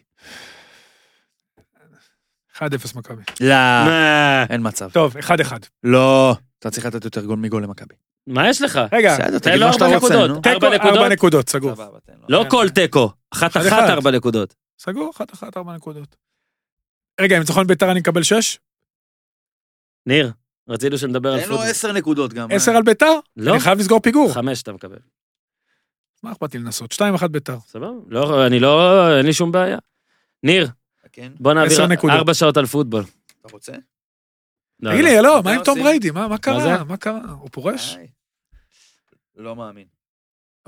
[2.57, 2.61] 1-0
[2.95, 3.23] מכבי.
[3.41, 3.55] לא?
[4.49, 4.89] אין מצב.
[4.91, 5.31] טוב, 1-1.
[5.83, 7.95] לא, אתה צריך לתת יותר גול מגול למכבי.
[8.27, 8.79] מה יש לך?
[8.91, 10.47] רגע, בסדר, תן תגיד לו מה שאתה ארבע רוצה, נקודות.
[10.47, 10.97] ארבע נקודות?
[10.97, 11.73] 4 נקודות, סגור.
[12.29, 13.11] לא כל תיקו.
[13.33, 13.89] אחת אחד אחת אחד.
[13.89, 14.55] ארבע נקודות.
[14.79, 16.15] סגור, 1-1, 4 נקודות.
[17.21, 18.59] רגע, אם ניצחון ביתר אני מקבל 6?
[20.05, 20.31] ניר,
[20.69, 21.69] רצינו שנדבר על תן לו פוטבול.
[21.69, 22.51] עשר נקודות גם.
[22.51, 23.19] 10 על ביתר?
[23.37, 24.33] לא, אני חייב לסגור פיגור.
[24.33, 24.97] חמש אתה מקבל.
[26.23, 26.93] מה אכפת לי לנסות?
[27.23, 27.57] 2-1 ביתר.
[27.67, 27.87] סבבה?
[28.07, 29.77] לא, אני לא, אין לי שום בעיה.
[30.43, 30.69] ניר,
[31.11, 32.17] כן, בוא עשר נעביר נקודות.
[32.17, 33.03] ארבע שעות על פוטבול.
[33.41, 33.71] אתה רוצה?
[34.79, 35.09] לא, תגיד לא.
[35.11, 35.73] לי, לא, מה מה עם עושים?
[35.73, 36.11] תום בריידי?
[36.11, 36.61] מה קרה?
[36.61, 36.83] זה?
[36.83, 37.19] מה קרה?
[37.39, 37.97] הוא פורש?
[39.35, 39.87] לא מאמין.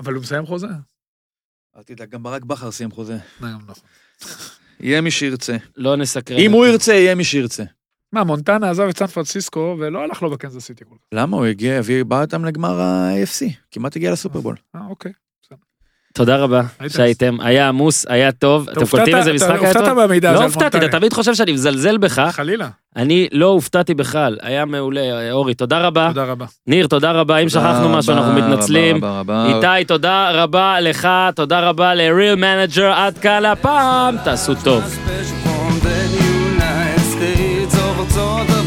[0.00, 0.66] אבל הוא מסיים חוזה.
[1.76, 3.18] אל תדאג, גם ברק בכר סיים חוזה.
[3.40, 3.84] לא, נכון.
[4.80, 5.56] יהיה מי שירצה.
[5.76, 6.38] לא נסקרן.
[6.38, 6.66] אם הוא.
[6.66, 7.64] ירצה, יהיה מי שירצה.
[8.12, 11.18] מה, מונטנה עזב את סן פרנסיסקו ולא הלך לו בקנזס סיטי כל כך.
[11.18, 11.36] למה?
[11.36, 13.52] הוא הגיע, הביא, בא אותם לגמר ה-AFC.
[13.70, 14.56] כמעט הגיע לסופרבול.
[14.76, 15.12] אה, אוקיי.
[16.14, 18.68] תודה רבה היית- שהייתם, היה עמוס, היה טוב.
[18.68, 20.00] אתם הופתעת- קולטים איזה משחק אתה היה הופתעת טוב?
[20.04, 20.78] במידע הזה לא הופתעתי.
[20.78, 22.28] אתה תמיד חושב שאני מזלזל בך.
[22.32, 22.68] חלילה.
[22.96, 25.00] אני לא הופתעתי בכלל, היה מעולה.
[25.32, 26.08] אורי, תודה רבה.
[26.08, 26.46] תודה רבה.
[26.66, 27.36] ניר, תודה רבה.
[27.38, 29.00] אם שכחנו משהו, אנחנו מתנצלים.
[29.46, 34.82] איתי, תודה רבה לך, תודה רבה ל-real manager עד כאן הפעם, תעשו טוב.
[38.08, 38.57] 做的。